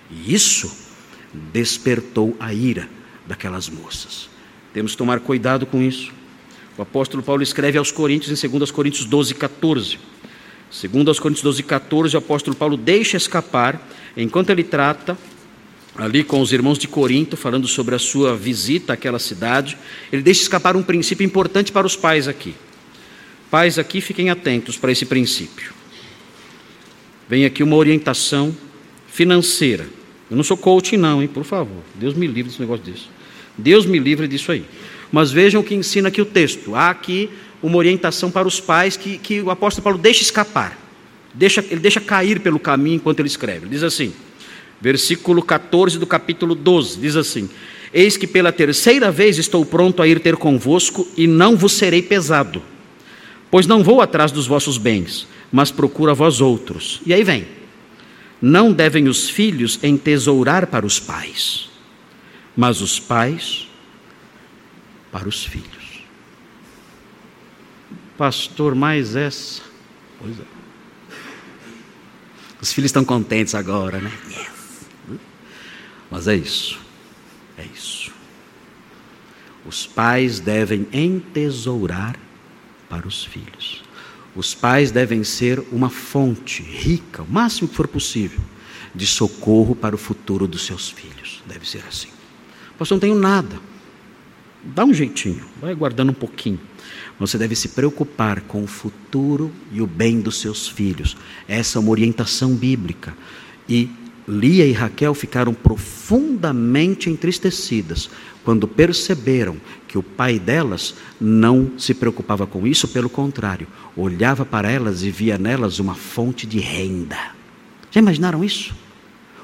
E 0.09 0.33
isso 0.33 0.71
despertou 1.51 2.35
a 2.39 2.53
ira 2.53 2.89
daquelas 3.25 3.69
moças. 3.69 4.29
Temos 4.73 4.91
que 4.91 4.97
tomar 4.97 5.19
cuidado 5.19 5.65
com 5.65 5.81
isso. 5.81 6.11
O 6.77 6.81
apóstolo 6.81 7.23
Paulo 7.23 7.41
escreve 7.41 7.77
aos 7.77 7.91
Coríntios 7.91 8.43
em 8.43 8.49
2 8.49 8.71
Coríntios 8.71 9.05
12, 9.05 9.33
14. 9.35 9.99
Segundo 10.69 11.07
aos 11.07 11.19
Coríntios 11.19 11.43
12, 11.43 11.63
14, 11.63 12.15
o 12.15 12.19
apóstolo 12.19 12.55
Paulo 12.55 12.77
deixa 12.77 13.17
escapar, 13.17 13.81
enquanto 14.15 14.49
ele 14.49 14.63
trata 14.63 15.17
ali 15.97 16.23
com 16.23 16.39
os 16.39 16.53
irmãos 16.53 16.77
de 16.77 16.87
Corinto, 16.87 17.35
falando 17.35 17.67
sobre 17.67 17.95
a 17.95 17.99
sua 17.99 18.35
visita 18.35 18.93
àquela 18.93 19.17
cidade, 19.17 19.77
ele 20.11 20.21
deixa 20.21 20.41
escapar 20.41 20.75
um 20.75 20.83
princípio 20.83 21.25
importante 21.25 21.71
para 21.71 21.87
os 21.87 21.95
pais 21.95 22.27
aqui. 22.27 22.53
Pais 23.49 23.79
aqui, 23.79 23.99
fiquem 23.99 24.29
atentos 24.29 24.77
para 24.77 24.91
esse 24.91 25.05
princípio. 25.05 25.73
Vem 27.27 27.45
aqui 27.45 27.63
uma 27.63 27.75
orientação 27.75 28.55
financeira. 29.07 29.87
Eu 30.29 30.37
não 30.37 30.43
sou 30.43 30.57
coaching, 30.57 30.97
não, 30.97 31.21
hein? 31.21 31.27
Por 31.27 31.43
favor. 31.43 31.81
Deus 31.95 32.13
me 32.13 32.27
livre 32.27 32.43
desse 32.43 32.59
negócio 32.59 32.85
disso. 32.85 33.09
Deus 33.57 33.85
me 33.85 33.97
livre 33.97 34.27
disso 34.27 34.51
aí. 34.51 34.63
Mas 35.11 35.31
vejam 35.31 35.61
o 35.61 35.63
que 35.63 35.73
ensina 35.73 36.09
aqui 36.09 36.21
o 36.21 36.25
texto. 36.25 36.75
Há 36.75 36.89
aqui 36.89 37.29
uma 37.63 37.77
orientação 37.77 38.29
para 38.29 38.47
os 38.47 38.59
pais 38.59 38.95
que, 38.95 39.17
que 39.17 39.41
o 39.41 39.49
apóstolo 39.49 39.83
Paulo 39.83 39.97
deixa 39.97 40.21
escapar. 40.21 40.77
Deixa, 41.33 41.63
ele 41.69 41.79
deixa 41.79 41.99
cair 41.99 42.39
pelo 42.39 42.59
caminho 42.59 42.97
enquanto 42.97 43.19
ele 43.19 43.27
escreve. 43.27 43.65
Ele 43.65 43.71
diz 43.71 43.83
assim: 43.83 44.13
versículo 44.79 45.41
14 45.41 45.97
do 45.97 46.05
capítulo 46.05 46.55
12, 46.55 46.99
diz 46.99 47.15
assim: 47.15 47.49
Eis 47.93 48.17
que 48.17 48.27
pela 48.27 48.51
terceira 48.51 49.11
vez 49.11 49.37
estou 49.37 49.65
pronto 49.65 50.01
a 50.01 50.07
ir 50.07 50.19
ter 50.19 50.35
convosco 50.35 51.07
e 51.17 51.27
não 51.27 51.55
vos 51.55 51.73
serei 51.73 52.01
pesado, 52.01 52.61
pois 53.49 53.65
não 53.65 53.83
vou 53.83 54.01
atrás 54.01 54.31
dos 54.31 54.47
vossos 54.47 54.77
bens, 54.77 55.27
mas 55.51 55.71
procuro 55.71 56.11
a 56.11 56.13
vós 56.13 56.41
outros. 56.41 57.01
E 57.05 57.13
aí 57.13 57.23
vem: 57.23 57.47
Não 58.41 58.71
devem 58.71 59.07
os 59.07 59.29
filhos 59.29 59.79
entesourar 59.81 60.67
para 60.67 60.85
os 60.85 60.99
pais, 60.99 61.69
mas 62.55 62.81
os 62.81 62.99
pais 62.99 63.67
para 65.11 65.27
os 65.27 65.43
filhos. 65.43 65.67
Pastor, 68.17 68.73
mais 68.73 69.15
essa. 69.15 69.61
Pois 70.19 70.39
é. 70.39 70.43
Os 72.59 72.73
filhos 72.73 72.89
estão 72.89 73.05
contentes 73.05 73.53
agora, 73.53 73.99
né? 73.99 74.11
Yes. 74.27 74.56
Mas 76.09 76.27
é 76.27 76.35
isso. 76.35 76.79
É 77.57 77.65
isso. 77.65 78.11
Os 79.65 79.85
pais 79.85 80.39
devem 80.39 80.87
entesourar 80.93 82.17
para 82.89 83.07
os 83.07 83.25
filhos. 83.25 83.83
Os 84.35 84.53
pais 84.53 84.91
devem 84.91 85.23
ser 85.23 85.59
uma 85.71 85.89
fonte 85.89 86.61
rica, 86.61 87.23
o 87.23 87.27
máximo 87.27 87.67
que 87.67 87.75
for 87.75 87.87
possível, 87.87 88.39
de 88.93 89.05
socorro 89.05 89.75
para 89.75 89.95
o 89.95 89.97
futuro 89.97 90.47
dos 90.47 90.65
seus 90.65 90.89
filhos. 90.89 91.43
Deve 91.45 91.67
ser 91.67 91.83
assim. 91.87 92.09
Pastor, 92.77 92.95
não 92.95 92.99
tenho 92.99 93.15
nada. 93.15 93.59
Dá 94.63 94.85
um 94.85 94.93
jeitinho, 94.93 95.43
vai 95.59 95.73
guardando 95.73 96.11
um 96.11 96.13
pouquinho. 96.13 96.59
Você 97.19 97.37
deve 97.37 97.55
se 97.55 97.69
preocupar 97.69 98.41
com 98.41 98.63
o 98.63 98.67
futuro 98.67 99.51
e 99.71 99.81
o 99.81 99.87
bem 99.87 100.21
dos 100.21 100.39
seus 100.39 100.67
filhos. 100.67 101.17
Essa 101.47 101.79
é 101.79 101.81
uma 101.81 101.89
orientação 101.89 102.53
bíblica. 102.53 103.17
E 103.67 103.89
Lia 104.27 104.65
e 104.65 104.73
Raquel 104.73 105.13
ficaram 105.13 105.53
profundamente 105.53 107.09
entristecidas 107.09 108.09
quando 108.43 108.67
perceberam 108.67 109.57
que 109.87 109.97
o 109.97 110.03
pai 110.03 110.37
delas 110.37 110.95
não 111.19 111.71
se 111.77 111.93
preocupava 111.93 112.45
com 112.45 112.67
isso, 112.67 112.87
pelo 112.89 113.09
contrário, 113.09 113.67
olhava 113.95 114.45
para 114.45 114.69
elas 114.69 115.03
e 115.03 115.09
via 115.09 115.37
nelas 115.37 115.79
uma 115.79 115.95
fonte 115.95 116.45
de 116.45 116.59
renda. 116.59 117.17
Já 117.89 118.01
imaginaram 118.01 118.43
isso? 118.43 118.75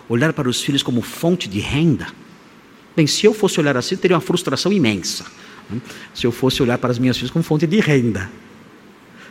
Olhar 0.09 0.33
para 0.33 0.49
os 0.49 0.61
filhos 0.61 0.83
como 0.83 1.01
fonte 1.01 1.47
de 1.47 1.59
renda? 1.59 2.07
Bem, 2.95 3.07
se 3.07 3.25
eu 3.25 3.33
fosse 3.33 3.59
olhar 3.59 3.75
assim, 3.77 3.95
teria 3.95 4.15
uma 4.15 4.21
frustração 4.21 4.71
imensa. 4.71 5.25
Né? 5.69 5.81
Se 6.13 6.27
eu 6.27 6.31
fosse 6.31 6.61
olhar 6.61 6.77
para 6.77 6.91
as 6.91 6.99
minhas 6.99 7.17
filhas 7.17 7.31
como 7.31 7.43
fonte 7.43 7.65
de 7.65 7.79
renda. 7.79 8.29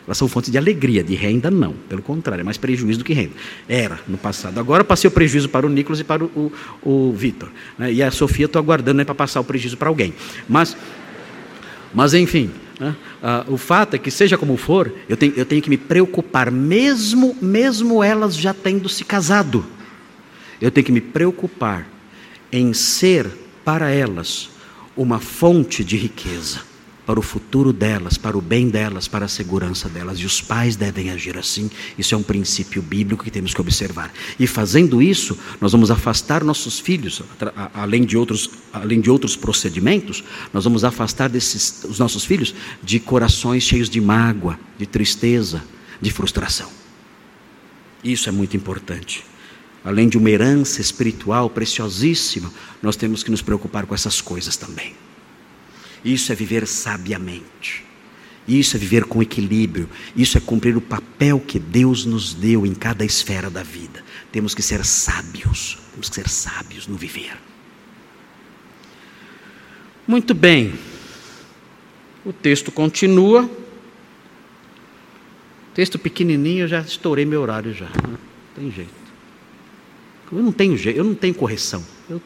Elas 0.05 0.17
são 0.17 0.27
fontes 0.27 0.51
de 0.51 0.57
alegria, 0.57 1.03
de 1.03 1.15
renda 1.15 1.49
não. 1.49 1.73
Pelo 1.87 2.01
contrário, 2.01 2.41
é 2.41 2.43
mais 2.43 2.57
prejuízo 2.57 2.99
do 2.99 3.05
que 3.05 3.13
renda. 3.13 3.31
Era 3.69 3.99
no 4.07 4.17
passado. 4.17 4.59
Agora 4.59 4.83
passei 4.83 5.07
o 5.07 5.11
prejuízo 5.11 5.47
para 5.47 5.65
o 5.65 5.69
Nicolas 5.69 6.01
e 6.01 6.03
para 6.03 6.25
o, 6.25 6.51
o, 6.83 7.09
o 7.09 7.13
Vitor. 7.13 7.49
Né? 7.77 7.93
E 7.93 8.03
a 8.03 8.11
Sofia 8.11 8.45
estou 8.45 8.59
aguardando 8.59 8.97
né, 8.97 9.05
para 9.05 9.15
passar 9.15 9.39
o 9.39 9.43
prejuízo 9.45 9.77
para 9.77 9.87
alguém. 9.87 10.13
Mas, 10.47 10.75
mas 11.93 12.13
enfim, 12.13 12.51
né? 12.77 12.93
ah, 13.21 13.45
o 13.47 13.57
fato 13.57 13.95
é 13.95 13.97
que, 13.97 14.11
seja 14.11 14.37
como 14.37 14.57
for, 14.57 14.93
eu 15.07 15.15
tenho, 15.15 15.33
eu 15.37 15.45
tenho 15.45 15.61
que 15.61 15.69
me 15.69 15.77
preocupar, 15.77 16.51
mesmo, 16.51 17.37
mesmo 17.41 18.03
elas 18.03 18.35
já 18.35 18.53
tendo 18.53 18.89
se 18.89 19.05
casado. 19.05 19.65
Eu 20.59 20.69
tenho 20.69 20.85
que 20.85 20.91
me 20.91 21.01
preocupar 21.01 21.87
em 22.51 22.73
ser 22.73 23.27
para 23.63 23.89
elas 23.89 24.49
uma 24.97 25.19
fonte 25.19 25.81
de 25.81 25.95
riqueza 25.95 26.72
para 27.05 27.19
o 27.19 27.23
futuro 27.23 27.73
delas, 27.73 28.17
para 28.17 28.37
o 28.37 28.41
bem 28.41 28.69
delas, 28.69 29.07
para 29.07 29.25
a 29.25 29.27
segurança 29.27 29.89
delas. 29.89 30.19
E 30.19 30.25
os 30.25 30.41
pais 30.41 30.75
devem 30.75 31.09
agir 31.09 31.37
assim. 31.37 31.69
Isso 31.97 32.15
é 32.15 32.17
um 32.17 32.23
princípio 32.23 32.81
bíblico 32.81 33.23
que 33.23 33.31
temos 33.31 33.53
que 33.53 33.59
observar. 33.59 34.11
E 34.39 34.47
fazendo 34.47 35.01
isso, 35.01 35.37
nós 35.59 35.71
vamos 35.71 35.91
afastar 35.91 36.43
nossos 36.43 36.79
filhos, 36.79 37.21
além 37.73 38.05
de 38.05 38.17
outros, 38.17 38.49
além 38.71 39.01
de 39.01 39.09
outros 39.09 39.35
procedimentos, 39.35 40.23
nós 40.53 40.63
vamos 40.63 40.83
afastar 40.83 41.29
desses, 41.29 41.83
os 41.83 41.99
nossos 41.99 42.23
filhos 42.23 42.55
de 42.81 42.99
corações 42.99 43.63
cheios 43.63 43.89
de 43.89 43.99
mágoa, 43.99 44.57
de 44.77 44.85
tristeza, 44.85 45.63
de 46.01 46.11
frustração. 46.11 46.69
Isso 48.03 48.29
é 48.29 48.31
muito 48.31 48.55
importante. 48.57 49.23
Além 49.83 50.07
de 50.07 50.17
uma 50.17 50.29
herança 50.29 50.79
espiritual 50.79 51.49
preciosíssima, 51.49 52.51
nós 52.81 52.95
temos 52.95 53.23
que 53.23 53.31
nos 53.31 53.41
preocupar 53.41 53.85
com 53.85 53.93
essas 53.93 54.21
coisas 54.21 54.55
também. 54.55 54.93
Isso 56.03 56.31
é 56.31 56.35
viver 56.35 56.67
sabiamente. 56.67 57.83
Isso 58.47 58.75
é 58.75 58.79
viver 58.79 59.05
com 59.05 59.21
equilíbrio. 59.21 59.89
Isso 60.15 60.37
é 60.37 60.41
cumprir 60.41 60.75
o 60.75 60.81
papel 60.81 61.39
que 61.39 61.57
Deus 61.57 62.05
nos 62.05 62.33
deu 62.33 62.65
em 62.65 62.73
cada 62.73 63.05
esfera 63.05 63.49
da 63.49 63.63
vida. 63.63 64.03
Temos 64.31 64.53
que 64.53 64.61
ser 64.61 64.83
sábios. 64.85 65.77
Temos 65.91 66.09
que 66.09 66.15
ser 66.15 66.27
sábios 66.27 66.87
no 66.87 66.97
viver. 66.97 67.37
Muito 70.05 70.33
bem. 70.33 70.73
O 72.25 72.33
texto 72.33 72.71
continua. 72.71 73.49
Texto 75.73 75.97
pequenininho, 75.97 76.65
eu 76.65 76.67
já 76.67 76.81
estourei 76.81 77.25
meu 77.25 77.41
horário 77.41 77.73
já. 77.73 77.89
Não 78.07 78.17
tem 78.55 78.71
jeito. 78.71 79.03
Eu 80.31 80.41
não 80.41 80.51
tenho 80.51 80.77
jeito, 80.77 80.97
eu 80.97 81.03
não 81.03 81.15
tenho 81.15 81.33
correção. 81.33 81.83
Eu, 82.09 82.21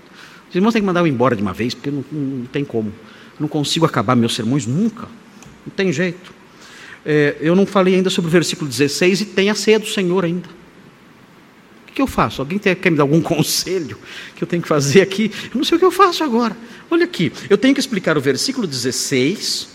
os 0.50 0.56
irmãos 0.56 0.72
têm 0.72 0.82
que 0.82 0.86
mandar 0.86 1.02
eu 1.02 1.08
embora 1.08 1.36
de 1.36 1.42
uma 1.42 1.54
vez, 1.54 1.74
porque 1.74 1.92
não, 1.92 2.04
não 2.12 2.46
tem 2.46 2.64
como. 2.66 2.92
Não 3.40 3.48
consigo 3.48 3.86
acabar 3.86 4.16
meus 4.16 4.36
sermões 4.36 4.66
nunca. 4.66 5.08
Não 5.66 5.74
tem 5.76 5.92
jeito. 5.92 6.34
É, 7.06 7.38
eu 7.40 7.56
não 7.56 7.66
falei 7.66 7.96
ainda 7.96 8.10
sobre 8.10 8.30
o 8.30 8.32
versículo 8.32 8.70
16 8.70 9.22
e 9.22 9.26
tem 9.26 9.50
a 9.50 9.56
ceia 9.56 9.80
do 9.80 9.88
Senhor 9.88 10.26
ainda. 10.26 10.50
O 11.88 11.94
que 11.94 12.02
eu 12.02 12.08
faço? 12.08 12.42
Alguém 12.42 12.60
quer 12.60 12.90
me 12.90 12.98
dar 12.98 13.04
algum 13.04 13.22
conselho 13.24 13.98
que 14.36 14.44
eu 14.44 14.48
tenho 14.48 14.62
que 14.62 14.68
fazer 14.68 15.02
aqui? 15.02 15.32
Eu 15.46 15.58
não 15.58 15.64
sei 15.64 15.78
o 15.78 15.80
que 15.80 15.86
eu 15.86 15.92
faço 15.92 16.24
agora. 16.24 16.56
Olha 16.90 17.06
aqui, 17.06 17.32
eu 17.50 17.58
tenho 17.58 17.74
que 17.74 17.80
explicar 17.80 18.18
o 18.18 18.22
versículo 18.22 18.68
16, 18.68 19.70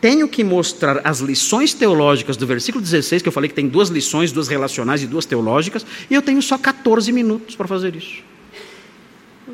tenho 0.00 0.28
que 0.28 0.44
mostrar 0.44 1.00
as 1.04 1.20
lições 1.20 1.72
teológicas 1.72 2.36
do 2.36 2.46
versículo 2.46 2.82
16, 2.82 3.22
que 3.22 3.28
eu 3.28 3.32
falei 3.32 3.48
que 3.48 3.54
tem 3.54 3.68
duas 3.68 3.88
lições, 3.88 4.32
duas 4.32 4.48
relacionais 4.48 5.02
e 5.02 5.06
duas 5.06 5.24
teológicas, 5.24 5.86
e 6.10 6.14
eu 6.14 6.20
tenho 6.20 6.42
só 6.42 6.58
14 6.58 7.10
minutos 7.10 7.56
para 7.56 7.66
fazer 7.66 7.96
isso. 7.96 8.22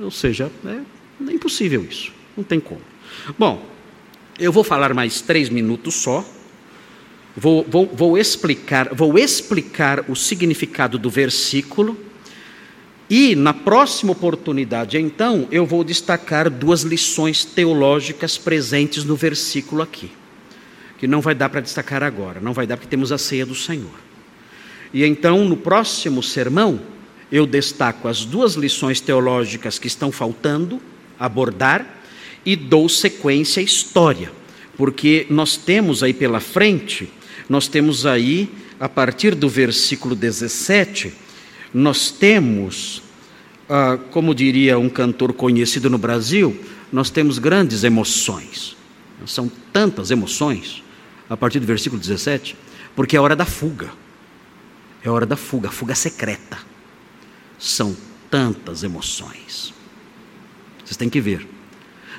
Ou 0.01 0.11
seja, 0.11 0.51
é, 0.67 0.81
é 1.31 1.33
impossível 1.33 1.87
isso, 1.89 2.13
não 2.37 2.43
tem 2.43 2.59
como. 2.59 2.90
Bom, 3.39 3.65
eu 4.39 4.51
vou 4.51 4.65
falar 4.65 4.95
mais 4.95 5.21
três 5.21 5.49
minutos 5.49 5.95
só. 5.95 6.25
Vou, 7.37 7.65
vou, 7.69 7.87
vou, 7.87 8.19
explicar, 8.19 8.95
vou 8.95 9.19
explicar 9.19 10.05
o 10.09 10.17
significado 10.17 10.99
do 10.99 11.11
versículo. 11.11 11.97
E 13.09 13.35
na 13.35 13.53
próxima 13.53 14.13
oportunidade, 14.13 14.97
então, 14.97 15.49
eu 15.51 15.67
vou 15.67 15.83
destacar 15.83 16.49
duas 16.49 16.83
lições 16.83 17.45
teológicas 17.45 18.39
presentes 18.39 19.05
no 19.05 19.17
versículo 19.17 19.83
aqui. 19.83 20.11
Que 20.99 21.07
não 21.07 21.21
vai 21.21 21.35
dar 21.35 21.49
para 21.49 21.61
destacar 21.61 22.03
agora, 22.03 22.41
não 22.41 22.53
vai 22.53 22.67
dar 22.67 22.77
porque 22.77 22.89
temos 22.89 23.11
a 23.11 23.19
ceia 23.19 23.45
do 23.45 23.55
Senhor. 23.55 23.91
E 24.93 25.05
então, 25.05 25.45
no 25.45 25.57
próximo 25.57 26.23
sermão, 26.23 26.81
eu 27.31 27.47
destaco 27.47 28.09
as 28.09 28.25
duas 28.25 28.55
lições 28.55 29.01
teológicas 29.01 29.79
que 29.79 29.87
estão 29.87 30.11
faltando 30.11 30.81
abordar 31.19 32.00
e 32.45 32.57
dou 32.57 32.89
sequência 32.89 33.61
à 33.61 33.65
história, 33.65 34.33
porque 34.77 35.27
nós 35.29 35.57
temos 35.57 36.03
aí 36.03 36.13
pela 36.13 36.41
frente, 36.41 37.11
nós 37.49 37.69
temos 37.69 38.07
aí, 38.07 38.49
a 38.79 38.89
partir 38.89 39.35
do 39.35 39.49
versículo 39.49 40.15
17, 40.15 41.13
nós 41.73 42.11
temos, 42.11 43.03
ah, 43.69 43.99
como 44.11 44.35
diria 44.35 44.79
um 44.79 44.89
cantor 44.89 45.33
conhecido 45.33 45.91
no 45.91 45.99
Brasil, 45.99 46.59
nós 46.93 47.11
temos 47.11 47.39
grandes 47.39 47.85
emoções. 47.85 48.77
São 49.27 49.51
tantas 49.73 50.11
emoções, 50.11 50.83
a 51.29 51.37
partir 51.37 51.61
do 51.61 51.67
versículo 51.67 52.01
17, 52.01 52.57
porque 52.97 53.17
é 53.17 53.21
hora 53.21 53.37
da 53.37 53.45
fuga. 53.45 53.91
É 55.03 55.11
hora 55.11 55.27
da 55.27 55.37
fuga, 55.37 55.71
fuga 55.71 55.95
secreta. 55.95 56.59
São 57.59 57.97
tantas 58.31 58.83
emoções. 58.83 59.73
Vocês 60.85 60.97
têm 60.97 61.09
que 61.09 61.21
ver. 61.21 61.47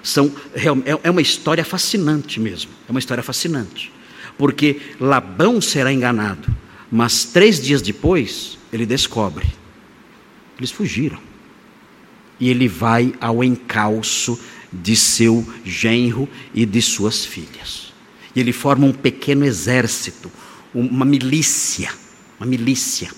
São, 0.04 0.32
é, 0.54 0.66
é 1.04 1.12
uma 1.12 1.22
história 1.22 1.64
fascinante 1.64 2.40
mesmo. 2.40 2.72
É 2.88 2.92
uma 2.92 3.00
história 3.00 3.24
fascinante. 3.24 3.92
Porque 4.38 4.80
Labão 5.00 5.62
será 5.62 5.92
enganado, 5.92 6.54
mas 6.92 7.26
três 7.26 7.62
dias 7.62 7.82
depois 7.82 8.58
ele 8.72 8.86
descobre. 8.86 9.46
Eles 10.58 10.72
fugiram. 10.72 11.20
E 12.40 12.50
ele 12.50 12.68
vai 12.68 13.14
ao 13.22 13.44
encalço 13.44 14.40
de 14.74 14.96
seu 14.96 15.46
genro 15.64 16.28
e 16.54 16.66
de 16.66 16.82
suas 16.82 17.26
filhas. 17.26 17.94
E 18.36 18.40
ele 18.40 18.54
forma 18.54 18.88
um 18.88 18.94
pequeno 18.94 19.46
exército, 19.46 20.32
uma 20.74 21.06
milícia 21.06 21.92
uma 22.42 22.48
milícia. 22.48 23.12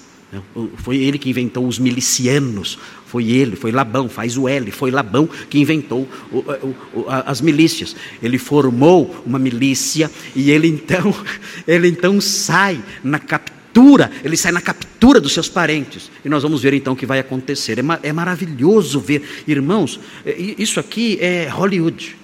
Foi 0.78 0.98
ele 0.98 1.18
que 1.18 1.30
inventou 1.30 1.68
os 1.68 1.78
milicianos, 1.80 2.78
foi 3.06 3.30
ele, 3.30 3.56
foi 3.56 3.72
Labão, 3.72 4.10
faz 4.10 4.38
o 4.38 4.48
L, 4.48 4.72
foi 4.72 4.90
Labão 4.90 5.30
que 5.50 5.60
inventou 5.60 6.08
o, 6.32 6.38
o, 6.38 7.06
as 7.08 7.42
milícias. 7.42 7.96
Ele 8.22 8.38
formou 8.38 9.24
uma 9.26 9.38
milícia 9.38 10.10
e 10.36 10.50
ele 10.50 10.68
então, 10.68 11.14
ele 11.68 11.88
então 11.88 12.20
sai 12.20 12.84
na 13.04 13.20
captura, 13.20 14.10
ele 14.24 14.36
sai 14.36 14.52
na 14.52 14.62
captura 14.62 15.20
dos 15.20 15.34
seus 15.34 15.48
parentes. 15.48 16.10
E 16.26 16.30
nós 16.30 16.44
vamos 16.44 16.64
ver 16.64 16.74
então 16.74 16.94
o 16.94 16.96
que 16.96 17.06
vai 17.06 17.20
acontecer. 17.20 17.78
É, 17.78 17.84
é 18.10 18.14
maravilhoso 18.14 19.00
ver, 19.00 19.44
irmãos, 19.48 20.00
é, 20.26 20.36
isso 20.58 20.80
aqui 20.80 21.18
é 21.22 21.48
Hollywood. 21.50 22.16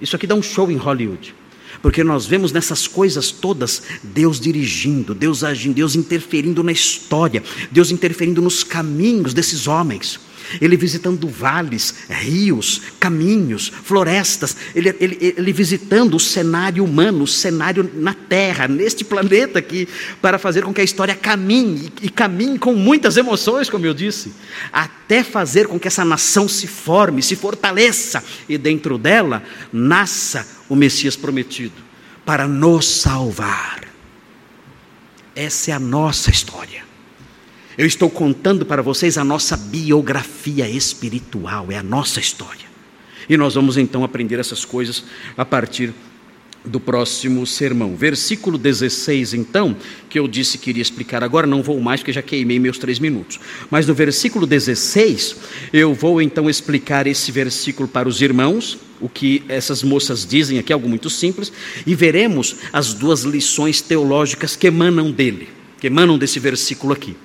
Isso 0.00 0.14
aqui 0.14 0.26
dá 0.26 0.34
um 0.34 0.42
show 0.42 0.70
em 0.70 0.76
Hollywood. 0.76 1.34
Porque 1.86 2.02
nós 2.02 2.26
vemos 2.26 2.50
nessas 2.50 2.88
coisas 2.88 3.30
todas 3.30 3.80
Deus 4.02 4.40
dirigindo, 4.40 5.14
Deus 5.14 5.44
agindo, 5.44 5.76
Deus 5.76 5.94
interferindo 5.94 6.60
na 6.64 6.72
história, 6.72 7.40
Deus 7.70 7.92
interferindo 7.92 8.42
nos 8.42 8.64
caminhos 8.64 9.32
desses 9.32 9.68
homens. 9.68 10.18
Ele 10.60 10.76
visitando 10.76 11.28
vales, 11.28 11.94
rios, 12.08 12.82
caminhos, 12.98 13.68
florestas, 13.84 14.56
ele, 14.74 14.96
ele, 14.98 15.34
ele, 15.36 15.52
visitando 15.52 16.16
o 16.16 16.20
cenário 16.20 16.84
humano, 16.84 17.22
o 17.22 17.26
cenário 17.26 17.88
na 17.94 18.14
Terra, 18.14 18.66
neste 18.66 19.04
planeta 19.04 19.60
aqui, 19.60 19.88
para 20.20 20.40
fazer 20.40 20.64
com 20.64 20.74
que 20.74 20.80
a 20.80 20.84
história 20.84 21.14
caminhe, 21.14 21.92
e 22.02 22.08
caminhe 22.08 22.58
com 22.58 22.74
muitas 22.74 23.16
emoções, 23.16 23.70
como 23.70 23.86
eu 23.86 23.94
disse, 23.94 24.32
até 24.72 25.22
fazer 25.22 25.68
com 25.68 25.78
que 25.78 25.86
essa 25.86 26.04
nação 26.04 26.48
se 26.48 26.66
forme, 26.66 27.22
se 27.22 27.36
fortaleça, 27.36 28.24
e 28.48 28.58
dentro 28.58 28.98
dela 28.98 29.44
nasça 29.72 30.55
o 30.68 30.76
Messias 30.76 31.16
prometido 31.16 31.82
para 32.24 32.48
nos 32.48 32.86
salvar. 32.86 33.84
Essa 35.34 35.70
é 35.70 35.74
a 35.74 35.78
nossa 35.78 36.30
história. 36.30 36.84
Eu 37.76 37.86
estou 37.86 38.08
contando 38.08 38.64
para 38.64 38.82
vocês 38.82 39.18
a 39.18 39.24
nossa 39.24 39.56
biografia 39.56 40.68
espiritual, 40.68 41.70
é 41.70 41.76
a 41.76 41.82
nossa 41.82 42.18
história. 42.18 42.66
E 43.28 43.36
nós 43.36 43.54
vamos 43.54 43.76
então 43.76 44.02
aprender 44.02 44.38
essas 44.38 44.64
coisas 44.64 45.04
a 45.36 45.44
partir 45.44 45.92
do 46.66 46.80
próximo 46.80 47.46
sermão. 47.46 47.96
Versículo 47.96 48.58
16, 48.58 49.34
então, 49.34 49.76
que 50.10 50.18
eu 50.18 50.26
disse 50.26 50.58
que 50.58 50.70
iria 50.70 50.82
explicar 50.82 51.22
agora, 51.22 51.46
não 51.46 51.62
vou 51.62 51.80
mais 51.80 52.00
porque 52.00 52.12
já 52.12 52.22
queimei 52.22 52.58
meus 52.58 52.78
três 52.78 52.98
minutos. 52.98 53.38
Mas 53.70 53.86
no 53.86 53.94
versículo 53.94 54.46
16, 54.46 55.36
eu 55.72 55.94
vou 55.94 56.20
então 56.20 56.50
explicar 56.50 57.06
esse 57.06 57.30
versículo 57.30 57.88
para 57.88 58.08
os 58.08 58.20
irmãos, 58.20 58.78
o 59.00 59.08
que 59.08 59.42
essas 59.48 59.82
moças 59.82 60.26
dizem 60.26 60.58
aqui, 60.58 60.72
algo 60.72 60.88
muito 60.88 61.08
simples, 61.08 61.52
e 61.86 61.94
veremos 61.94 62.56
as 62.72 62.94
duas 62.94 63.22
lições 63.22 63.80
teológicas 63.80 64.56
que 64.56 64.66
emanam 64.66 65.10
dele, 65.10 65.48
que 65.80 65.86
emanam 65.86 66.18
desse 66.18 66.40
versículo 66.40 66.92
aqui. 66.92 67.16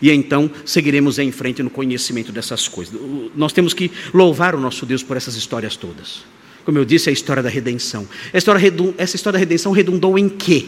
E 0.00 0.10
então 0.10 0.50
seguiremos 0.64 1.18
em 1.18 1.30
frente 1.30 1.62
no 1.62 1.70
conhecimento 1.70 2.32
dessas 2.32 2.68
coisas. 2.68 2.94
Nós 3.34 3.52
temos 3.52 3.72
que 3.72 3.90
louvar 4.12 4.54
o 4.54 4.60
nosso 4.60 4.84
Deus 4.84 5.02
por 5.02 5.16
essas 5.16 5.36
histórias 5.36 5.76
todas. 5.76 6.24
Como 6.64 6.78
eu 6.78 6.84
disse, 6.84 7.08
é 7.08 7.10
a 7.10 7.12
história 7.12 7.42
da 7.42 7.48
redenção. 7.48 8.08
História, 8.32 8.60
essa 8.96 9.16
história 9.16 9.38
da 9.38 9.40
redenção 9.40 9.72
redundou 9.72 10.18
em 10.18 10.28
quê? 10.28 10.66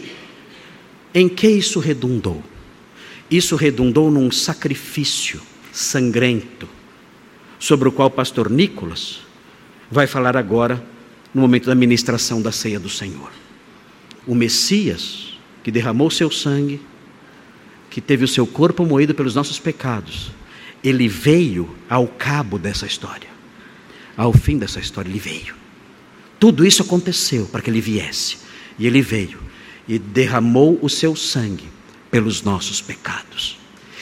Em 1.13 1.27
que 1.27 1.47
isso 1.47 1.79
redundou? 1.79 2.43
Isso 3.29 3.55
redundou 3.55 4.11
num 4.11 4.31
sacrifício 4.31 5.41
sangrento, 5.71 6.67
sobre 7.59 7.89
o 7.89 7.91
qual 7.91 8.07
o 8.07 8.11
pastor 8.11 8.49
Nicolas 8.49 9.19
vai 9.89 10.05
falar 10.05 10.37
agora, 10.37 10.83
no 11.33 11.41
momento 11.41 11.65
da 11.65 11.75
ministração 11.75 12.41
da 12.41 12.51
ceia 12.51 12.79
do 12.79 12.89
Senhor. 12.89 13.31
O 14.25 14.35
Messias, 14.35 15.37
que 15.63 15.71
derramou 15.71 16.09
seu 16.09 16.31
sangue, 16.31 16.79
que 17.89 18.01
teve 18.01 18.23
o 18.23 18.27
seu 18.27 18.45
corpo 18.45 18.85
moído 18.85 19.13
pelos 19.13 19.35
nossos 19.35 19.59
pecados, 19.59 20.31
ele 20.83 21.07
veio 21.07 21.69
ao 21.89 22.07
cabo 22.07 22.59
dessa 22.59 22.85
história. 22.85 23.29
Ao 24.15 24.31
fim 24.33 24.57
dessa 24.57 24.79
história, 24.79 25.09
ele 25.09 25.19
veio. 25.19 25.55
Tudo 26.39 26.65
isso 26.65 26.81
aconteceu 26.81 27.45
para 27.45 27.61
que 27.61 27.69
ele 27.69 27.81
viesse. 27.81 28.37
E 28.77 28.85
ele 28.85 29.01
veio 29.01 29.39
e 29.87 29.97
derramou 29.97 30.77
o 30.81 30.89
seu 30.89 31.15
sangue 31.15 31.67
pelos 32.11 32.41
nossos 32.41 32.81
pecados. 32.81 33.57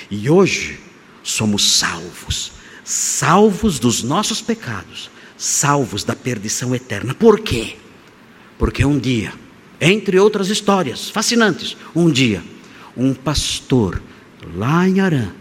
E 0.09 0.29
hoje 0.29 0.79
somos 1.23 1.77
salvos, 1.77 2.51
salvos 2.83 3.79
dos 3.79 4.03
nossos 4.03 4.41
pecados, 4.41 5.09
salvos 5.37 6.03
da 6.03 6.15
perdição 6.15 6.73
eterna. 6.75 7.13
Por 7.13 7.39
quê? 7.39 7.77
Porque 8.57 8.85
um 8.85 8.97
dia, 8.97 9.33
entre 9.79 10.19
outras 10.19 10.49
histórias 10.49 11.09
fascinantes, 11.09 11.77
um 11.95 12.09
dia, 12.09 12.43
um 12.95 13.13
pastor 13.13 14.01
lá 14.55 14.87
em 14.87 14.99
Arã 14.99 15.31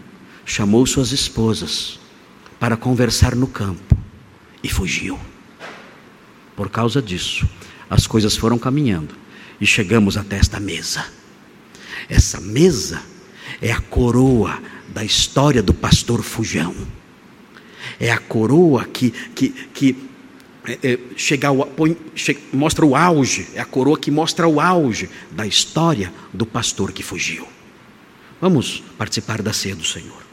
chamou 0.45 0.85
suas 0.85 1.11
esposas 1.11 1.99
para 2.59 2.77
conversar 2.77 3.35
no 3.35 3.47
campo 3.47 3.97
e 4.63 4.69
fugiu. 4.69 5.19
Por 6.55 6.69
causa 6.69 7.01
disso, 7.01 7.47
as 7.89 8.07
coisas 8.07 8.35
foram 8.35 8.57
caminhando 8.57 9.15
e 9.59 9.65
chegamos 9.65 10.17
até 10.17 10.37
esta 10.37 10.59
mesa. 10.59 11.05
Essa 12.09 12.39
mesa 12.39 13.01
é 13.61 13.71
a 13.71 13.81
coroa 13.81 14.59
da 14.87 15.03
história 15.03 15.61
do 15.61 15.73
pastor 15.73 16.21
Fujão. 16.21 16.75
É 17.99 18.11
a 18.11 18.17
coroa 18.17 18.85
que, 18.85 19.11
que, 19.11 19.49
que 19.49 19.95
é, 20.67 20.93
é, 20.93 20.99
chega 21.15 21.47
ao, 21.47 21.65
põe, 21.65 21.95
che, 22.15 22.37
mostra 22.51 22.85
o 22.85 22.95
auge, 22.95 23.47
é 23.53 23.59
a 23.59 23.65
coroa 23.65 23.97
que 23.97 24.09
mostra 24.09 24.47
o 24.47 24.59
auge 24.59 25.09
da 25.31 25.45
história 25.45 26.11
do 26.33 26.45
pastor 26.45 26.91
que 26.91 27.03
fugiu. 27.03 27.47
Vamos 28.41 28.83
participar 28.97 29.41
da 29.41 29.53
ceia 29.53 29.75
do 29.75 29.85
Senhor. 29.85 30.24